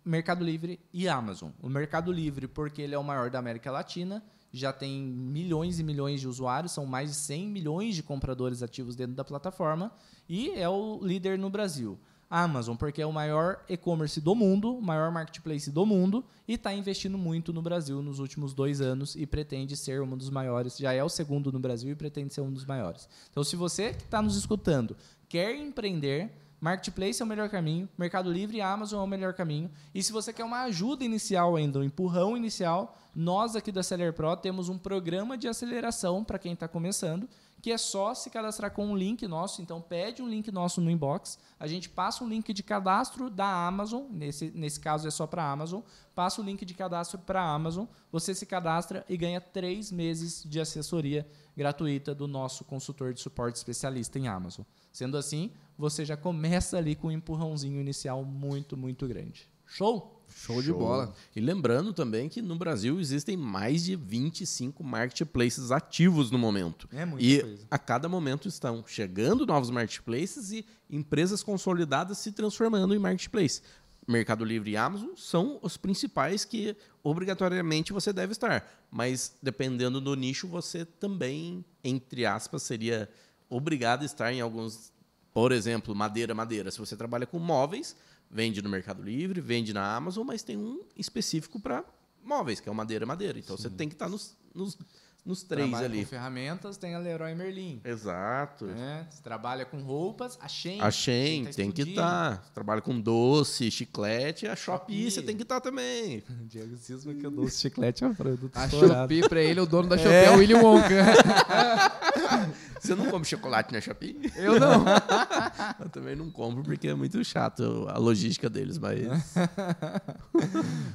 Mercado 0.04 0.44
Livre 0.44 0.80
e 0.92 1.08
Amazon. 1.08 1.52
O 1.62 1.70
Mercado 1.70 2.12
Livre, 2.12 2.48
porque 2.48 2.82
ele 2.82 2.96
é 2.96 2.98
o 2.98 3.04
maior 3.04 3.30
da 3.30 3.40
América 3.40 3.72
Latina, 3.72 4.24
já 4.52 4.74
tem 4.74 5.02
milhões 5.02 5.80
e 5.80 5.84
milhões 5.84 6.20
de 6.20 6.28
usuários, 6.28 6.72
são 6.74 6.86
mais 6.86 7.10
de 7.10 7.16
100 7.16 7.48
milhões 7.48 7.96
de 7.96 8.04
compradores 8.04 8.62
ativos 8.62 8.96
dentro 8.96 9.16
da 9.16 9.24
plataforma 9.24 9.92
e 10.28 10.52
é 10.52 10.68
o 10.68 11.00
líder 11.02 11.38
no 11.38 11.50
Brasil. 11.50 11.98
Amazon, 12.32 12.78
porque 12.78 13.02
é 13.02 13.06
o 13.06 13.12
maior 13.12 13.62
e-commerce 13.68 14.22
do 14.22 14.34
mundo, 14.34 14.78
o 14.78 14.82
maior 14.82 15.12
marketplace 15.12 15.70
do 15.70 15.86
mundo 15.86 16.24
e 16.48 16.54
está 16.54 16.74
investindo 16.74 17.18
muito 17.18 17.52
no 17.52 17.62
Brasil 17.62 18.02
nos 18.02 18.20
últimos 18.20 18.54
dois 18.54 18.80
anos 18.80 19.16
e 19.16 19.26
pretende 19.26 19.76
ser 19.76 20.02
um 20.02 20.16
dos 20.16 20.30
maiores. 20.30 20.78
Já 20.78 20.94
é 20.94 21.04
o 21.04 21.10
segundo 21.10 21.52
no 21.52 21.60
Brasil 21.60 21.92
e 21.92 21.96
pretende 21.96 22.34
ser 22.34 22.40
um 22.40 22.52
dos 22.52 22.66
maiores. 22.66 23.10
Então, 23.30 23.44
se 23.44 23.58
você 23.58 23.94
que 23.94 24.04
está 24.04 24.22
nos 24.22 24.38
escutando 24.38 24.96
quer 25.28 25.54
empreender, 25.56 26.32
Marketplace 26.62 27.20
é 27.20 27.26
o 27.26 27.28
melhor 27.28 27.50
caminho, 27.50 27.90
Mercado 27.98 28.32
Livre 28.32 28.58
e 28.58 28.62
Amazon 28.62 29.02
é 29.02 29.04
o 29.04 29.08
melhor 29.08 29.34
caminho. 29.34 29.72
E 29.96 30.04
se 30.04 30.12
você 30.12 30.32
quer 30.32 30.44
uma 30.44 30.62
ajuda 30.62 31.04
inicial 31.04 31.56
ainda, 31.56 31.80
um 31.80 31.84
empurrão 31.84 32.38
inicial, 32.38 32.96
nós 33.16 33.56
aqui 33.56 33.72
da 33.72 33.82
Seller 33.82 34.14
Pro 34.14 34.38
temos 34.38 34.70
um 34.70 34.78
programa 34.78 35.36
de 35.36 35.48
aceleração 35.48 36.24
para 36.24 36.38
quem 36.38 36.54
está 36.54 36.68
começando 36.68 37.28
que 37.62 37.72
é 37.72 37.78
só 37.78 38.14
se 38.14 38.30
cadastrar 38.30 38.72
com 38.72 38.88
um 38.88 38.98
link 38.98 39.28
nosso. 39.28 39.62
Então, 39.62 39.80
pede 39.80 40.22
um 40.22 40.28
link 40.28 40.52
nosso 40.52 40.82
no 40.82 40.90
inbox. 40.90 41.38
A 41.60 41.68
gente 41.68 41.88
passa 41.88 42.24
um 42.24 42.28
link 42.28 42.52
de 42.54 42.64
cadastro 42.64 43.30
da 43.30 43.68
Amazon. 43.68 44.06
Nesse, 44.10 44.52
nesse 44.56 44.80
caso, 44.80 45.08
é 45.08 45.12
só 45.12 45.28
para 45.28 45.44
a 45.44 45.52
Amazon. 45.52 45.82
Passa 46.16 46.42
o 46.42 46.44
link 46.44 46.66
de 46.66 46.74
cadastro 46.74 47.20
para 47.20 47.42
a 47.42 47.54
Amazon. 47.54 47.86
Você 48.12 48.34
se 48.34 48.46
cadastra 48.46 49.06
e 49.08 49.16
ganha 49.16 49.40
três 49.40 49.92
meses 49.92 50.44
de 50.44 50.60
assessoria 50.60 51.28
gratuita 51.56 52.16
do 52.16 52.28
nosso 52.28 52.66
consultor 52.66 53.14
de 53.14 53.22
suporte 53.22 53.58
especialista 53.58 54.18
em 54.18 54.28
Amazon. 54.28 54.66
Sendo 54.92 55.16
assim, 55.16 55.52
você 55.78 56.04
já 56.04 56.18
começa 56.18 56.78
ali 56.78 56.96
com 56.96 57.08
um 57.08 57.12
empurrãozinho 57.12 57.80
inicial 57.80 58.26
muito, 58.26 58.76
muito 58.76 59.08
grande. 59.08 59.48
Show? 59.66 60.21
Show 60.36 60.62
de 60.62 60.72
bola. 60.72 61.14
E 61.36 61.40
lembrando 61.40 61.94
também 61.94 62.28
que 62.28 62.42
no 62.42 62.56
Brasil 62.56 63.00
existem 63.00 63.38
mais 63.38 63.84
de 63.84 63.96
25 63.96 64.84
marketplaces 64.84 65.72
ativos 65.72 66.32
no 66.32 66.38
momento. 66.38 66.88
É 66.92 67.06
muita 67.06 67.26
e 67.26 67.42
coisa. 67.42 67.68
a 67.70 67.78
cada 67.78 68.10
momento 68.10 68.48
estão 68.48 68.84
chegando 68.88 69.46
novos 69.46 69.70
marketplaces 69.70 70.52
e 70.52 70.66
empresas 70.90 71.44
consolidadas 71.44 72.18
se 72.18 72.32
transformando 72.32 72.96
em 72.96 73.00
marketplace. 73.00 73.62
Mercado 74.08 74.44
Livre 74.44 74.72
e 74.72 74.78
Amazon 74.78 75.10
são 75.16 75.60
os 75.62 75.78
principais 75.78 76.44
que 76.44 76.76
obrigatoriamente 77.04 77.94
você 77.94 78.12
deve 78.12 78.32
estar. 78.32 78.68
Mas 78.90 79.36
dependendo 79.42 80.02
do 80.02 80.16
nicho, 80.16 80.48
você 80.48 80.86
também, 80.86 81.64
entre 81.84 82.26
aspas, 82.26 82.64
seria 82.64 83.10
obrigado 83.50 84.02
a 84.02 84.06
estar 84.06 84.34
em 84.34 84.42
alguns. 84.42 84.92
Por 85.34 85.52
exemplo, 85.52 85.96
madeira, 85.96 86.34
madeira. 86.34 86.72
Se 86.72 86.80
você 86.80 86.96
trabalha 86.96 87.26
com 87.26 87.40
móveis, 87.40 87.96
vende 88.32 88.62
no 88.62 88.70
Mercado 88.70 89.04
Livre, 89.04 89.42
vende 89.42 89.74
na 89.74 89.96
Amazon, 89.96 90.26
mas 90.26 90.42
tem 90.42 90.58
um 90.58 90.82
específico 90.96 91.60
para 91.60 91.84
móveis, 92.24 92.60
que 92.60 92.70
é 92.70 92.72
o 92.72 92.76
madeira, 92.76 93.06
madeira. 93.06 93.38
Então 93.38 93.58
você 93.58 93.70
tem 93.70 93.90
que 93.90 93.96
estar 93.96 94.08
nos, 94.08 94.38
nos, 94.56 94.78
nos 95.24 95.44
três 95.44 95.70
Trabalha 95.70 95.86
ali. 95.86 96.00
com 96.04 96.10
ferramentas, 96.10 96.78
tem 96.78 96.96
a 96.96 97.00
Leroy 97.00 97.36
Merlin. 97.36 97.80
Exato. 97.84 98.66
né? 98.66 99.06
Você 99.10 99.22
trabalha 99.22 99.66
com 99.66 99.80
roupas, 99.82 100.38
a 100.42 100.48
Shein. 100.48 100.82
A 100.82 100.90
Shein 100.90 101.46
tá 101.46 101.52
tem 101.54 101.72
que 101.72 101.84
estar. 101.84 102.44
Trabalha 102.54 102.82
com 102.82 103.00
doce, 103.00 103.70
chiclete, 103.70 104.48
a 104.48 104.56
Shopee, 104.56 104.96
Shopee. 104.96 105.12
você 105.12 105.22
tem 105.22 105.36
que 105.38 105.44
estar 105.44 105.62
também. 105.62 106.24
Diego 106.50 106.76
Cisma 106.78 107.14
que 107.14 107.26
eu 107.26 107.32
dou 107.32 107.48
chiclete 107.50 108.04
a 108.04 108.10
produto 108.10 108.56
A 108.58 108.66
estourado. 108.66 108.94
Shopee, 109.14 109.30
pra 109.30 109.42
ele, 109.42 109.60
o 109.60 109.66
dono 109.66 109.88
da 109.90 109.98
Shopee 109.98 110.12
é, 110.14 110.32
o 110.32 110.38
William 110.38 110.62
Wonka. 110.62 110.90
Você 112.82 112.96
não 112.96 113.06
come 113.12 113.24
chocolate 113.24 113.72
na 113.72 113.80
Shopee? 113.80 114.20
Eu 114.36 114.60
não. 114.60 114.84
Eu 115.80 115.90
também 115.90 116.16
não 116.16 116.32
compro 116.32 116.64
porque 116.64 116.88
é 116.88 116.96
muito 116.96 117.24
chato 117.24 117.86
a 117.88 117.98
logística 118.00 118.50
deles, 118.50 118.80
mas 118.80 119.00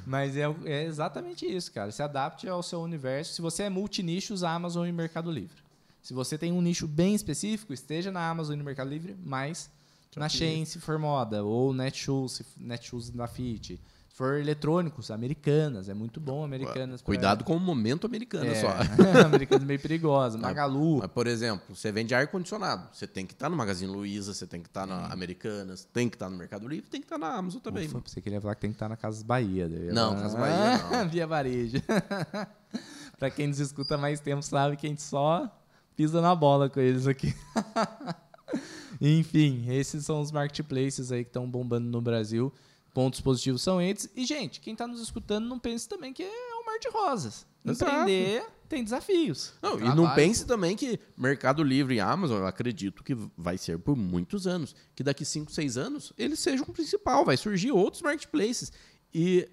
Mas 0.05 0.35
é, 0.35 0.53
é 0.65 0.83
exatamente 0.83 1.45
isso, 1.45 1.71
cara. 1.71 1.89
Se 1.91 2.03
adapte 2.03 2.47
ao 2.47 2.61
seu 2.61 2.81
universo. 2.81 3.33
Se 3.33 3.41
você 3.41 3.63
é 3.63 3.69
multinicho, 3.69 4.16
usa 4.33 4.49
Amazon 4.49 4.87
e 4.87 4.91
Mercado 4.91 5.31
Livre. 5.31 5.57
Se 6.01 6.13
você 6.13 6.37
tem 6.37 6.51
um 6.51 6.61
nicho 6.61 6.87
bem 6.87 7.13
específico, 7.15 7.73
esteja 7.73 8.11
na 8.11 8.29
Amazon 8.29 8.53
e 8.55 8.57
no 8.57 8.63
Mercado 8.63 8.89
Livre, 8.89 9.15
mas 9.23 9.69
na 10.15 10.27
Shein, 10.29 10.65
se 10.65 10.79
for 10.79 10.97
moda, 10.97 11.43
ou 11.43 11.73
Netshoes, 11.73 12.31
se 12.33 12.45
Netshoes 12.57 13.09
da 13.11 13.27
Fit. 13.27 13.79
Se 14.09 14.15
for 14.17 14.39
eletrônicos, 14.39 15.11
Americanas, 15.11 15.89
é 15.89 15.93
muito 15.93 16.19
bom 16.19 16.43
Americanas. 16.43 17.01
pra- 17.01 17.05
cuidado 17.05 17.43
com 17.43 17.55
o 17.55 17.59
momento 17.59 18.07
americano 18.07 18.49
é, 18.49 18.55
só. 18.55 18.69
Americanas 19.23 19.63
meio 19.63 19.79
perigosa. 19.79 20.39
Magalu. 20.39 20.97
Mas, 20.99 21.11
por 21.11 21.27
exemplo, 21.27 21.75
você 21.75 21.91
vende 21.91 22.15
ar-condicionado. 22.15 22.87
Você 22.91 23.05
tem 23.05 23.27
que 23.27 23.33
estar 23.33 23.47
no 23.47 23.55
Magazine 23.55 23.91
Luiza, 23.91 24.33
você 24.33 24.47
tem 24.47 24.59
que 24.59 24.69
estar 24.69 24.87
na 24.87 25.05
Americanas, 25.13 25.83
tem 25.93 26.09
que 26.09 26.15
estar 26.15 26.31
no 26.31 26.37
Mercado 26.37 26.67
Livre, 26.67 26.89
tem 26.89 26.99
que 26.99 27.05
estar 27.05 27.19
na 27.19 27.27
Amazon 27.33 27.61
também. 27.61 27.85
Ufa, 27.85 28.01
pensei 28.01 28.23
que 28.23 28.29
ele 28.29 28.37
ia 28.37 28.41
falar 28.41 28.55
que 28.55 28.61
tem 28.61 28.71
que 28.71 28.75
estar 28.75 28.89
na 28.89 28.97
Casas 28.97 29.21
Bahia. 29.21 29.67
ia 29.67 29.93
Não, 29.93 30.09
falar, 30.15 30.21
Casas 30.23 30.39
Bahia 30.39 30.55
"Ah, 30.55 30.97
não." 31.03 31.09
Via 31.09 31.27
Varejo. 31.27 31.77
pra 33.17 33.29
quem 33.29 33.47
nos 33.47 33.59
escuta 33.59 33.95
há 33.95 33.97
mais 33.97 34.19
tempo, 34.19 34.41
sabe 34.41 34.77
que 34.77 34.85
a 34.85 34.89
gente 34.89 35.01
só 35.01 35.51
pisa 35.95 36.21
na 36.21 36.35
bola 36.35 36.69
com 36.69 36.79
eles 36.79 37.07
aqui. 37.07 37.33
Enfim, 39.01 39.65
esses 39.69 40.05
são 40.05 40.21
os 40.21 40.31
marketplaces 40.31 41.11
aí 41.11 41.23
que 41.23 41.29
estão 41.29 41.49
bombando 41.49 41.89
no 41.89 42.01
Brasil. 42.01 42.53
Pontos 42.93 43.21
positivos 43.21 43.61
são 43.61 43.81
esses. 43.81 44.09
E, 44.15 44.25
gente, 44.25 44.59
quem 44.59 44.73
está 44.73 44.87
nos 44.87 45.01
escutando 45.01 45.47
não 45.47 45.59
pense 45.59 45.87
também 45.87 46.13
que 46.13 46.23
é 46.23 46.59
um 46.61 46.65
mar 46.65 46.79
de 46.79 46.89
rosas. 46.89 47.45
Exato. 47.63 47.91
Empreender 47.91 48.45
tem 48.67 48.83
desafios. 48.83 49.53
Não, 49.61 49.79
e 49.79 49.95
não 49.95 50.13
pense 50.13 50.45
também 50.45 50.75
que 50.75 50.99
Mercado 51.15 51.63
Livre 51.63 51.95
e 51.95 51.99
Amazon, 51.99 52.39
eu 52.39 52.47
acredito 52.47 53.03
que 53.03 53.15
vai 53.37 53.57
ser 53.57 53.79
por 53.79 53.95
muitos 53.95 54.45
anos. 54.47 54.75
Que 54.95 55.03
daqui 55.03 55.23
5, 55.23 55.51
6 55.51 55.77
anos 55.77 56.13
eles 56.17 56.39
sejam 56.39 56.65
o 56.67 56.73
principal, 56.73 57.23
vai 57.23 57.37
surgir 57.37 57.71
outros 57.71 58.01
marketplaces. 58.01 58.71
E 59.13 59.47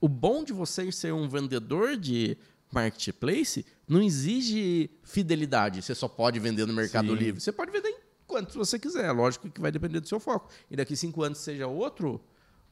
o 0.00 0.08
bom 0.08 0.44
de 0.44 0.52
você 0.52 0.90
ser 0.92 1.12
um 1.12 1.28
vendedor 1.28 1.96
de 1.96 2.36
marketplace 2.74 3.64
não 3.88 4.02
exige 4.02 4.90
fidelidade. 5.02 5.80
Você 5.82 5.94
só 5.94 6.08
pode 6.08 6.38
vender 6.40 6.66
no 6.66 6.72
Mercado 6.74 7.08
Sim. 7.08 7.14
Livre. 7.14 7.40
Você 7.40 7.52
pode 7.52 7.70
vender 7.70 7.88
em 7.88 7.96
quantos 8.26 8.54
você 8.54 8.78
quiser. 8.78 9.10
Lógico 9.12 9.48
que 9.50 9.60
vai 9.60 9.70
depender 9.72 10.00
do 10.00 10.08
seu 10.08 10.18
foco. 10.20 10.50
E 10.70 10.76
daqui 10.76 10.96
5 10.96 11.22
anos 11.22 11.38
seja 11.38 11.66
outro 11.66 12.20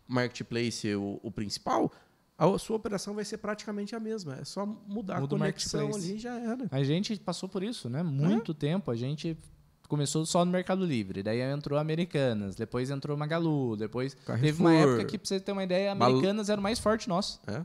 marketplace 0.07 0.95
o, 0.95 1.19
o 1.23 1.31
principal, 1.31 1.91
a 2.37 2.59
sua 2.59 2.77
operação 2.77 3.15
vai 3.15 3.25
ser 3.25 3.39
praticamente 3.39 3.95
a 3.95 4.01
mesma. 4.01 4.37
É 4.41 4.45
só 4.45 4.67
mudar 4.67 5.21
Muda 5.21 5.37
a 5.37 5.39
conexão 5.39 5.95
ali 5.95 6.17
e 6.17 6.19
já 6.19 6.39
era. 6.39 6.67
A 6.71 6.83
gente 6.83 7.17
passou 7.21 7.49
por 7.49 7.63
isso, 7.63 7.89
né? 7.89 8.03
Muito 8.03 8.53
tempo. 8.53 8.91
A 8.91 8.97
gente 8.97 9.37
começou 9.89 10.25
só 10.25 10.45
no 10.45 10.51
Mercado 10.51 10.85
Livre, 10.87 11.23
daí 11.23 11.41
entrou 11.41 11.79
Americanas, 11.79 12.57
depois 12.57 12.89
entrou 12.91 13.15
Magalu, 13.17 13.77
depois 13.77 14.15
teve 14.15 14.59
uma 14.59 14.71
Carrefour. 14.71 14.71
época 14.95 15.05
que, 15.05 15.19
pra 15.19 15.29
você 15.29 15.39
ter 15.39 15.53
uma 15.53 15.63
ideia, 15.63 15.95
Balu- 15.95 16.13
Americanas 16.15 16.49
era 16.49 16.59
o 16.59 16.63
mais 16.63 16.79
forte 16.79 17.07
nosso. 17.09 17.39
É? 17.47 17.63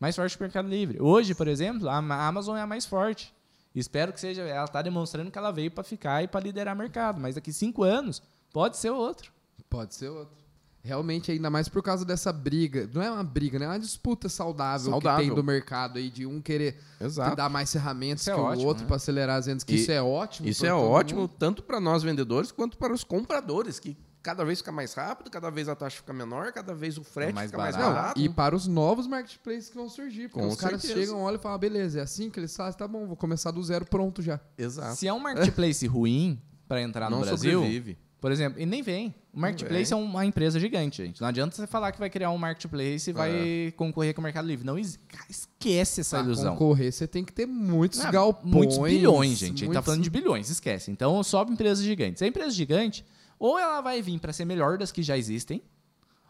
Mais 0.00 0.14
forte 0.14 0.36
que 0.36 0.42
o 0.42 0.46
Mercado 0.46 0.68
Livre. 0.68 0.98
Hoje, 1.00 1.34
por 1.34 1.48
exemplo, 1.48 1.88
a 1.88 1.96
Ama- 1.98 2.26
Amazon 2.26 2.56
é 2.56 2.62
a 2.62 2.66
mais 2.66 2.84
forte. 2.86 3.34
Espero 3.74 4.12
que 4.12 4.20
seja. 4.20 4.42
Ela 4.42 4.64
está 4.64 4.80
demonstrando 4.82 5.30
que 5.30 5.38
ela 5.38 5.50
veio 5.50 5.70
para 5.70 5.84
ficar 5.84 6.22
e 6.22 6.28
para 6.28 6.40
liderar 6.40 6.74
o 6.74 6.78
mercado. 6.78 7.20
Mas 7.20 7.34
daqui 7.34 7.52
cinco 7.52 7.82
anos, 7.82 8.22
pode 8.52 8.76
ser 8.76 8.90
outro. 8.90 9.32
Pode 9.68 9.94
ser 9.94 10.08
outro. 10.08 10.36
Realmente, 10.82 11.30
ainda 11.32 11.50
mais 11.50 11.68
por 11.68 11.82
causa 11.82 12.04
dessa 12.04 12.32
briga. 12.32 12.88
Não 12.94 13.02
é 13.02 13.10
uma 13.10 13.24
briga, 13.24 13.58
né? 13.58 13.66
É 13.66 13.68
uma 13.68 13.78
disputa 13.78 14.28
saudável, 14.28 14.90
Saudável. 14.92 15.20
que 15.22 15.26
tem 15.26 15.34
do 15.34 15.44
mercado 15.44 15.98
aí, 15.98 16.08
de 16.08 16.24
um 16.24 16.40
querer 16.40 16.80
Exato. 17.00 17.36
dar 17.36 17.48
mais 17.50 17.70
ferramentas 17.72 18.22
Isso 18.22 18.30
é 18.30 18.34
que 18.34 18.40
ótimo, 18.40 18.64
o 18.64 18.66
outro 18.66 18.82
né? 18.84 18.86
para 18.86 18.96
acelerar 18.96 19.36
as 19.38 19.46
vendas. 19.46 19.64
Que 19.64 19.74
E 19.74 19.80
isso 19.82 19.90
é 19.92 20.00
ótimo. 20.00 20.48
Isso 20.48 20.64
é 20.64 20.72
ótimo 20.72 21.22
mundo. 21.22 21.32
tanto 21.38 21.62
para 21.62 21.80
nós 21.80 22.02
vendedores 22.04 22.50
quanto 22.52 22.78
para 22.78 22.92
os 22.92 23.02
compradores, 23.04 23.78
que 23.78 23.96
cada 24.22 24.44
vez 24.44 24.58
fica 24.58 24.72
mais 24.72 24.92
rápido, 24.94 25.30
cada 25.30 25.50
vez 25.50 25.68
a 25.68 25.74
taxa 25.76 25.96
fica 25.98 26.12
menor, 26.12 26.52
cada 26.52 26.74
vez 26.74 26.98
o 26.98 27.04
frete 27.04 27.32
mais 27.34 27.50
fica 27.50 27.62
mais 27.62 27.76
barato. 27.76 27.94
barato. 27.94 28.20
E 28.20 28.28
para 28.28 28.54
os 28.54 28.66
novos 28.66 29.06
marketplaces 29.06 29.68
que 29.70 29.76
vão 29.76 29.88
surgir. 29.88 30.28
Porque 30.28 30.40
Com 30.40 30.48
os 30.48 30.56
caras 30.60 30.80
certeza. 30.82 31.00
chegam, 31.06 31.22
olham 31.22 31.38
e 31.38 31.42
falam, 31.42 31.58
beleza, 31.58 31.98
é 32.00 32.02
assim 32.02 32.28
que 32.30 32.38
eles 32.40 32.54
fazem, 32.56 32.78
tá 32.78 32.86
bom, 32.88 33.06
vou 33.06 33.16
começar 33.16 33.50
do 33.50 33.62
zero 33.62 33.84
pronto 33.86 34.20
já. 34.22 34.40
Exato. 34.56 34.96
Se 34.96 35.06
é 35.08 35.12
um 35.12 35.20
marketplace 35.20 35.86
ruim 35.88 36.40
para 36.66 36.82
entrar 36.82 37.08
no 37.10 37.16
Não 37.16 37.22
Brasil, 37.24 37.60
sobrevive. 37.60 37.96
por 38.20 38.30
exemplo, 38.32 38.60
e 38.60 38.66
nem 38.66 38.82
vem. 38.82 39.14
O 39.32 39.40
marketplace 39.40 39.92
é 39.92 39.96
uma 39.96 40.26
empresa 40.26 40.58
gigante, 40.58 41.02
gente. 41.04 41.20
Não 41.20 41.28
adianta 41.28 41.54
você 41.54 41.66
falar 41.66 41.92
que 41.92 41.98
vai 42.00 42.10
criar 42.10 42.30
um 42.30 42.36
marketplace 42.38 43.08
e 43.08 43.12
vai 43.12 43.72
concorrer 43.76 44.12
com 44.12 44.20
o 44.20 44.24
Mercado 44.24 44.48
Livre. 44.48 44.66
Não 44.66 44.76
esquece 44.76 46.00
essa 46.00 46.16
Pra 46.18 46.26
ilusão. 46.26 46.52
concorrer, 46.56 46.92
você 46.92 47.06
tem 47.06 47.24
que 47.24 47.32
ter 47.32 47.46
muitos 47.46 48.00
Ah, 48.00 48.10
galpões. 48.10 48.52
Muitos 48.52 48.78
bilhões, 48.78 49.38
gente. 49.38 49.42
A 49.44 49.46
gente 49.50 49.60
tá 49.60 49.66
muitos- 49.66 49.84
falando 49.84 50.02
de 50.02 50.10
bilhões, 50.10 50.50
esquece. 50.50 50.90
Então, 50.90 51.22
só 51.22 51.42
empresas 51.44 51.84
gigantes. 51.84 52.20
A 52.22 52.26
empresa 52.26 52.50
gigante, 52.50 53.04
ou 53.38 53.58
ela 53.58 53.80
vai 53.80 54.02
vir 54.02 54.18
para 54.18 54.32
ser 54.32 54.44
melhor 54.44 54.78
das 54.78 54.92
que 54.92 55.02
já 55.02 55.16
existem, 55.16 55.62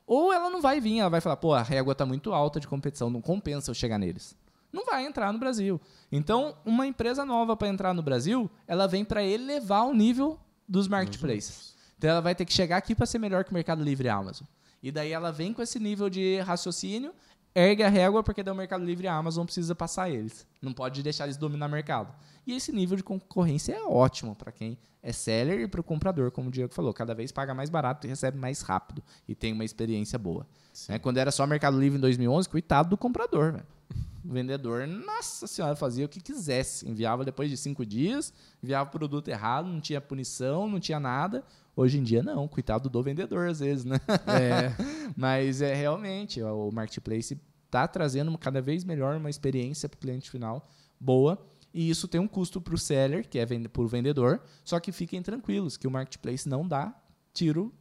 ou 0.07 0.33
ela 0.33 0.49
não 0.49 0.61
vai 0.61 0.81
vir. 0.81 0.99
Ela 0.99 1.11
vai 1.11 1.21
falar, 1.21 1.37
pô, 1.37 1.53
a 1.53 1.63
régua 1.63 1.95
tá 1.95 2.07
muito 2.07 2.33
alta 2.33 2.59
de 2.59 2.67
competição, 2.67 3.11
não 3.11 3.21
compensa 3.21 3.71
eu 3.71 3.75
chegar 3.75 3.99
neles. 3.99 4.37
Não 4.73 4.85
vai 4.85 5.07
entrar 5.07 5.33
no 5.33 5.39
Brasil. 5.39 5.81
Então, 6.13 6.57
uma 6.65 6.87
empresa 6.87 7.25
nova 7.25 7.57
para 7.57 7.69
entrar 7.69 7.95
no 7.95 8.03
Brasil, 8.03 8.51
ela 8.67 8.87
vem 8.87 9.05
para 9.05 9.23
elevar 9.23 9.87
o 9.87 9.95
nível 9.95 10.39
dos 10.69 10.89
marketplaces. 10.89 11.75
Então, 11.97 12.11
ela 12.11 12.21
vai 12.21 12.35
ter 12.35 12.45
que 12.45 12.53
chegar 12.53 12.77
aqui 12.77 12.95
para 12.95 13.07
ser 13.07 13.19
melhor 13.19 13.45
que 13.45 13.51
o 13.51 13.55
Mercado 13.55 13.83
Livre 13.83 14.07
e 14.07 14.11
a 14.11 14.15
Amazon. 14.15 14.47
E 14.83 14.93
daí 14.93 15.11
ela 15.11 15.33
vem 15.33 15.53
com 15.53 15.63
esse 15.63 15.79
nível 15.79 16.09
de 16.09 16.39
raciocínio, 16.41 17.13
ergue 17.55 17.83
a 17.83 17.89
régua, 17.89 18.23
porque 18.23 18.43
daí 18.43 18.53
o 18.53 18.57
Mercado 18.57 18.85
Livre 18.85 19.07
e 19.07 19.09
a 19.09 19.15
Amazon 19.15 19.45
precisa 19.45 19.75
passar 19.75 20.11
eles. 20.11 20.47
Não 20.63 20.73
pode 20.73 21.03
deixar 21.03 21.25
eles 21.25 21.37
dominar 21.37 21.67
o 21.67 21.71
mercado. 21.71 22.15
E 22.49 22.55
esse 22.55 22.73
nível 22.73 22.97
de 22.97 23.05
concorrência 23.05 23.75
é 23.75 23.83
ótimo 23.85 24.35
para 24.35 24.51
quem 24.51 24.79
é 25.03 25.13
seller 25.13 25.61
e 25.61 25.69
para 25.69 25.83
o 25.83 25.85
comprador, 25.85 26.31
como 26.31 26.49
o 26.49 26.51
Diego 26.51 26.73
falou. 26.73 26.95
Cada 26.95 27.15
vez 27.15 27.31
paga 27.31 27.53
mais 27.53 27.69
barato 27.69 28.07
e 28.07 28.09
recebe 28.09 28.39
mais 28.39 28.63
rápido. 28.63 29.03
E 29.29 29.35
tem 29.35 29.53
uma 29.53 29.67
experiência 29.67 30.19
boa. 30.19 30.47
Né? 30.89 30.99
Quando 30.99 31.19
era 31.19 31.31
só 31.31 31.47
Mercado 31.47 31.79
Livre 31.79 31.99
em 31.99 32.01
2011, 32.01 32.49
coitado 32.49 32.89
do 32.89 32.97
comprador, 32.97 33.53
velho. 33.53 33.67
O 34.25 34.33
vendedor, 34.33 34.87
nossa 34.87 35.47
senhora, 35.47 35.77
fazia 35.77 36.07
o 36.07 36.09
que 36.09 36.23
quisesse. 36.23 36.89
Enviava 36.89 37.23
depois 37.23 37.51
de 37.51 37.57
cinco 37.59 37.85
dias, 37.85 38.33
enviava 38.63 38.89
o 38.89 38.93
produto 38.93 39.29
errado, 39.29 39.69
não 39.69 39.79
tinha 39.79 40.01
punição, 40.01 40.67
não 40.67 40.81
tinha 40.81 40.99
nada. 40.99 41.45
Hoje 41.77 41.99
em 41.99 42.03
dia, 42.03 42.23
não. 42.23 42.49
Coitado 42.49 42.89
do 42.89 43.03
vendedor, 43.03 43.47
às 43.51 43.61
vezes, 43.61 43.85
né? 43.85 44.01
É. 44.27 44.73
Mas 45.15 45.61
é 45.61 45.75
realmente, 45.75 46.43
o 46.43 46.71
marketplace 46.73 47.39
está 47.67 47.87
trazendo 47.87 48.37
cada 48.39 48.63
vez 48.63 48.85
melhor 48.85 49.19
uma 49.19 49.29
experiência 49.29 49.87
para 49.87 49.99
o 49.99 50.01
cliente 50.01 50.31
final 50.31 50.67
boa. 50.99 51.39
E 51.79 51.89
isso 51.89 52.09
tem 52.09 52.21
um 52.21 52.27
custo 52.27 52.61
para 52.61 52.75
o 52.75 52.77
seller, 52.77 53.29
que 53.29 53.39
é 53.39 53.47
para 53.47 53.83
o 53.83 53.87
vendedor. 53.87 54.43
Só 54.65 54.81
que 54.81 54.91
fiquem 54.91 55.23
tranquilos, 55.23 55.77
que 55.77 55.87
o 55.87 55.91
marketplace 55.93 56.49
não 56.49 56.67
dá 56.67 56.93
tiro 57.33 57.73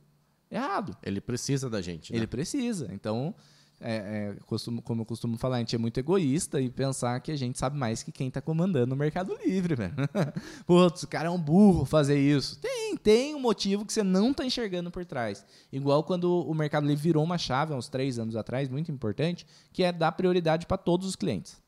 errado. 0.52 0.95
Ele 1.02 1.20
precisa 1.20 1.68
da 1.68 1.82
gente. 1.82 2.14
Né? 2.14 2.20
Ele 2.20 2.28
precisa. 2.28 2.89
Então, 2.93 3.34
é, 3.82 4.36
é, 4.36 4.38
costumo, 4.45 4.84
como 4.84 5.02
eu 5.02 5.06
costumo 5.08 5.36
falar, 5.36 5.56
a 5.56 5.60
gente 5.62 5.76
é 5.76 5.80
muito 5.80 6.00
egoísta 6.00 6.62
e 6.62 6.70
pensar 6.70 7.20
que 7.22 7.32
a 7.32 7.36
gente 7.36 7.58
sabe 7.58 7.76
mais 7.76 8.04
que 8.04 8.12
quem 8.12 8.28
está 8.28 8.39
comandando 8.39 8.93
o 8.93 8.95
Mercado 8.95 9.36
Livre, 9.43 9.74
velho. 9.74 9.95
Putz, 10.68 11.02
o 11.02 11.08
cara 11.08 11.30
é 11.30 11.32
um 11.32 11.41
burro 11.41 11.84
fazer 11.84 12.20
isso. 12.20 12.60
Tem, 12.60 12.95
tem 12.98 13.34
um 13.34 13.39
motivo 13.39 13.84
que 13.84 13.91
você 13.91 14.04
não 14.04 14.30
está 14.30 14.45
enxergando 14.45 14.91
por 14.91 15.06
trás. 15.06 15.43
Igual 15.72 16.04
quando 16.04 16.48
o 16.48 16.54
Mercado 16.54 16.86
Livre 16.86 17.02
virou 17.02 17.24
uma 17.24 17.39
chave, 17.39 17.74
há 17.74 17.76
uns 17.76 17.89
três 17.89 18.20
anos 18.20 18.36
atrás, 18.36 18.70
muito 18.70 18.91
importante, 18.91 19.43
que 19.74 19.82
é 19.82 19.91
dar 19.91 20.12
prioridade 20.12 20.68
para 20.68 20.78
todos 20.78 21.08
os 21.08 21.16
clientes. 21.16 21.60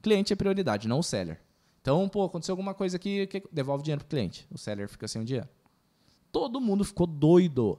Cliente 0.00 0.32
é 0.32 0.36
prioridade, 0.36 0.86
não 0.86 1.00
o 1.00 1.02
seller. 1.02 1.40
Então, 1.84 2.08
pô, 2.08 2.24
aconteceu 2.24 2.54
alguma 2.54 2.72
coisa 2.72 2.96
aqui, 2.96 3.26
que 3.26 3.42
devolve 3.52 3.84
dinheiro 3.84 4.00
para 4.00 4.06
o 4.06 4.08
cliente. 4.08 4.48
O 4.50 4.56
seller 4.56 4.88
fica 4.88 5.06
sem 5.06 5.20
o 5.20 5.24
dinheiro. 5.24 5.46
Todo 6.32 6.58
mundo 6.58 6.82
ficou 6.82 7.06
doido 7.06 7.78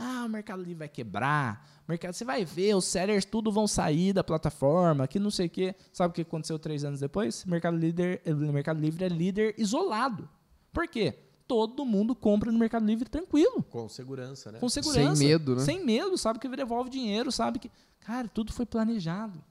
ah, 0.00 0.24
o 0.24 0.28
Mercado 0.28 0.60
Livre 0.62 0.78
vai 0.78 0.88
quebrar. 0.88 1.68
Mercado, 1.86 2.14
você 2.14 2.24
vai 2.24 2.42
ver, 2.42 2.74
os 2.74 2.86
sellers 2.86 3.24
tudo 3.26 3.52
vão 3.52 3.66
sair 3.66 4.14
da 4.14 4.24
plataforma, 4.24 5.06
que 5.06 5.18
não 5.18 5.30
sei 5.30 5.46
o 5.46 5.50
quê. 5.50 5.74
Sabe 5.92 6.12
o 6.12 6.14
que 6.14 6.22
aconteceu 6.22 6.58
três 6.58 6.84
anos 6.84 7.00
depois? 7.00 7.44
Mercado, 7.44 7.76
líder, 7.76 8.22
Mercado 8.26 8.80
Livre 8.80 9.04
é 9.04 9.08
líder 9.08 9.54
isolado. 9.58 10.26
Por 10.72 10.88
quê? 10.88 11.18
Todo 11.46 11.84
mundo 11.84 12.14
compra 12.14 12.50
no 12.50 12.58
Mercado 12.58 12.86
Livre 12.86 13.08
tranquilo. 13.10 13.62
Com 13.64 13.88
segurança, 13.88 14.52
né? 14.52 14.58
Com 14.58 14.68
segurança. 14.68 15.16
Sem 15.16 15.28
medo, 15.28 15.56
né? 15.56 15.62
Sem 15.62 15.84
medo, 15.84 16.16
sabe 16.16 16.38
que 16.38 16.48
devolve 16.48 16.88
dinheiro, 16.88 17.30
sabe 17.30 17.58
que. 17.58 17.70
Cara, 18.00 18.26
tudo 18.28 18.52
foi 18.52 18.64
planejado. 18.64 19.42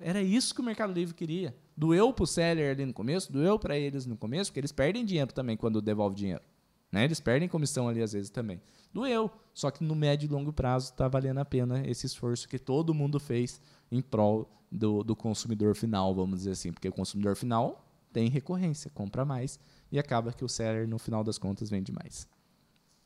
Era 0.00 0.20
isso 0.20 0.54
que 0.54 0.60
o 0.60 0.64
Mercado 0.64 0.92
Livre 0.92 1.14
queria. 1.14 1.54
Doeu 1.76 2.12
pro 2.12 2.26
seller 2.26 2.72
ali 2.72 2.86
no 2.86 2.92
começo, 2.92 3.30
doeu 3.30 3.58
para 3.58 3.76
eles 3.76 4.06
no 4.06 4.16
começo, 4.16 4.50
porque 4.50 4.60
eles 4.60 4.72
perdem 4.72 5.04
dinheiro 5.04 5.32
também 5.32 5.56
quando 5.56 5.82
devolve 5.82 6.16
dinheiro. 6.16 6.42
Né? 6.90 7.04
Eles 7.04 7.20
perdem 7.20 7.48
comissão 7.48 7.88
ali 7.88 8.02
às 8.02 8.12
vezes 8.12 8.30
também. 8.30 8.60
Doeu. 8.92 9.30
Só 9.52 9.70
que 9.70 9.84
no 9.84 9.94
médio 9.94 10.26
e 10.26 10.30
longo 10.30 10.52
prazo 10.52 10.92
está 10.92 11.08
valendo 11.08 11.38
a 11.38 11.44
pena 11.44 11.86
esse 11.86 12.06
esforço 12.06 12.48
que 12.48 12.58
todo 12.58 12.94
mundo 12.94 13.20
fez 13.20 13.60
em 13.90 14.00
prol 14.00 14.50
do, 14.70 15.04
do 15.04 15.14
consumidor 15.14 15.74
final, 15.74 16.14
vamos 16.14 16.38
dizer 16.38 16.52
assim. 16.52 16.72
Porque 16.72 16.88
o 16.88 16.92
consumidor 16.92 17.36
final 17.36 17.86
tem 18.12 18.28
recorrência, 18.28 18.90
compra 18.94 19.24
mais 19.24 19.58
e 19.92 19.98
acaba 19.98 20.32
que 20.32 20.44
o 20.44 20.48
seller, 20.48 20.88
no 20.88 20.98
final 20.98 21.22
das 21.22 21.36
contas, 21.36 21.68
vende 21.68 21.92
mais. 21.92 22.26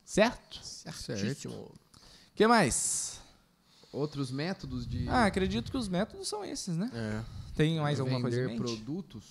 Certo? 0.05 0.61
Certíssimo. 0.63 1.55
O 1.55 1.73
que 2.35 2.47
mais? 2.47 3.21
Outros 3.93 4.31
métodos 4.31 4.87
de. 4.87 5.09
Ah, 5.09 5.27
acredito 5.27 5.71
que 5.71 5.77
os 5.77 5.89
métodos 5.89 6.29
são 6.29 6.45
esses, 6.45 6.77
né? 6.77 6.91
É. 6.95 7.25
Tem 7.61 7.79
mais 7.79 8.01
alguma 8.01 8.21
coisa 8.23 8.41
em 8.43 8.47
mente? 8.47 8.57
produtos? 8.57 9.25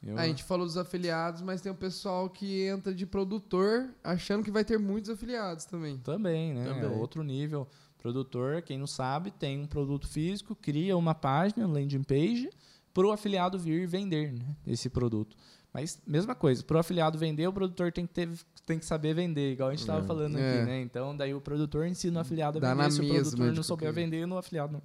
Eu- 0.00 0.16
A 0.16 0.26
gente 0.26 0.44
falou 0.44 0.64
dos 0.64 0.76
afiliados, 0.76 1.42
mas 1.42 1.60
tem 1.60 1.72
o 1.72 1.74
pessoal 1.74 2.30
que 2.30 2.62
entra 2.62 2.94
de 2.94 3.04
produtor 3.04 3.90
achando 4.04 4.44
que 4.44 4.50
vai 4.50 4.64
ter 4.64 4.78
muitos 4.78 5.10
afiliados 5.10 5.64
também. 5.64 5.98
Também, 5.98 6.54
né? 6.54 6.64
Também. 6.66 6.84
É 6.84 6.86
outro 6.88 7.22
nível. 7.24 7.66
Produtor, 7.98 8.62
quem 8.62 8.78
não 8.78 8.86
sabe, 8.86 9.32
tem 9.32 9.58
um 9.60 9.66
produto 9.66 10.06
físico, 10.06 10.54
cria 10.54 10.96
uma 10.96 11.16
página, 11.16 11.66
landing 11.66 12.04
page, 12.04 12.48
para 12.94 13.04
o 13.08 13.10
afiliado 13.10 13.58
vir 13.58 13.88
vender 13.88 14.32
né, 14.32 14.54
esse 14.64 14.88
produto. 14.88 15.36
Mas, 15.74 16.00
mesma 16.06 16.34
coisa, 16.34 16.62
para 16.62 16.76
o 16.76 16.80
afiliado 16.80 17.18
vender, 17.18 17.46
o 17.48 17.52
produtor 17.52 17.90
tem 17.92 18.06
que, 18.06 18.14
ter, 18.14 18.28
tem 18.64 18.78
que 18.78 18.86
saber 18.86 19.14
vender, 19.14 19.52
igual 19.52 19.68
a 19.68 19.72
gente 19.72 19.80
estava 19.80 20.06
falando 20.06 20.38
É. 20.38 20.58
aqui, 20.58 20.64
né? 20.66 20.80
Então, 20.80 21.14
daí 21.16 21.34
o 21.34 21.40
produtor 21.40 21.86
ensina 21.88 22.18
o 22.18 22.22
afiliado 22.22 22.58
a 22.58 22.60
Dá 22.60 22.68
vender. 22.70 22.82
na 22.84 22.90
Se 22.90 23.00
o 23.00 23.08
produtor 23.08 23.50
de 23.50 23.56
não 23.56 23.62
souber 23.64 23.92
vender, 23.92 24.24
o 24.26 24.38
afiliado 24.38 24.72
não, 24.74 24.82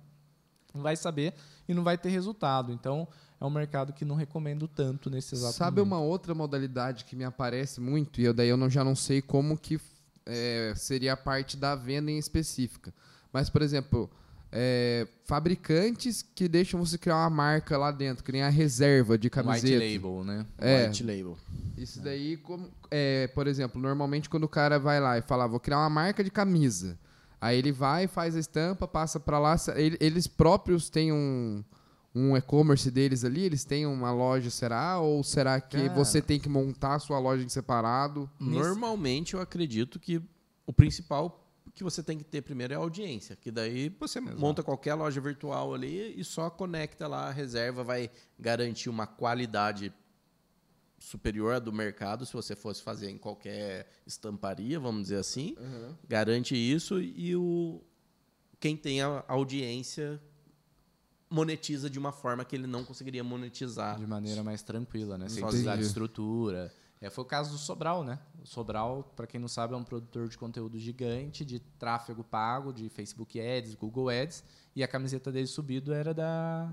não 0.74 0.82
vai 0.82 0.96
saber 0.96 1.34
e 1.68 1.74
não 1.74 1.84
vai 1.84 1.98
ter 1.98 2.10
resultado. 2.10 2.72
Então, 2.72 3.08
é 3.40 3.46
um 3.46 3.50
mercado 3.50 3.94
que 3.94 4.06
não 4.06 4.16
recomendo 4.16 4.68
tanto 4.68 5.10
nesse 5.10 5.36
exato 5.36 5.54
Sabe 5.54 5.80
momento. 5.82 5.94
uma 5.94 6.00
outra 6.02 6.34
modalidade 6.34 7.06
que 7.06 7.16
me 7.16 7.24
aparece 7.24 7.80
muito, 7.82 8.20
e 8.22 8.24
eu 8.26 8.34
daí 8.34 8.50
eu 8.50 8.58
não, 8.58 8.70
já 8.70 8.84
não 8.84 8.96
sei 8.96 9.22
como 9.22 9.58
que 9.58 9.80
é, 10.26 10.74
seria 10.76 11.14
a 11.14 11.18
parte 11.18 11.58
da 11.58 11.76
venda 11.76 12.10
em 12.10 12.18
específica. 12.18 12.94
Mas, 13.32 13.50
por 13.50 13.62
exemplo, 13.62 14.10
é, 14.52 15.08
fabricantes 15.26 16.22
que 16.22 16.48
deixam 16.48 16.80
você 16.80 16.98
criar 16.98 17.18
uma 17.18 17.30
marca 17.30 17.78
lá 17.78 17.92
dentro, 17.92 18.24
que 18.24 18.32
nem 18.32 18.44
a 18.44 18.50
reserva 18.50 19.18
de 19.18 19.28
White 19.28 19.36
camiseta. 19.36 19.84
label, 19.84 20.24
né? 20.24 20.46
É, 20.58 20.86
White 20.88 21.04
label. 21.04 21.38
Isso 21.76 22.00
daí, 22.02 22.38
como, 22.38 22.70
é, 22.90 23.28
por 23.28 23.48
exemplo, 23.48 23.82
normalmente 23.82 24.30
quando 24.30 24.44
o 24.44 24.50
cara 24.50 24.80
vai 24.80 25.00
lá 25.00 25.18
e 25.18 25.22
fala, 25.22 25.44
"Ah, 25.46 25.48
vou 25.48 25.60
criar 25.60 25.80
uma 25.80 25.90
marca 25.90 26.24
de 26.24 26.30
camisa. 26.32 26.98
Aí 27.44 27.58
ele 27.58 27.74
vai, 27.74 28.08
faz 28.08 28.38
a 28.38 28.40
estampa, 28.40 28.88
passa 28.88 29.20
pra 29.20 29.38
lá. 29.38 29.58
Eles 30.00 30.28
próprios 30.28 30.90
têm 30.90 31.12
um, 31.12 31.62
um 32.16 32.38
e-commerce 32.38 32.90
deles 32.90 33.26
ali? 33.26 33.44
Eles 33.44 33.66
têm 33.66 33.86
uma 33.86 34.14
loja, 34.14 34.50
será? 34.50 34.98
Ou 35.00 35.22
será 35.26 35.60
que 35.60 35.90
Cara. 35.90 35.94
você 35.94 36.22
tem 36.22 36.40
que 36.40 36.48
montar 36.48 36.96
a 36.96 37.00
sua 37.00 37.20
loja 37.20 37.44
em 37.44 37.50
separado? 37.50 38.32
Normalmente 38.40 39.34
eu 39.34 39.42
acredito 39.42 40.00
que 40.00 40.22
o 40.66 40.72
principal 40.72 41.46
que 41.76 41.84
você 41.84 42.02
tem 42.02 42.18
que 42.18 42.24
ter 42.24 42.42
primeiro 42.44 42.72
é 42.72 42.78
a 42.78 42.80
audiência, 42.80 43.36
que 43.36 43.52
daí 43.52 43.90
você 44.00 44.22
monta 44.22 44.64
qualquer 44.64 44.94
loja 44.94 45.20
virtual 45.20 45.74
ali 45.74 46.18
e 46.18 46.24
só 46.24 46.50
conecta 46.50 47.10
lá 47.10 47.28
a 47.28 47.32
reserva, 47.32 47.84
vai 47.84 48.10
garantir 48.40 48.90
uma 48.90 49.06
qualidade 49.06 49.92
superior 51.04 51.56
à 51.56 51.60
do 51.60 51.72
mercado 51.72 52.26
se 52.26 52.34
você 52.34 52.56
fosse 52.56 52.82
fazer 52.82 53.10
em 53.10 53.18
qualquer 53.18 53.88
estamparia, 54.08 54.80
vamos 54.80 55.04
dizer 55.04 55.18
assim. 55.18 55.56
Garante 56.08 56.56
isso 56.56 57.02
e 57.02 57.36
o 57.36 57.82
quem 58.60 58.78
tem 58.78 59.02
a 59.02 59.26
audiência 59.28 60.22
monetiza 61.30 61.90
de 61.90 62.00
uma 62.00 62.14
forma 62.14 62.46
que 62.46 62.56
ele 62.56 62.68
não 62.68 62.86
conseguiria 62.86 63.24
monetizar. 63.24 63.98
De 63.98 64.08
maneira 64.08 64.42
mais 64.44 64.62
tranquila, 64.62 65.18
né? 65.18 65.28
Sem 65.28 65.44
precisar 65.44 65.76
de 65.76 65.82
estrutura. 65.84 66.72
É, 67.02 67.10
foi 67.10 67.26
o 67.26 67.28
caso 67.28 67.52
do 67.52 67.58
Sobral, 67.58 68.06
né? 68.06 68.18
O 68.42 68.48
Sobral, 68.48 69.12
para 69.16 69.28
quem 69.28 69.42
não 69.42 69.50
sabe, 69.50 69.74
é 69.74 69.78
um 69.78 69.84
produtor 69.84 70.30
de 70.30 70.38
conteúdo 70.38 70.80
gigante, 70.80 71.44
de 71.44 71.60
tráfego 71.60 72.24
pago, 72.24 72.72
de 72.72 72.88
Facebook 72.88 73.38
Ads, 73.42 73.76
Google 73.76 74.08
Ads, 74.10 74.42
e 74.74 74.82
a 74.82 74.88
camiseta 74.88 75.30
dele 75.30 75.48
subido 75.48 75.92
era 75.92 76.14
da, 76.14 76.72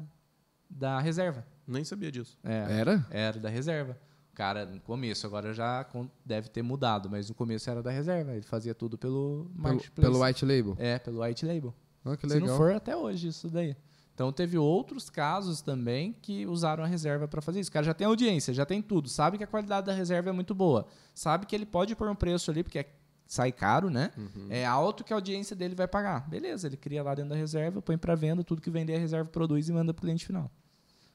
da 0.69 1.01
reserva. 1.01 1.45
Nem 1.67 1.83
sabia 1.83 2.13
disso. 2.13 2.39
É, 2.45 2.79
Era? 2.79 3.05
era 3.11 3.41
da 3.41 3.49
reserva. 3.49 3.99
Cara, 4.35 4.65
no 4.65 4.81
começo, 4.81 5.27
agora 5.27 5.53
já 5.53 5.87
deve 6.25 6.49
ter 6.49 6.63
mudado, 6.63 7.11
mas 7.11 7.29
no 7.29 7.35
começo 7.35 7.69
era 7.69 7.83
da 7.83 7.91
reserva. 7.91 8.33
Ele 8.33 8.43
fazia 8.43 8.75
tudo 8.75 8.97
pelo 8.97 9.51
Pelo, 9.63 9.81
pelo 10.15 10.25
white 10.25 10.45
label? 10.45 10.77
É, 10.79 10.99
pelo 10.99 11.23
white 11.23 11.45
label. 11.45 11.75
Ah, 12.05 12.17
que 12.17 12.27
Se 12.29 12.35
legal. 12.35 12.49
não 12.49 12.57
for 12.57 12.73
até 12.73 12.97
hoje 12.97 13.29
isso 13.29 13.51
daí. 13.51 13.77
Então 14.15 14.33
teve 14.33 14.57
outros 14.59 15.09
casos 15.11 15.61
também 15.63 16.13
que 16.23 16.47
usaram 16.47 16.85
a 16.85 16.87
reserva 16.87 17.27
para 17.29 17.41
fazer 17.43 17.61
isso. 17.61 17.71
O 17.71 17.73
cara 17.73 17.85
já 17.87 17.95
tem 17.95 18.07
audiência, 18.07 18.53
já 18.55 18.65
tem 18.67 18.81
tudo, 18.83 19.09
sabe 19.09 19.37
que 19.39 19.45
a 19.45 19.47
qualidade 19.47 19.87
da 19.87 19.93
reserva 19.93 20.29
é 20.31 20.33
muito 20.33 20.55
boa, 20.55 20.87
sabe 21.15 21.47
que 21.47 21.55
ele 21.55 21.65
pode 21.67 21.95
pôr 21.97 22.09
um 22.09 22.15
preço 22.15 22.51
ali 22.51 22.63
porque 22.63 22.79
é- 22.81 22.89
sai 23.27 23.51
caro, 23.53 23.89
né? 23.91 24.11
É 24.51 24.65
alto 24.67 25.05
que 25.05 25.13
a 25.13 25.17
audiência 25.17 25.55
dele 25.57 25.75
vai 25.75 25.87
pagar. 25.89 26.29
Beleza, 26.29 26.67
ele 26.67 26.77
cria 26.77 27.03
lá 27.03 27.15
dentro 27.15 27.31
da 27.31 27.37
reserva, 27.37 27.81
põe 27.81 27.97
para 27.97 28.15
venda, 28.15 28.43
tudo 28.45 28.61
que 28.61 28.71
vender 28.71 28.95
a 28.97 28.99
reserva 28.99 29.29
produz 29.31 29.69
e 29.69 29.73
manda 29.73 29.93
para 29.95 30.01
o 30.01 30.03
cliente 30.03 30.27
final. 30.27 30.51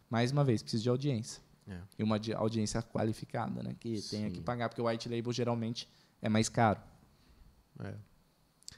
Mais 0.09 0.32
uma 0.32 0.43
vez, 0.43 0.61
precisa 0.61 0.82
de 0.84 0.89
audiência. 0.89 1.41
É. 1.68 1.80
E 1.97 2.03
uma 2.03 2.20
di- 2.20 2.34
audiência 2.34 2.82
qualificada, 2.82 3.63
né? 3.63 3.76
Que 3.80 3.99
tenha 4.01 4.30
que 4.30 4.38
Sim. 4.38 4.43
pagar, 4.43 4.70
porque 4.70 4.82
o 4.82 4.88
white 4.88 5.09
label 5.09 5.32
geralmente 5.34 5.89
é 6.22 6.30
mais 6.30 6.47
caro. 6.49 6.80
É. 7.80 7.93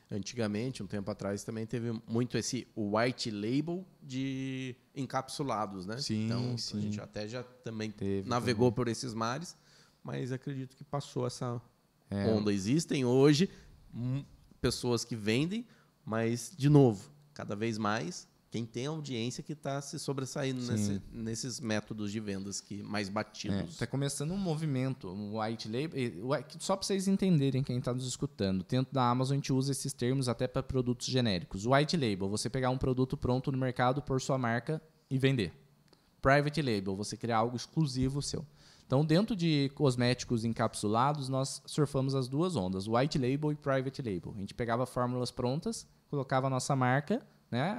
Antigamente, 0.09 0.81
um 0.81 0.87
tempo 0.87 1.11
atrás, 1.11 1.43
também 1.43 1.65
teve 1.65 1.91
muito 2.07 2.37
esse 2.37 2.65
white 2.77 3.29
label 3.29 3.85
de 4.01 4.73
encapsulados, 4.95 5.85
né? 5.85 5.97
Sim, 5.97 6.25
então, 6.25 6.57
sim. 6.57 6.77
a 6.77 6.81
gente 6.81 7.01
até 7.01 7.27
já 7.27 7.43
também 7.43 7.91
Teve 7.91 8.27
navegou 8.29 8.71
por 8.71 8.87
esses 8.87 9.13
mares, 9.13 9.57
mas 10.01 10.31
acredito 10.31 10.77
que 10.77 10.83
passou 10.85 11.27
essa 11.27 11.61
É. 12.09 12.25
onda. 12.27 12.53
Existem 12.53 13.03
hoje 13.03 13.49
pessoas 14.61 15.03
que 15.03 15.15
vendem, 15.15 15.67
mas, 16.05 16.53
de 16.55 16.69
novo, 16.69 17.11
cada 17.33 17.53
vez 17.55 17.77
mais, 17.77 18.27
quem 18.49 18.65
tem 18.65 18.85
audiência 18.85 19.43
que 19.43 19.53
está 19.53 19.81
se 19.81 19.99
sobressaindo 19.99 20.61
nesse- 20.61 21.01
nesses 21.11 21.59
métodos 21.59 22.11
de 22.11 22.19
vendas 22.19 22.61
que 22.61 22.81
mais 22.81 23.09
É, 23.09 23.11
batidos. 23.11 23.77
tá 23.77 23.85
começando 23.85 24.31
um 24.31 24.37
movimento, 24.37 25.09
um 25.09 25.39
white 25.41 25.67
label. 25.67 25.99
Só 26.59 26.75
para 26.77 26.85
vocês 26.85 27.07
entenderem 27.07 27.61
quem 27.61 27.77
está 27.77 27.93
nos 27.93 28.07
escutando, 28.07 28.65
dentro 28.67 28.93
da 28.93 29.09
Amazon 29.09 29.33
a 29.33 29.35
gente 29.37 29.51
usa 29.51 29.71
esses 29.71 29.91
termos 29.91 30.29
até 30.29 30.47
para 30.47 30.63
produtos 30.63 31.07
genéricos. 31.07 31.65
White 31.65 31.97
label, 31.97 32.29
você 32.29 32.49
pegar 32.49 32.69
um 32.69 32.77
produto 32.77 33.17
pronto 33.17 33.51
no 33.51 33.57
mercado 33.57 34.01
por 34.01 34.21
sua 34.21 34.37
marca 34.37 34.81
e 35.09 35.17
vender. 35.17 35.53
Private 36.21 36.61
label, 36.61 36.95
você 36.95 37.15
criar 37.17 37.37
algo 37.37 37.55
exclusivo 37.55 38.21
seu. 38.21 38.45
Então, 38.85 39.05
dentro 39.05 39.35
de 39.35 39.69
cosméticos 39.75 40.45
encapsulados, 40.45 41.27
nós 41.27 41.61
surfamos 41.65 42.15
as 42.15 42.29
duas 42.29 42.55
ondas, 42.55 42.87
white 42.87 43.17
label 43.19 43.51
e 43.51 43.55
private 43.55 44.01
label. 44.01 44.33
A 44.35 44.39
gente 44.39 44.53
pegava 44.53 44.85
fórmulas 44.85 45.29
prontas, 45.29 45.85
colocava 46.09 46.47
a 46.47 46.49
nossa 46.49 46.73
marca 46.73 47.21
né? 47.49 47.71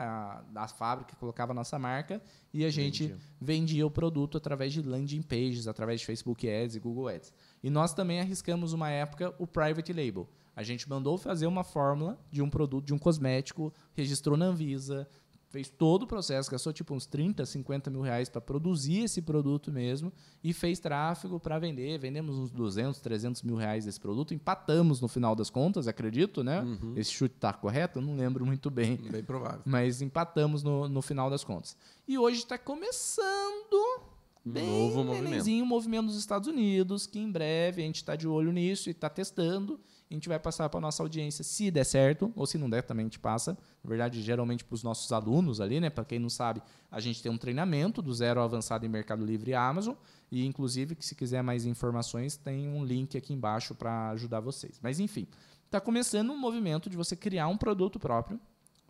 A, 0.54 0.68
fábrica 0.68 1.14
colocava 1.16 1.52
a 1.52 1.54
nossa 1.54 1.78
marca 1.78 2.22
e 2.52 2.64
a 2.64 2.70
gente 2.70 3.08
Vendia. 3.08 3.18
vendia 3.40 3.86
o 3.86 3.90
produto 3.90 4.38
através 4.38 4.72
de 4.72 4.82
landing 4.82 5.22
pages, 5.22 5.66
através 5.68 6.00
de 6.00 6.06
Facebook 6.06 6.48
Ads 6.48 6.76
e 6.76 6.80
Google 6.80 7.08
Ads. 7.08 7.32
E 7.62 7.70
nós 7.70 7.92
também 7.92 8.20
arriscamos 8.20 8.72
uma 8.72 8.90
época 8.90 9.34
o 9.38 9.46
private 9.46 9.92
label. 9.92 10.28
A 10.56 10.62
gente 10.62 10.88
mandou 10.88 11.16
fazer 11.16 11.46
uma 11.46 11.62
fórmula 11.62 12.18
de 12.30 12.42
um 12.42 12.50
produto, 12.50 12.86
de 12.86 12.94
um 12.94 12.98
cosmético, 12.98 13.72
registrou 13.94 14.36
na 14.36 14.46
Anvisa, 14.46 15.08
fez 15.48 15.68
todo 15.68 16.02
o 16.02 16.06
processo, 16.06 16.50
gastou 16.50 16.72
tipo 16.72 16.94
uns 16.94 17.06
30, 17.06 17.44
50 17.44 17.90
mil 17.90 18.02
reais 18.02 18.28
para 18.28 18.40
produzir 18.40 19.04
esse 19.04 19.22
produto 19.22 19.72
mesmo 19.72 20.12
e 20.44 20.52
fez 20.52 20.78
tráfego 20.78 21.40
para 21.40 21.58
vender. 21.58 21.98
Vendemos 21.98 22.36
uns 22.36 22.50
200, 22.50 23.00
300 23.00 23.42
mil 23.42 23.56
reais 23.56 23.84
desse 23.84 23.98
produto, 23.98 24.34
empatamos 24.34 25.00
no 25.00 25.08
final 25.08 25.34
das 25.34 25.50
contas, 25.50 25.88
acredito, 25.88 26.44
né? 26.44 26.62
Esse 26.96 27.12
chute 27.12 27.34
está 27.34 27.52
correto? 27.52 27.98
Eu 27.98 28.02
não 28.02 28.16
lembro 28.16 28.44
muito 28.44 28.70
bem. 28.70 28.96
Bem 28.96 29.24
provável. 29.24 29.62
Mas 29.64 30.02
empatamos 30.02 30.62
no, 30.62 30.88
no 30.88 31.00
final 31.02 31.30
das 31.30 31.42
contas. 31.42 31.76
E 32.06 32.18
hoje 32.18 32.38
está 32.38 32.58
começando 32.58 34.02
bem 34.44 34.66
novo 34.66 35.04
movimento. 35.04 35.48
um 35.50 35.66
movimento 35.66 36.06
nos 36.06 36.16
Estados 36.16 36.48
Unidos, 36.48 37.06
que 37.06 37.18
em 37.18 37.30
breve 37.30 37.82
a 37.82 37.84
gente 37.84 37.96
está 37.96 38.16
de 38.16 38.26
olho 38.26 38.52
nisso 38.52 38.88
e 38.88 38.92
está 38.92 39.08
testando. 39.08 39.80
A 40.10 40.14
gente 40.14 40.26
vai 40.28 40.38
passar 40.38 40.68
para 40.70 40.80
nossa 40.80 41.02
audiência 41.02 41.44
se 41.44 41.70
der 41.70 41.84
certo, 41.84 42.32
ou 42.34 42.46
se 42.46 42.56
não 42.56 42.70
der, 42.70 42.82
também 42.82 43.04
a 43.04 43.06
gente 43.06 43.18
passa. 43.18 43.52
Na 43.84 43.88
verdade, 43.88 44.22
geralmente 44.22 44.64
para 44.64 44.74
os 44.74 44.82
nossos 44.82 45.12
alunos 45.12 45.60
ali, 45.60 45.80
né? 45.80 45.90
Para 45.90 46.04
quem 46.04 46.18
não 46.18 46.30
sabe, 46.30 46.62
a 46.90 46.98
gente 46.98 47.22
tem 47.22 47.30
um 47.30 47.36
treinamento 47.36 48.00
do 48.00 48.12
zero 48.14 48.40
avançado 48.40 48.86
em 48.86 48.88
Mercado 48.88 49.22
Livre 49.24 49.50
e 49.50 49.54
Amazon. 49.54 49.94
E, 50.32 50.46
inclusive, 50.46 50.96
se 51.00 51.14
quiser 51.14 51.42
mais 51.42 51.66
informações, 51.66 52.36
tem 52.36 52.68
um 52.68 52.82
link 52.84 53.18
aqui 53.18 53.34
embaixo 53.34 53.74
para 53.74 54.08
ajudar 54.10 54.40
vocês. 54.40 54.80
Mas, 54.82 54.98
enfim, 54.98 55.26
está 55.66 55.78
começando 55.78 56.30
um 56.30 56.38
movimento 56.38 56.88
de 56.88 56.96
você 56.96 57.14
criar 57.14 57.48
um 57.48 57.56
produto 57.58 57.98
próprio, 57.98 58.40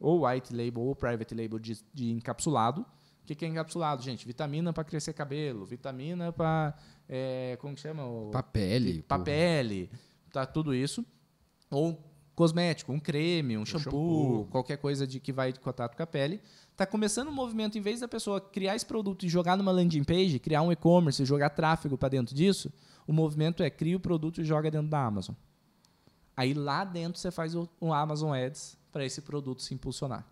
ou 0.01 0.25
white 0.25 0.55
label 0.55 0.83
ou 0.83 0.95
private 0.95 1.35
label 1.35 1.59
de, 1.59 1.79
de 1.93 2.11
encapsulado. 2.13 2.83
O 2.83 3.27
que, 3.27 3.35
que 3.35 3.45
é 3.45 3.49
encapsulado, 3.49 4.03
gente? 4.03 4.25
Vitamina 4.25 4.73
para 4.73 4.85
crescer 4.85 5.13
cabelo, 5.13 5.65
vitamina 5.67 6.33
para. 6.33 6.75
como 7.59 7.75
que 7.75 7.81
chama? 7.81 8.07
O- 8.07 8.31
Pra 9.03 9.19
pele. 9.19 9.91
Tá 10.47 10.53
tudo 10.53 10.75
isso. 10.75 11.05
Ou 11.71 12.03
cosmético, 12.35 12.93
um 12.93 13.01
creme, 13.01 13.59
um, 13.59 13.67
shampoo, 13.67 13.83
shampoo. 13.91 14.49
qualquer 14.51 14.77
coisa 14.77 15.05
de 15.05 15.19
que 15.19 15.33
vai 15.33 15.53
de 15.53 15.59
contato 15.59 15.97
com 15.97 16.03
a 16.05 16.07
pele. 16.07 16.41
Tá 16.77 16.87
começando 16.87 17.29
um 17.29 17.33
movimento, 17.33 17.77
em 17.77 17.81
vez 17.81 17.99
da 17.99 18.07
pessoa 18.07 18.41
criar 18.41 18.77
esse 18.77 18.87
produto 18.87 19.27
e 19.27 19.29
jogar 19.29 19.57
numa 19.57 19.73
landing 19.73 20.05
page, 20.05 20.39
criar 20.39 20.63
um 20.63 20.71
e-commerce 20.71 21.21
e 21.21 21.27
jogar 21.27 21.51
tráfego 21.51 21.99
para 21.99 22.11
dentro 22.11 22.37
disso, 22.37 22.73
o 23.09 23.13
movimento 23.13 23.61
é 23.61 23.69
cria 23.69 23.97
o 23.97 24.01
produto 24.01 24.41
e 24.41 24.45
joga 24.45 24.71
dentro 24.71 24.89
da 24.89 25.05
Amazon. 25.05 25.35
Aí 26.37 26.55
lá 26.55 26.85
dentro 26.85 27.19
você 27.19 27.33
faz 27.33 27.57
o 27.57 27.93
Amazon 27.93 28.33
Ads 28.33 28.79
para 28.93 29.05
esse 29.05 29.21
produto 29.21 29.61
se 29.61 29.75
impulsionar. 29.75 30.25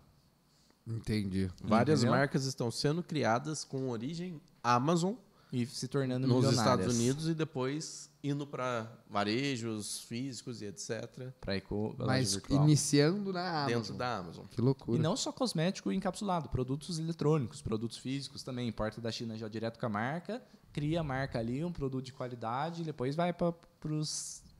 Entendi. 0.87 1.51
Várias 1.61 1.99
Entendeu? 1.99 2.17
marcas 2.17 2.45
estão 2.45 2.71
sendo 2.71 3.03
criadas 3.03 3.65
com 3.65 3.89
origem 3.89 4.39
Amazon 4.63 5.15
E 5.51 5.65
se 5.65 5.87
tornando 5.87 6.27
nos. 6.27 6.45
Estados 6.45 6.95
Unidos 6.95 7.27
e 7.29 7.33
depois 7.33 8.09
indo 8.23 8.45
para 8.45 8.91
varejos 9.09 10.01
físicos 10.01 10.61
e 10.61 10.65
etc. 10.65 11.31
Pra 11.39 11.55
eco, 11.55 11.95
Mas 11.97 12.33
virtual. 12.33 12.63
iniciando 12.63 13.31
na 13.31 13.63
Amazon. 13.63 13.67
dentro 13.77 13.93
da 13.93 14.17
Amazon. 14.17 14.45
Que 14.47 14.59
loucura. 14.61 14.97
E 14.97 15.01
não 15.01 15.15
só 15.15 15.31
cosmético 15.31 15.91
encapsulado, 15.91 16.49
produtos 16.49 16.99
eletrônicos, 16.99 17.61
produtos 17.61 17.97
físicos 17.97 18.43
também. 18.43 18.67
Importa 18.67 18.99
da 18.99 19.11
China 19.11 19.37
já 19.37 19.47
direto 19.47 19.79
com 19.79 19.85
a 19.85 19.89
marca, 19.89 20.43
cria 20.73 20.99
a 20.99 21.03
marca 21.03 21.39
ali, 21.39 21.63
um 21.63 21.71
produto 21.71 22.05
de 22.05 22.13
qualidade, 22.13 22.81
e 22.81 22.85
depois 22.85 23.15
vai 23.15 23.31
para 23.31 23.53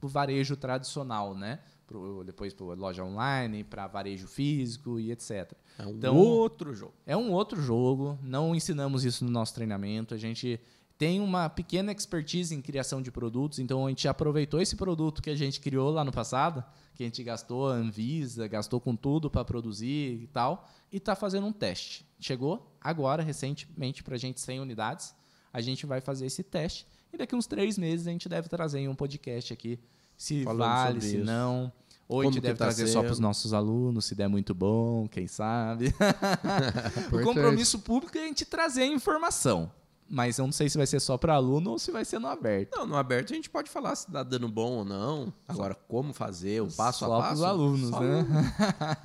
o 0.01 0.07
varejo 0.07 0.55
tradicional, 0.55 1.35
né? 1.35 1.59
Pro, 1.87 2.21
depois 2.25 2.53
para 2.53 2.65
loja 2.73 3.01
online, 3.03 3.63
para 3.63 3.87
varejo 3.87 4.27
físico 4.27 4.99
e 4.99 5.09
etc. 5.11 5.53
É 5.79 5.85
um 5.85 5.91
Então- 5.91 6.15
outro 6.17 6.73
jogo. 6.73 6.93
É 7.05 7.15
um 7.15 7.31
outro 7.31 7.61
jogo, 7.61 8.19
não 8.21 8.53
ensinamos 8.53 9.05
isso 9.05 9.23
no 9.23 9.31
nosso 9.31 9.55
treinamento. 9.55 10.13
A 10.13 10.17
gente 10.17 10.59
tem 10.97 11.21
uma 11.21 11.47
pequena 11.49 11.91
expertise 11.93 12.53
em 12.53 12.61
criação 12.61 13.01
de 13.01 13.09
produtos, 13.09 13.59
então 13.59 13.85
a 13.85 13.89
gente 13.89 14.05
aproveitou 14.07 14.59
esse 14.59 14.75
produto 14.75 15.21
que 15.21 15.29
a 15.29 15.35
gente 15.35 15.61
criou 15.61 15.89
lá 15.89 16.03
no 16.03 16.11
passado, 16.11 16.61
que 16.93 17.03
a 17.03 17.05
gente 17.05 17.23
gastou 17.23 17.69
a 17.69 17.75
Anvisa, 17.75 18.47
gastou 18.47 18.81
com 18.81 18.93
tudo 18.95 19.29
para 19.29 19.45
produzir 19.45 20.21
e 20.23 20.27
tal, 20.27 20.67
e 20.91 20.97
está 20.97 21.15
fazendo 21.15 21.47
um 21.47 21.53
teste. 21.53 22.05
Chegou 22.19 22.75
agora, 22.81 23.23
recentemente, 23.23 24.03
para 24.03 24.15
a 24.15 24.17
gente 24.17 24.41
100 24.41 24.59
unidades. 24.59 25.15
A 25.53 25.61
gente 25.61 25.85
vai 25.85 26.01
fazer 26.01 26.25
esse 26.25 26.43
teste 26.43 26.85
e 27.13 27.17
daqui 27.17 27.33
uns 27.33 27.47
três 27.47 27.77
meses 27.77 28.07
a 28.07 28.11
gente 28.11 28.27
deve 28.27 28.49
trazer 28.49 28.87
um 28.89 28.95
podcast 28.95 29.53
aqui 29.53 29.79
se 30.17 30.43
Falando 30.43 30.59
vale, 30.59 31.01
se 31.01 31.15
isso. 31.17 31.25
não. 31.25 31.71
Ou 32.09 32.21
a 32.21 32.23
Como 32.23 32.33
gente 32.33 32.41
que 32.41 32.47
deve 32.47 32.57
tá 32.57 32.65
trazer 32.65 32.87
só 32.87 33.01
para 33.01 33.11
os 33.11 33.17
sendo. 33.17 33.25
nossos 33.27 33.53
alunos, 33.53 34.05
se 34.05 34.15
der 34.15 34.29
muito 34.29 34.55
bom, 34.55 35.07
quem 35.09 35.27
sabe. 35.27 35.93
O 37.11 37.21
compromisso 37.21 37.79
público 37.79 38.17
é 38.17 38.21
a 38.23 38.27
gente 38.27 38.45
trazer 38.45 38.83
a 38.83 38.87
informação. 38.87 39.69
Mas 40.09 40.37
eu 40.37 40.45
não 40.45 40.53
sei 40.53 40.69
se 40.69 40.77
vai 40.77 40.87
ser 40.87 41.01
só 41.01 41.17
para 41.17 41.33
aluno 41.33 41.71
ou 41.71 41.79
se 41.79 41.91
vai 41.91 42.05
ser 42.05 42.17
no 42.17 42.27
aberto. 42.29 42.77
Não, 42.77 42.87
no 42.87 42.95
aberto 42.95 43.33
a 43.33 43.35
gente 43.35 43.49
pode 43.49 43.69
falar 43.69 43.93
se 43.93 44.07
está 44.07 44.23
dando 44.23 44.47
bom 44.47 44.77
ou 44.77 44.85
não. 44.85 45.33
Agora, 45.45 45.75
como 45.75 46.13
fazer, 46.13 46.61
o 46.61 46.71
passo 46.71 46.99
só 46.99 47.13
a 47.13 47.17
passo. 47.19 47.27
pros 47.31 47.43
alunos, 47.43 47.89
só 47.89 47.99
né? 47.99 48.25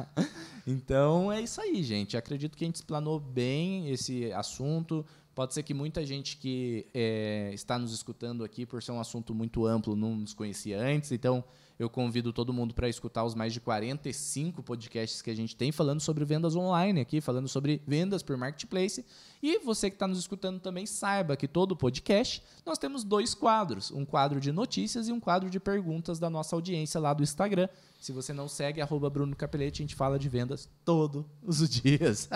então 0.64 1.32
é 1.32 1.40
isso 1.40 1.60
aí, 1.60 1.82
gente. 1.82 2.16
Acredito 2.16 2.56
que 2.56 2.64
a 2.64 2.68
gente 2.68 2.76
explanou 2.76 3.18
bem 3.18 3.90
esse 3.90 4.32
assunto. 4.32 5.04
Pode 5.34 5.54
ser 5.54 5.62
que 5.62 5.72
muita 5.72 6.04
gente 6.04 6.36
que 6.36 6.86
é, 6.92 7.50
está 7.54 7.78
nos 7.78 7.92
escutando 7.92 8.44
aqui, 8.44 8.66
por 8.66 8.82
ser 8.82 8.92
um 8.92 9.00
assunto 9.00 9.34
muito 9.34 9.66
amplo, 9.66 9.96
não 9.96 10.14
nos 10.14 10.34
conhecia 10.34 10.78
antes. 10.78 11.10
Então, 11.10 11.42
eu 11.82 11.90
convido 11.90 12.32
todo 12.32 12.52
mundo 12.52 12.74
para 12.74 12.88
escutar 12.88 13.24
os 13.24 13.34
mais 13.34 13.52
de 13.52 13.60
45 13.60 14.62
podcasts 14.62 15.20
que 15.20 15.30
a 15.30 15.34
gente 15.34 15.56
tem 15.56 15.72
falando 15.72 16.00
sobre 16.00 16.24
vendas 16.24 16.54
online 16.54 17.00
aqui, 17.00 17.20
falando 17.20 17.48
sobre 17.48 17.82
vendas 17.86 18.22
por 18.22 18.36
marketplace. 18.36 19.04
E 19.42 19.58
você 19.58 19.90
que 19.90 19.96
está 19.96 20.06
nos 20.06 20.18
escutando 20.18 20.60
também 20.60 20.86
saiba 20.86 21.36
que 21.36 21.48
todo 21.48 21.76
podcast 21.76 22.42
nós 22.64 22.78
temos 22.78 23.02
dois 23.02 23.34
quadros: 23.34 23.90
um 23.90 24.04
quadro 24.04 24.40
de 24.40 24.52
notícias 24.52 25.08
e 25.08 25.12
um 25.12 25.18
quadro 25.18 25.50
de 25.50 25.58
perguntas 25.58 26.18
da 26.18 26.30
nossa 26.30 26.54
audiência 26.54 27.00
lá 27.00 27.12
do 27.12 27.22
Instagram. 27.22 27.68
Se 28.00 28.12
você 28.12 28.32
não 28.32 28.48
segue, 28.48 28.80
arroba 28.80 29.10
Bruno 29.10 29.34
Capelete, 29.34 29.82
a 29.82 29.84
gente 29.84 29.94
fala 29.94 30.18
de 30.18 30.28
vendas 30.28 30.68
todos 30.84 31.24
os 31.42 31.68
dias. 31.70 32.28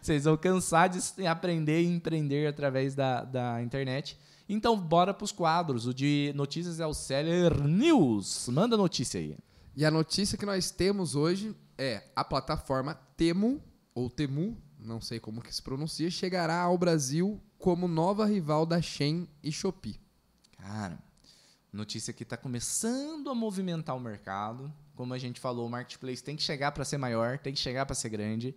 Vocês 0.00 0.24
vão 0.24 0.36
cansar 0.36 0.88
de 0.88 1.26
aprender 1.26 1.82
e 1.82 1.86
empreender 1.86 2.46
através 2.46 2.94
da, 2.94 3.24
da 3.24 3.62
internet. 3.62 4.16
Então, 4.54 4.78
bora 4.78 5.14
para 5.14 5.24
os 5.24 5.32
quadros. 5.32 5.86
O 5.86 5.94
de 5.94 6.30
notícias 6.34 6.78
é 6.78 6.86
o 6.86 6.92
Seller 6.92 7.58
News. 7.66 8.48
Manda 8.48 8.76
notícia 8.76 9.18
aí. 9.18 9.34
E 9.74 9.82
a 9.82 9.90
notícia 9.90 10.36
que 10.36 10.44
nós 10.44 10.70
temos 10.70 11.16
hoje 11.16 11.56
é 11.78 12.04
a 12.14 12.22
plataforma 12.22 12.94
Temu, 13.16 13.62
ou 13.94 14.10
Temu, 14.10 14.60
não 14.78 15.00
sei 15.00 15.18
como 15.18 15.40
que 15.40 15.54
se 15.54 15.62
pronuncia, 15.62 16.10
chegará 16.10 16.60
ao 16.60 16.76
Brasil 16.76 17.40
como 17.58 17.88
nova 17.88 18.26
rival 18.26 18.66
da 18.66 18.78
Shein 18.82 19.26
e 19.42 19.50
Shopee. 19.50 19.98
Cara, 20.58 20.98
notícia 21.72 22.12
que 22.12 22.22
está 22.22 22.36
começando 22.36 23.30
a 23.30 23.34
movimentar 23.34 23.96
o 23.96 24.00
mercado. 24.00 24.70
Como 24.94 25.14
a 25.14 25.18
gente 25.18 25.40
falou, 25.40 25.66
o 25.66 25.70
marketplace 25.70 26.22
tem 26.22 26.36
que 26.36 26.42
chegar 26.42 26.72
para 26.72 26.84
ser 26.84 26.98
maior, 26.98 27.38
tem 27.38 27.54
que 27.54 27.58
chegar 27.58 27.86
para 27.86 27.94
ser 27.94 28.10
grande. 28.10 28.54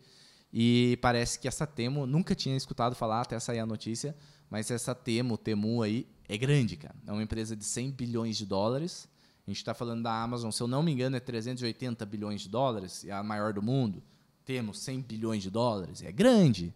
E 0.52 1.00
parece 1.02 1.40
que 1.40 1.48
essa 1.48 1.66
Temo, 1.66 2.06
nunca 2.06 2.36
tinha 2.36 2.58
escutado 2.58 2.96
falar 2.96 3.22
até 3.22 3.40
sair 3.40 3.60
a 3.60 3.66
notícia, 3.66 4.14
mas 4.50 4.70
essa 4.72 4.94
Temo, 4.96 5.38
Temu 5.38 5.82
aí, 5.82 6.08
é 6.28 6.38
grande, 6.38 6.78
cara. 6.78 6.96
É 7.06 7.12
uma 7.12 7.24
empresa 7.24 7.56
de 7.56 7.64
100 7.64 7.92
bilhões 7.92 8.38
de 8.38 8.46
dólares. 8.46 9.08
A 9.46 9.50
gente 9.50 9.58
está 9.58 9.74
falando 9.74 10.04
da 10.04 10.24
Amazon, 10.24 10.50
se 10.52 10.62
eu 10.62 10.68
não 10.68 10.82
me 10.82 10.92
engano, 10.92 11.16
é 11.16 11.20
380 11.20 12.06
bilhões 12.06 12.42
de 12.42 12.50
dólares, 12.50 13.06
é 13.06 13.12
a 13.12 13.22
maior 13.22 13.54
do 13.54 13.62
mundo. 13.62 14.02
Temos 14.44 14.80
100 14.80 15.02
bilhões 15.02 15.44
de 15.44 15.50
dólares, 15.50 16.02
é 16.02 16.12
grande. 16.12 16.74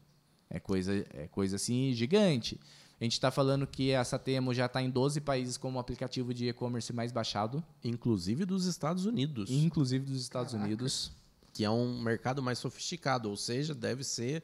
É 0.50 0.60
coisa, 0.60 1.06
é 1.14 1.28
coisa 1.28 1.56
assim 1.56 1.94
gigante. 1.94 2.60
A 3.00 3.04
gente 3.04 3.14
está 3.14 3.32
falando 3.32 3.66
que 3.66 3.92
essa 3.92 4.20
Temo 4.20 4.54
já 4.54 4.66
está 4.66 4.82
em 4.82 4.90
12 4.90 5.22
países 5.22 5.58
como 5.58 5.80
aplicativo 5.80 6.34
de 6.34 6.50
e-commerce 6.50 6.92
mais 6.92 7.12
baixado, 7.12 7.64
Inclusive 7.84 8.46
dos 8.46 8.66
Estados 8.66 9.06
Unidos, 9.06 9.50
inclusive 9.50 10.06
dos 10.06 10.22
Estados 10.22 10.54
Unidos. 10.54 11.12
que 11.54 11.64
é 11.64 11.70
um 11.70 12.02
mercado 12.02 12.44
mais 12.44 12.60
sofisticado, 12.60 13.30
ou 13.30 13.38
seja, 13.38 13.74
deve 13.74 14.04
ser 14.04 14.44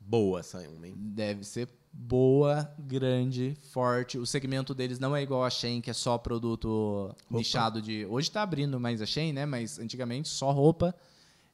boa 0.00 0.40
essa 0.40 0.58
uma, 0.68 0.88
hein? 0.88 0.94
Deve 0.96 1.44
ser 1.44 1.68
boa, 1.92 2.72
grande, 2.78 3.56
forte. 3.70 4.18
O 4.18 4.26
segmento 4.26 4.74
deles 4.74 4.98
não 4.98 5.14
é 5.14 5.22
igual 5.22 5.44
a 5.44 5.50
Shein, 5.50 5.80
que 5.80 5.90
é 5.90 5.92
só 5.92 6.16
produto 6.18 7.14
nichado 7.30 7.82
de. 7.82 8.06
Hoje 8.06 8.28
está 8.28 8.42
abrindo 8.42 8.78
mais 8.80 9.02
a 9.02 9.06
Shein, 9.06 9.32
né? 9.32 9.46
Mas 9.46 9.78
antigamente 9.78 10.28
só 10.28 10.50
roupa. 10.50 10.94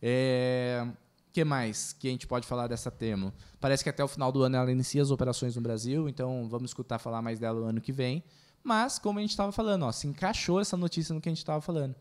É... 0.01 0.87
que 1.33 1.43
mais 1.43 1.93
que 1.95 2.09
a 2.09 2.11
gente 2.11 2.27
pode 2.27 2.47
falar 2.47 2.67
dessa 2.67 2.91
Temo? 2.91 3.33
Parece 3.61 3.83
que 3.83 3.91
até 3.91 4.05
o 4.05 4.09
final 4.09 4.31
do 4.31 4.43
ano 4.43 4.57
ela 4.57 4.71
inicia 4.71 5.03
as 5.03 5.11
operações 5.11 5.57
no 5.57 5.63
Brasil, 5.63 6.09
então 6.09 6.49
vamos 6.49 6.71
escutar 6.71 6.99
falar 6.99 7.23
mais 7.23 7.39
dela 7.39 7.61
no 7.61 7.67
ano 7.67 7.81
que 7.81 7.93
vem. 7.93 8.23
Mas, 8.63 8.99
como 8.99 9.19
a 9.19 9.23
gente 9.23 9.31
estava 9.31 9.53
falando, 9.53 9.85
ó, 9.85 9.93
se 9.93 10.07
encaixou 10.09 10.61
essa 10.61 10.77
notícia 10.77 11.15
no 11.15 11.21
que 11.21 11.29
a 11.29 11.31
gente 11.31 11.39
estava 11.39 11.61
falando. 11.61 11.95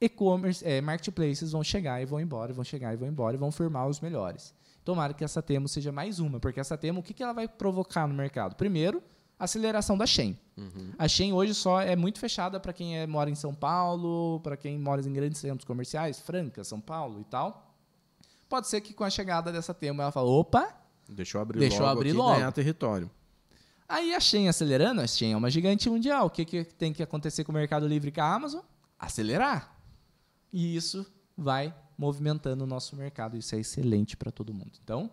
E-commerce, 0.00 0.64
é, 0.66 0.80
marketplaces 0.80 1.52
vão 1.52 1.62
chegar 1.62 2.02
e 2.02 2.04
vão 2.04 2.20
embora, 2.20 2.52
vão 2.52 2.64
chegar 2.64 2.92
e 2.92 2.96
vão 2.96 3.08
embora 3.08 3.36
e 3.36 3.38
vão 3.38 3.52
firmar 3.52 3.86
os 3.88 4.00
melhores. 4.00 4.52
Tomara 4.84 5.14
que 5.14 5.24
essa 5.24 5.40
Temo 5.42 5.66
seja 5.68 5.90
mais 5.90 6.18
uma, 6.20 6.38
porque 6.38 6.60
essa 6.60 6.76
Temo, 6.76 7.00
o 7.00 7.02
que, 7.02 7.14
que 7.14 7.22
ela 7.22 7.32
vai 7.32 7.48
provocar 7.48 8.06
no 8.06 8.14
mercado? 8.14 8.54
Primeiro, 8.54 9.02
aceleração 9.38 9.96
da 9.96 10.06
Shein. 10.06 10.38
A 10.98 11.08
Shein 11.08 11.32
hoje 11.32 11.54
só 11.54 11.80
é 11.80 11.96
muito 11.96 12.18
fechada 12.18 12.60
para 12.60 12.72
quem 12.72 12.98
é, 12.98 13.06
mora 13.06 13.30
em 13.30 13.34
São 13.34 13.54
Paulo, 13.54 14.40
para 14.40 14.56
quem 14.56 14.78
mora 14.78 15.00
em 15.00 15.12
grandes 15.12 15.40
centros 15.40 15.64
comerciais, 15.64 16.20
Franca, 16.20 16.62
São 16.62 16.80
Paulo 16.80 17.20
e 17.20 17.24
tal. 17.24 17.74
Pode 18.48 18.68
ser 18.68 18.80
que 18.82 18.92
com 18.92 19.02
a 19.04 19.10
chegada 19.10 19.50
dessa 19.50 19.72
Temo 19.74 20.02
ela 20.02 20.12
fala, 20.12 20.28
opa, 20.28 20.74
Deixa 21.08 21.36
eu 21.36 21.42
abrir 21.42 21.58
Deixa 21.58 21.76
eu 21.76 21.80
logo 21.80 21.92
abrir 21.92 22.10
aqui 22.10 22.18
logo. 22.18 22.34
ganhar 22.34 22.52
território. 22.52 23.10
Aí 23.88 24.14
a 24.14 24.20
Shein 24.20 24.48
acelerando, 24.48 25.00
a 25.00 25.06
Shein 25.06 25.32
é 25.32 25.36
uma 25.36 25.50
gigante 25.50 25.88
mundial. 25.90 26.26
O 26.26 26.30
que, 26.30 26.44
que 26.44 26.64
tem 26.64 26.92
que 26.92 27.02
acontecer 27.02 27.44
com 27.44 27.52
o 27.52 27.54
Mercado 27.54 27.86
Livre 27.86 28.08
e 28.08 28.12
com 28.12 28.20
a 28.22 28.34
Amazon? 28.34 28.62
Acelerar. 28.98 29.76
E 30.52 30.74
isso 30.76 31.04
vai 31.36 31.74
movimentando 31.96 32.64
o 32.64 32.66
nosso 32.66 32.96
mercado. 32.96 33.36
Isso 33.36 33.54
é 33.54 33.60
excelente 33.60 34.16
para 34.16 34.30
todo 34.30 34.52
mundo. 34.52 34.72
Então, 34.82 35.10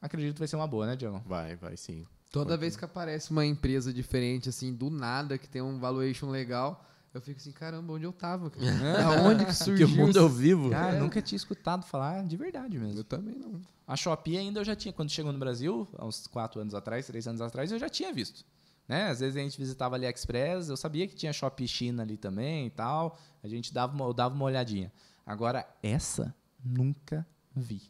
acredito 0.00 0.34
que 0.34 0.38
vai 0.40 0.48
ser 0.48 0.56
uma 0.56 0.66
boa, 0.66 0.86
né, 0.86 0.96
Diego? 0.96 1.22
Vai, 1.26 1.56
vai 1.56 1.76
sim. 1.76 2.06
Toda 2.30 2.56
vez 2.56 2.76
que 2.76 2.84
aparece 2.84 3.30
uma 3.30 3.46
empresa 3.46 3.92
diferente, 3.92 4.48
assim, 4.48 4.74
do 4.74 4.90
nada, 4.90 5.38
que 5.38 5.48
tem 5.48 5.62
um 5.62 5.78
valuation 5.78 6.30
legal, 6.30 6.84
eu 7.14 7.20
fico 7.20 7.38
assim, 7.38 7.52
caramba, 7.52 7.92
onde 7.92 8.04
eu 8.04 8.12
tava? 8.12 8.50
cara? 8.50 8.64
Aonde 9.22 9.46
que 9.46 9.54
surgiu? 9.54 9.86
Que 9.86 9.94
mundo 9.94 10.16
eu 10.16 10.28
vivo. 10.28 10.70
Cara, 10.70 10.98
nunca 10.98 11.22
tinha 11.22 11.36
escutado 11.36 11.84
falar 11.84 12.26
de 12.26 12.36
verdade 12.36 12.76
mesmo. 12.76 12.98
Eu 12.98 13.04
também 13.04 13.36
não. 13.36 13.60
A 13.86 13.94
Shopee 13.94 14.36
ainda 14.36 14.60
eu 14.60 14.64
já 14.64 14.74
tinha, 14.74 14.92
quando 14.92 15.10
chegou 15.10 15.32
no 15.32 15.38
Brasil, 15.38 15.86
há 15.96 16.04
uns 16.04 16.26
quatro 16.26 16.60
anos 16.60 16.74
atrás, 16.74 17.06
três 17.06 17.28
anos 17.28 17.40
atrás, 17.40 17.70
eu 17.70 17.78
já 17.78 17.88
tinha 17.88 18.12
visto. 18.12 18.44
Né? 18.88 19.08
Às 19.08 19.20
vezes 19.20 19.36
a 19.36 19.40
gente 19.40 19.56
visitava 19.56 19.94
AliExpress, 19.94 20.68
eu 20.68 20.76
sabia 20.76 21.06
que 21.06 21.14
tinha 21.14 21.32
Shopee 21.32 21.68
China 21.68 22.02
ali 22.02 22.16
também 22.16 22.66
e 22.66 22.70
tal. 22.70 23.16
A 23.44 23.48
gente 23.48 23.72
dava 23.72 23.94
uma, 23.94 24.06
eu 24.06 24.12
dava 24.12 24.34
uma 24.34 24.44
olhadinha. 24.44 24.92
Agora, 25.26 25.66
essa, 25.82 26.34
nunca 26.64 27.26
vi. 27.54 27.82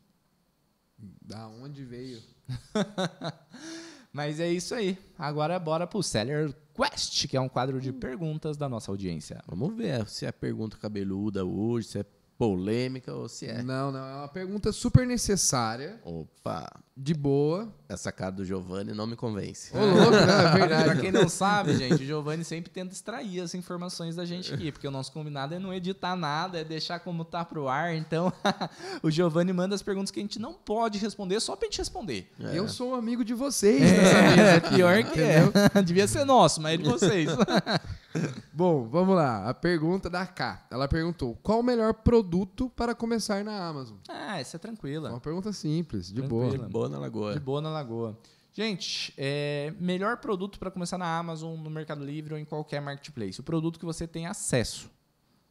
Da 1.20 1.48
onde 1.48 1.84
veio? 1.84 2.22
Mas 4.12 4.38
é 4.38 4.48
isso 4.50 4.74
aí. 4.74 4.96
Agora 5.18 5.58
bora 5.58 5.86
pro 5.86 6.02
Seller 6.02 6.54
Quest, 6.72 7.26
que 7.26 7.36
é 7.36 7.40
um 7.40 7.48
quadro 7.48 7.80
de 7.80 7.92
perguntas 7.92 8.56
da 8.56 8.68
nossa 8.68 8.90
audiência. 8.90 9.42
Vamos 9.46 9.76
ver 9.76 10.08
se 10.08 10.24
é 10.24 10.30
pergunta 10.30 10.76
cabeluda 10.76 11.44
hoje, 11.44 11.88
se 11.88 11.98
é 11.98 12.04
polêmica 12.38 13.12
ou 13.12 13.28
se 13.28 13.46
é. 13.46 13.62
Não, 13.62 13.90
não, 13.90 14.06
é 14.06 14.14
uma 14.14 14.28
pergunta 14.28 14.72
super 14.72 15.06
necessária, 15.06 16.00
Opa, 16.04 16.70
de 16.96 17.12
boa. 17.12 17.68
essa 17.88 18.12
cara 18.12 18.30
do 18.30 18.44
Giovanni 18.44 18.92
não 18.92 19.06
me 19.06 19.16
convence. 19.16 19.76
Ô, 19.76 19.80
louco, 19.84 20.10
né? 20.12 20.22
É 20.22 20.26
pra 20.26 20.66
verdade. 20.66 21.00
quem 21.00 21.10
não 21.10 21.28
sabe, 21.28 21.76
gente, 21.76 21.94
o 22.02 22.06
Giovanni 22.06 22.44
sempre 22.44 22.70
tenta 22.70 22.92
extrair 22.92 23.40
as 23.40 23.52
informações 23.54 24.14
da 24.16 24.24
gente 24.24 24.54
aqui, 24.54 24.70
porque 24.70 24.86
o 24.86 24.90
nosso 24.92 25.10
combinado 25.12 25.54
é 25.54 25.58
não 25.58 25.74
editar 25.74 26.14
nada, 26.14 26.60
é 26.60 26.64
deixar 26.64 27.00
como 27.00 27.24
tá 27.24 27.44
pro 27.44 27.68
ar. 27.68 27.94
Então, 27.96 28.32
o 29.02 29.10
Giovanni 29.10 29.52
manda 29.52 29.74
as 29.74 29.82
perguntas 29.82 30.10
que 30.12 30.20
a 30.20 30.22
gente 30.22 30.38
não 30.38 30.54
pode 30.54 30.98
responder 30.98 31.40
só 31.40 31.56
pra 31.56 31.66
gente 31.66 31.78
responder. 31.78 32.30
Eu 32.52 32.68
sou 32.68 32.90
um 32.92 32.94
amigo 32.94 33.24
de 33.24 33.34
vocês 33.34 33.80
nessa 33.80 34.22
mesa 34.22 34.42
É, 34.42 34.54
aqui, 34.56 34.74
pior 34.76 35.02
que 35.04 35.20
é. 35.20 35.42
Devia 35.82 36.06
ser 36.06 36.24
nosso, 36.24 36.60
mas 36.60 36.74
é 36.74 36.76
de 36.76 36.84
vocês. 36.84 37.28
Bom, 38.52 38.86
vamos 38.88 39.16
lá. 39.16 39.48
A 39.48 39.52
pergunta 39.54 40.08
da 40.08 40.24
K. 40.24 40.64
Ela 40.70 40.86
perguntou: 40.86 41.36
qual 41.42 41.58
o 41.58 41.62
melhor 41.62 41.92
produto 41.94 42.70
para 42.76 42.94
começar 42.94 43.42
na 43.44 43.66
Amazon? 43.66 43.96
ah, 44.08 44.38
essa 44.38 44.56
é 44.56 44.58
tranquila. 44.58 45.10
Uma 45.10 45.20
pergunta 45.20 45.52
simples, 45.52 46.06
de 46.12 46.20
Tranquila. 46.22 46.56
boa. 46.68 46.68
Boa 46.68 46.83
na 46.88 46.98
lagoa. 46.98 47.34
De 47.34 47.40
boa 47.40 47.60
na 47.60 47.70
lagoa. 47.70 48.18
Gente, 48.52 49.12
é, 49.18 49.74
melhor 49.80 50.18
produto 50.18 50.58
para 50.58 50.70
começar 50.70 50.96
na 50.96 51.18
Amazon, 51.18 51.58
no 51.58 51.68
Mercado 51.68 52.04
Livre 52.04 52.34
ou 52.34 52.38
em 52.38 52.44
qualquer 52.44 52.80
marketplace. 52.80 53.40
O 53.40 53.42
produto 53.42 53.78
que 53.78 53.84
você 53.84 54.06
tem 54.06 54.26
acesso. 54.26 54.88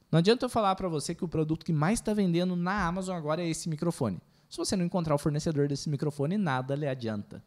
Não 0.09 0.19
adianta 0.19 0.45
eu 0.45 0.49
falar 0.49 0.75
para 0.75 0.88
você 0.88 1.13
que 1.13 1.25
o 1.25 1.27
produto 1.27 1.65
que 1.65 1.73
mais 1.73 1.99
está 1.99 2.13
vendendo 2.13 2.55
na 2.55 2.86
Amazon 2.88 3.17
agora 3.17 3.41
é 3.41 3.49
esse 3.49 3.67
microfone. 3.67 4.21
Se 4.49 4.57
você 4.57 4.75
não 4.75 4.86
encontrar 4.86 5.15
o 5.15 5.17
fornecedor 5.17 5.67
desse 5.67 5.89
microfone, 5.89 6.38
nada 6.38 6.75
lhe 6.75 6.88
adianta. 6.88 7.43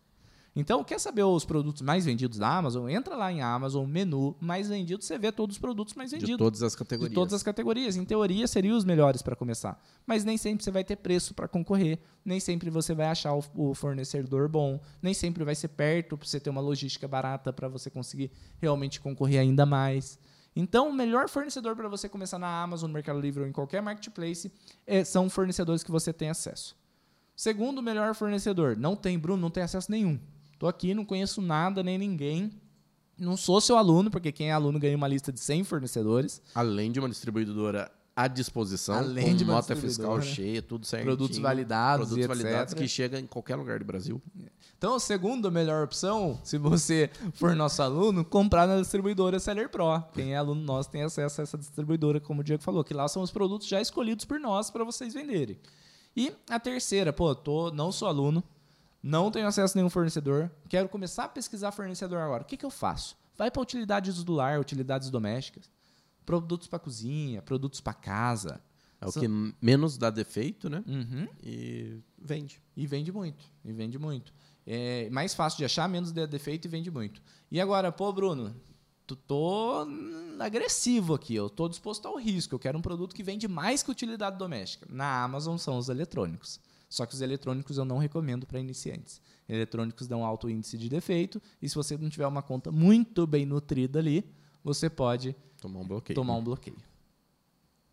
Então, 0.59 0.83
quer 0.83 0.99
saber 0.99 1.23
os 1.23 1.45
produtos 1.45 1.83
mais 1.83 2.07
vendidos 2.07 2.39
da 2.39 2.49
Amazon? 2.49 2.89
Entra 2.89 3.15
lá 3.15 3.31
em 3.31 3.43
Amazon, 3.43 3.87
menu, 3.87 4.35
mais 4.41 4.71
vendidos, 4.71 5.05
você 5.07 5.19
vê 5.19 5.31
todos 5.31 5.57
os 5.57 5.61
produtos 5.61 5.93
mais 5.93 6.09
De 6.09 6.17
vendidos. 6.17 6.39
todas 6.39 6.63
as 6.63 6.75
categorias. 6.75 7.11
De 7.11 7.15
todas 7.15 7.35
as 7.35 7.43
categorias. 7.43 7.95
Em 7.97 8.07
teoria, 8.07 8.47
seriam 8.49 8.75
os 8.75 8.83
melhores 8.85 9.21
para 9.21 9.37
começar. 9.37 9.79
Mas 10.07 10.25
nem 10.25 10.39
sempre 10.39 10.65
você 10.65 10.71
vai 10.71 10.83
ter 10.83 10.97
preço 10.97 11.35
para 11.35 11.47
concorrer. 11.47 11.99
Nem 12.25 12.41
sempre 12.41 12.71
você 12.71 12.95
vai 12.95 13.07
achar 13.07 13.35
o, 13.35 13.45
o 13.55 13.75
fornecedor 13.75 14.49
bom. 14.49 14.81
Nem 15.03 15.13
sempre 15.13 15.45
vai 15.45 15.55
ser 15.55 15.69
perto 15.69 16.17
para 16.17 16.27
você 16.27 16.41
ter 16.41 16.49
uma 16.49 16.63
logística 16.63 17.07
barata 17.07 17.53
para 17.53 17.69
você 17.69 17.91
conseguir 17.91 18.31
realmente 18.59 18.99
concorrer 18.99 19.39
ainda 19.41 19.67
mais. 19.67 20.19
Então, 20.59 20.89
o 20.89 20.93
melhor 20.95 21.29
fornecedor 21.29 21.77
para 21.77 21.87
você 21.87 22.09
começar 22.09 22.39
na 22.39 22.63
Amazon, 22.63 22.89
no 22.89 22.95
Mercado 22.95 23.21
Livre 23.21 23.43
ou 23.43 23.47
em 23.47 23.53
qualquer 23.53 23.83
marketplace 23.83 24.51
é- 24.87 25.05
são 25.05 25.29
fornecedores 25.29 25.83
que 25.83 25.91
você 25.91 26.15
tem 26.15 26.31
acesso. 26.31 26.75
Segundo 27.37 27.83
melhor 27.83 28.15
fornecedor, 28.15 28.75
não 28.75 28.97
tem, 28.97 29.19
Bruno, 29.19 29.43
não 29.43 29.51
tem 29.51 29.63
acesso 29.63 29.91
nenhum. 29.91 30.19
Tô 30.59 30.67
aqui, 30.67 30.95
não 30.95 31.05
conheço 31.05 31.41
nada 31.41 31.83
nem 31.83 31.99
ninguém. 31.99 32.51
Não 33.19 33.37
sou 33.37 33.61
seu 33.61 33.79
aluno, 33.79 34.11
porque 34.11 34.31
quem 34.31 34.51
é 34.51 34.53
aluno 34.53 34.79
ganha 34.79 34.97
uma 34.97 35.09
lista 35.09 35.33
de 35.33 35.41
100 35.41 35.65
fornecedores. 35.65 36.43
Além 36.55 36.93
de 36.93 36.99
uma 37.01 37.09
distribuidora 37.09 37.91
à 38.15 38.29
disposição, 38.29 38.97
Além 38.97 39.31
com 39.31 39.37
de 39.37 39.45
uma 39.45 39.55
nota 39.55 39.77
fiscal 39.77 40.21
cheia, 40.23 40.63
tudo 40.63 40.87
certinho. 40.87 41.09
Produtos 41.15 41.39
validados 41.39 42.09
Produtos 42.09 42.17
e 42.17 42.31
etc. 42.31 42.43
validados 42.43 42.75
que 42.75 42.89
chega 42.89 43.21
em 43.21 43.27
qualquer 43.27 43.57
lugar 43.57 43.79
do 43.79 43.85
Brasil. 43.85 44.21
Então, 44.79 44.95
a 44.95 45.01
segunda 45.01 45.51
melhor 45.51 45.85
opção, 45.85 46.39
se 46.43 46.59
você 46.59 47.11
for 47.35 47.55
nosso 47.55 47.83
aluno, 47.83 48.25
comprar 48.25 48.67
na 48.67 48.81
distribuidora 48.81 49.39
Seller 49.39 49.71
Pro. 49.71 50.03
Quem 50.15 50.33
é 50.35 50.37
aluno 50.37 50.61
nosso 50.63 50.91
tem 50.91 51.03
acesso 51.03 51.41
a 51.41 51.45
essa 51.45 51.59
distribuidora, 51.59 52.21
como 52.21 52.41
o 52.41 52.45
Diego 52.45 52.63
falou, 52.63 52.85
que 52.85 52.95
lá 52.95 53.09
são 53.09 53.23
os 53.23 53.31
produtos 53.31 53.67
já 53.67 53.81
escolhidos 53.81 54.25
por 54.25 54.39
nós 54.39 54.71
para 54.71 54.85
vocês 54.85 55.15
venderem. 55.15 55.59
E 56.15 56.33
a 56.49 56.59
terceira, 56.59 57.13
pô, 57.13 57.35
tô, 57.35 57.71
não 57.71 57.93
sou 57.93 58.09
aluno, 58.09 58.43
não 59.09 59.31
tenho 59.31 59.47
acesso 59.47 59.77
a 59.77 59.79
nenhum 59.79 59.89
fornecedor, 59.91 60.51
quero 60.69 60.89
começar 60.89 61.25
a 61.25 61.29
pesquisar 61.29 61.71
fornecedor 61.71 62.19
agora. 62.19 62.43
O 62.43 62.47
que, 62.47 62.57
que 62.57 62.67
eu 62.67 62.71
faço? 62.71 63.17
Vai 63.37 63.51
para 63.51 63.63
utilidades 63.63 64.25
do 64.25 64.33
lar, 64.33 64.59
utilidades 64.59 65.11
domésticas, 65.11 65.71
produtos 66.25 66.67
para 66.67 66.79
cozinha, 66.79 67.41
produtos 67.41 67.81
para 67.81 67.95
casa. 67.95 68.61
É 69.01 69.07
o 69.07 69.13
São- 69.13 69.23
que 69.23 69.29
menos 69.63 69.97
dá 69.97 70.11
defeito, 70.11 70.69
né? 70.69 70.83
Uhum. 70.87 71.29
E 71.43 72.01
vende. 72.19 72.61
E 72.77 72.87
vende 72.87 73.13
muito. 73.13 73.45
E 73.65 73.73
vende 73.73 73.99
muito. 73.99 74.33
É 74.67 75.09
mais 75.11 75.35
fácil 75.35 75.59
de 75.59 75.65
achar, 75.65 75.89
menos 75.89 76.11
de 76.11 76.27
defeito 76.27 76.65
e 76.65 76.69
vende 76.69 76.91
muito. 76.91 77.23
E 77.51 77.61
agora, 77.61 77.93
pô, 77.93 78.13
Bruno, 78.13 78.57
tu 79.07 79.15
tô 79.15 79.87
agressivo 80.41 81.15
aqui. 81.15 81.35
Eu 81.35 81.49
tô 81.49 81.69
disposto 81.69 82.07
ao 82.09 82.17
risco. 82.17 82.55
Eu 82.55 82.59
quero 82.59 82.77
um 82.79 82.83
produto 82.83 83.15
que 83.15 83.23
vende 83.23 83.47
mais 83.47 83.83
que 83.83 83.91
utilidade 83.91 84.37
doméstica. 84.39 84.87
Na 84.91 85.23
Amazon 85.23 85.57
são 85.59 85.79
os 85.79 85.89
eletrônicos. 85.89 86.59
Só 86.89 87.05
que 87.05 87.15
os 87.15 87.21
eletrônicos 87.21 87.79
eu 87.79 87.85
não 87.85 87.99
recomendo 87.99 88.47
para 88.47 88.61
iniciantes. 88.61 89.21
Eletrônicos 89.49 90.07
dão 90.07 90.25
alto 90.25 90.49
índice 90.49 90.79
de 90.79 90.89
defeito. 90.89 91.41
E 91.61 91.69
se 91.69 91.75
você 91.75 91.97
não 91.97 92.09
tiver 92.09 92.27
uma 92.27 92.43
conta 92.43 92.71
muito 92.71 93.27
bem 93.27 93.45
nutrida 93.45 93.99
ali, 93.99 94.25
você 94.63 94.89
pode 94.89 95.35
Tomar 95.61 95.81
um 95.81 95.87
bloqueio. 95.87 96.15
tomar 96.15 96.35
um 96.37 96.45
bloqueio. 96.45 96.77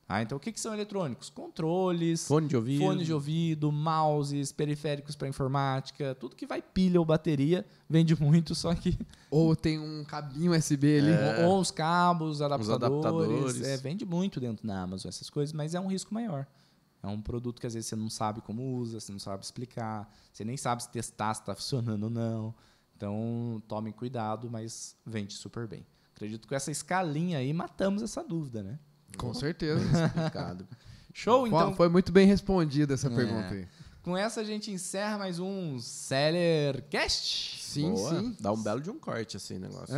Ah, 0.07 0.21
então 0.21 0.37
o 0.37 0.39
que, 0.39 0.51
que 0.51 0.59
são 0.59 0.73
eletrônicos? 0.73 1.29
Controles, 1.29 2.27
Fone 2.27 2.47
de 2.47 2.55
ouvido. 2.55 2.81
Fone 2.83 3.03
de 3.05 3.13
ouvido, 3.13 3.71
mouses, 3.71 4.51
periféricos 4.51 5.15
para 5.15 5.27
informática, 5.29 6.13
tudo 6.19 6.35
que 6.35 6.45
vai 6.45 6.61
pilha 6.61 6.99
ou 6.99 7.05
bateria 7.05 7.65
vende 7.89 8.13
muito, 8.21 8.53
só 8.53 8.75
que 8.75 8.95
Ou 9.31 9.55
tem 9.55 9.79
um 9.79 10.03
cabinho 10.03 10.51
USB 10.51 10.99
ali. 10.99 11.43
ou 11.47 11.59
os 11.59 11.71
cabos, 11.71 12.41
adaptadores, 12.41 12.83
adaptadores. 12.83 13.61
é, 13.61 13.77
vende 13.77 14.05
muito 14.05 14.39
dentro 14.39 14.67
da 14.67 14.81
Amazon 14.83 15.09
essas 15.09 15.29
coisas, 15.29 15.53
mas 15.53 15.73
é 15.73 15.79
um 15.79 15.87
risco 15.87 16.13
maior. 16.13 16.45
É 17.03 17.07
um 17.07 17.21
produto 17.21 17.59
que 17.59 17.67
às 17.67 17.73
vezes 17.73 17.89
você 17.89 17.95
não 17.97 18.09
sabe 18.09 18.39
como 18.41 18.75
usa, 18.77 18.99
você 18.99 19.11
não 19.11 19.19
sabe 19.19 19.43
explicar, 19.43 20.09
você 20.31 20.45
nem 20.45 20.55
sabe 20.55 20.81
se 20.83 20.89
testar 20.89 21.33
se 21.33 21.41
está 21.41 21.53
funcionando 21.55 22.03
ou 22.05 22.09
não. 22.09 22.55
Então, 22.95 23.61
tomem 23.67 23.91
cuidado, 23.91 24.49
mas 24.49 24.95
vende 25.05 25.33
super 25.33 25.67
bem. 25.67 25.85
Acredito 26.15 26.43
que 26.43 26.47
com 26.47 26.55
essa 26.55 26.71
escalinha 26.71 27.39
aí 27.39 27.51
matamos 27.51 28.01
essa 28.01 28.23
dúvida, 28.23 28.63
né? 28.63 28.79
Com 29.17 29.33
certeza. 29.33 29.83
Explicado. 30.05 30.65
Show, 31.13 31.45
então. 31.45 31.67
Foi- 31.67 31.75
Foi 31.75 31.89
muito 31.89 32.11
bem 32.11 32.25
respondida 32.25 32.93
essa 32.93 33.07
É. 33.07 33.15
pergunta 33.15 33.53
aí. 33.53 33.67
Com 34.03 34.17
essa 34.17 34.41
a 34.41 34.43
gente 34.43 34.69
encerra 34.69 35.17
mais 35.17 35.39
um 35.39 35.79
Sellercast. 35.79 37.57
Sim, 37.61 37.93
Boa. 37.93 38.09
sim. 38.19 38.35
Dá 38.37 38.51
um 38.51 38.61
belo 38.61 38.81
de 38.81 38.89
um 38.89 38.99
corte 38.99 39.37
assim, 39.37 39.57
negócio. 39.57 39.95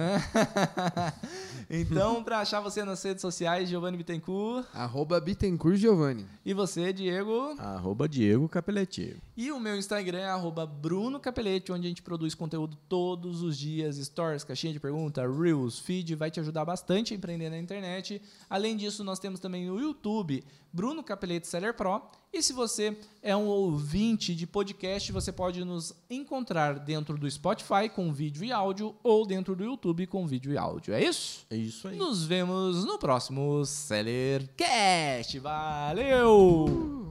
então, 1.68 2.24
para 2.24 2.38
achar 2.38 2.60
você 2.62 2.86
nas 2.86 3.01
redes 3.01 3.22
sociais, 3.22 3.68
Giovanni 3.68 3.97
Bittencourt. 3.97 4.68
Arroba 4.76 5.20
Bittencourt 5.20 5.78
Giovanni. 5.78 6.28
E 6.45 6.53
você, 6.53 6.93
Diego. 6.93 7.56
Arroba 7.58 8.08
Diego 8.08 8.47
Capelletti. 8.47 9.18
E 9.38 9.51
o 9.51 9.59
meu 9.59 9.75
Instagram 9.75 10.19
é 10.19 10.29
arroba 10.29 10.65
Bruno 10.65 11.19
Capelete, 11.19 11.69
onde 11.69 11.86
a 11.86 11.89
gente 11.89 12.01
produz 12.01 12.33
conteúdo 12.33 12.77
todos 12.88 13.41
os 13.41 13.57
dias. 13.57 13.97
Stories, 13.97 14.45
caixinha 14.45 14.71
de 14.71 14.79
pergunta, 14.79 15.27
Reels, 15.27 15.77
feed, 15.77 16.15
vai 16.15 16.31
te 16.31 16.39
ajudar 16.39 16.63
bastante 16.63 17.13
a 17.13 17.17
empreender 17.17 17.49
na 17.49 17.57
internet. 17.57 18.21
Além 18.49 18.77
disso, 18.77 19.03
nós 19.03 19.19
temos 19.19 19.41
também 19.41 19.65
no 19.65 19.77
YouTube, 19.77 20.41
Bruno 20.71 21.03
Capelete 21.03 21.47
Seller 21.47 21.73
Pro. 21.73 22.01
E 22.31 22.41
se 22.41 22.53
você 22.53 22.97
é 23.21 23.36
um 23.36 23.45
ouvinte 23.45 24.33
de 24.33 24.47
podcast, 24.47 25.11
você 25.11 25.33
pode 25.33 25.65
nos 25.65 25.93
encontrar 26.09 26.79
dentro 26.79 27.17
do 27.17 27.29
Spotify 27.29 27.89
com 27.93 28.13
vídeo 28.13 28.43
e 28.43 28.53
áudio 28.53 28.95
ou 29.03 29.25
dentro 29.25 29.53
do 29.53 29.65
YouTube 29.65 30.07
com 30.07 30.25
vídeo 30.25 30.53
e 30.53 30.57
áudio. 30.57 30.93
É 30.93 31.03
isso? 31.03 31.45
É 31.49 31.57
isso 31.57 31.89
aí. 31.89 31.97
Nos 31.97 32.25
vemos 32.25 32.86
no 32.86 32.97
próximo 32.97 33.65
Sellercast. 33.65 35.39
Valeu! 35.39 37.05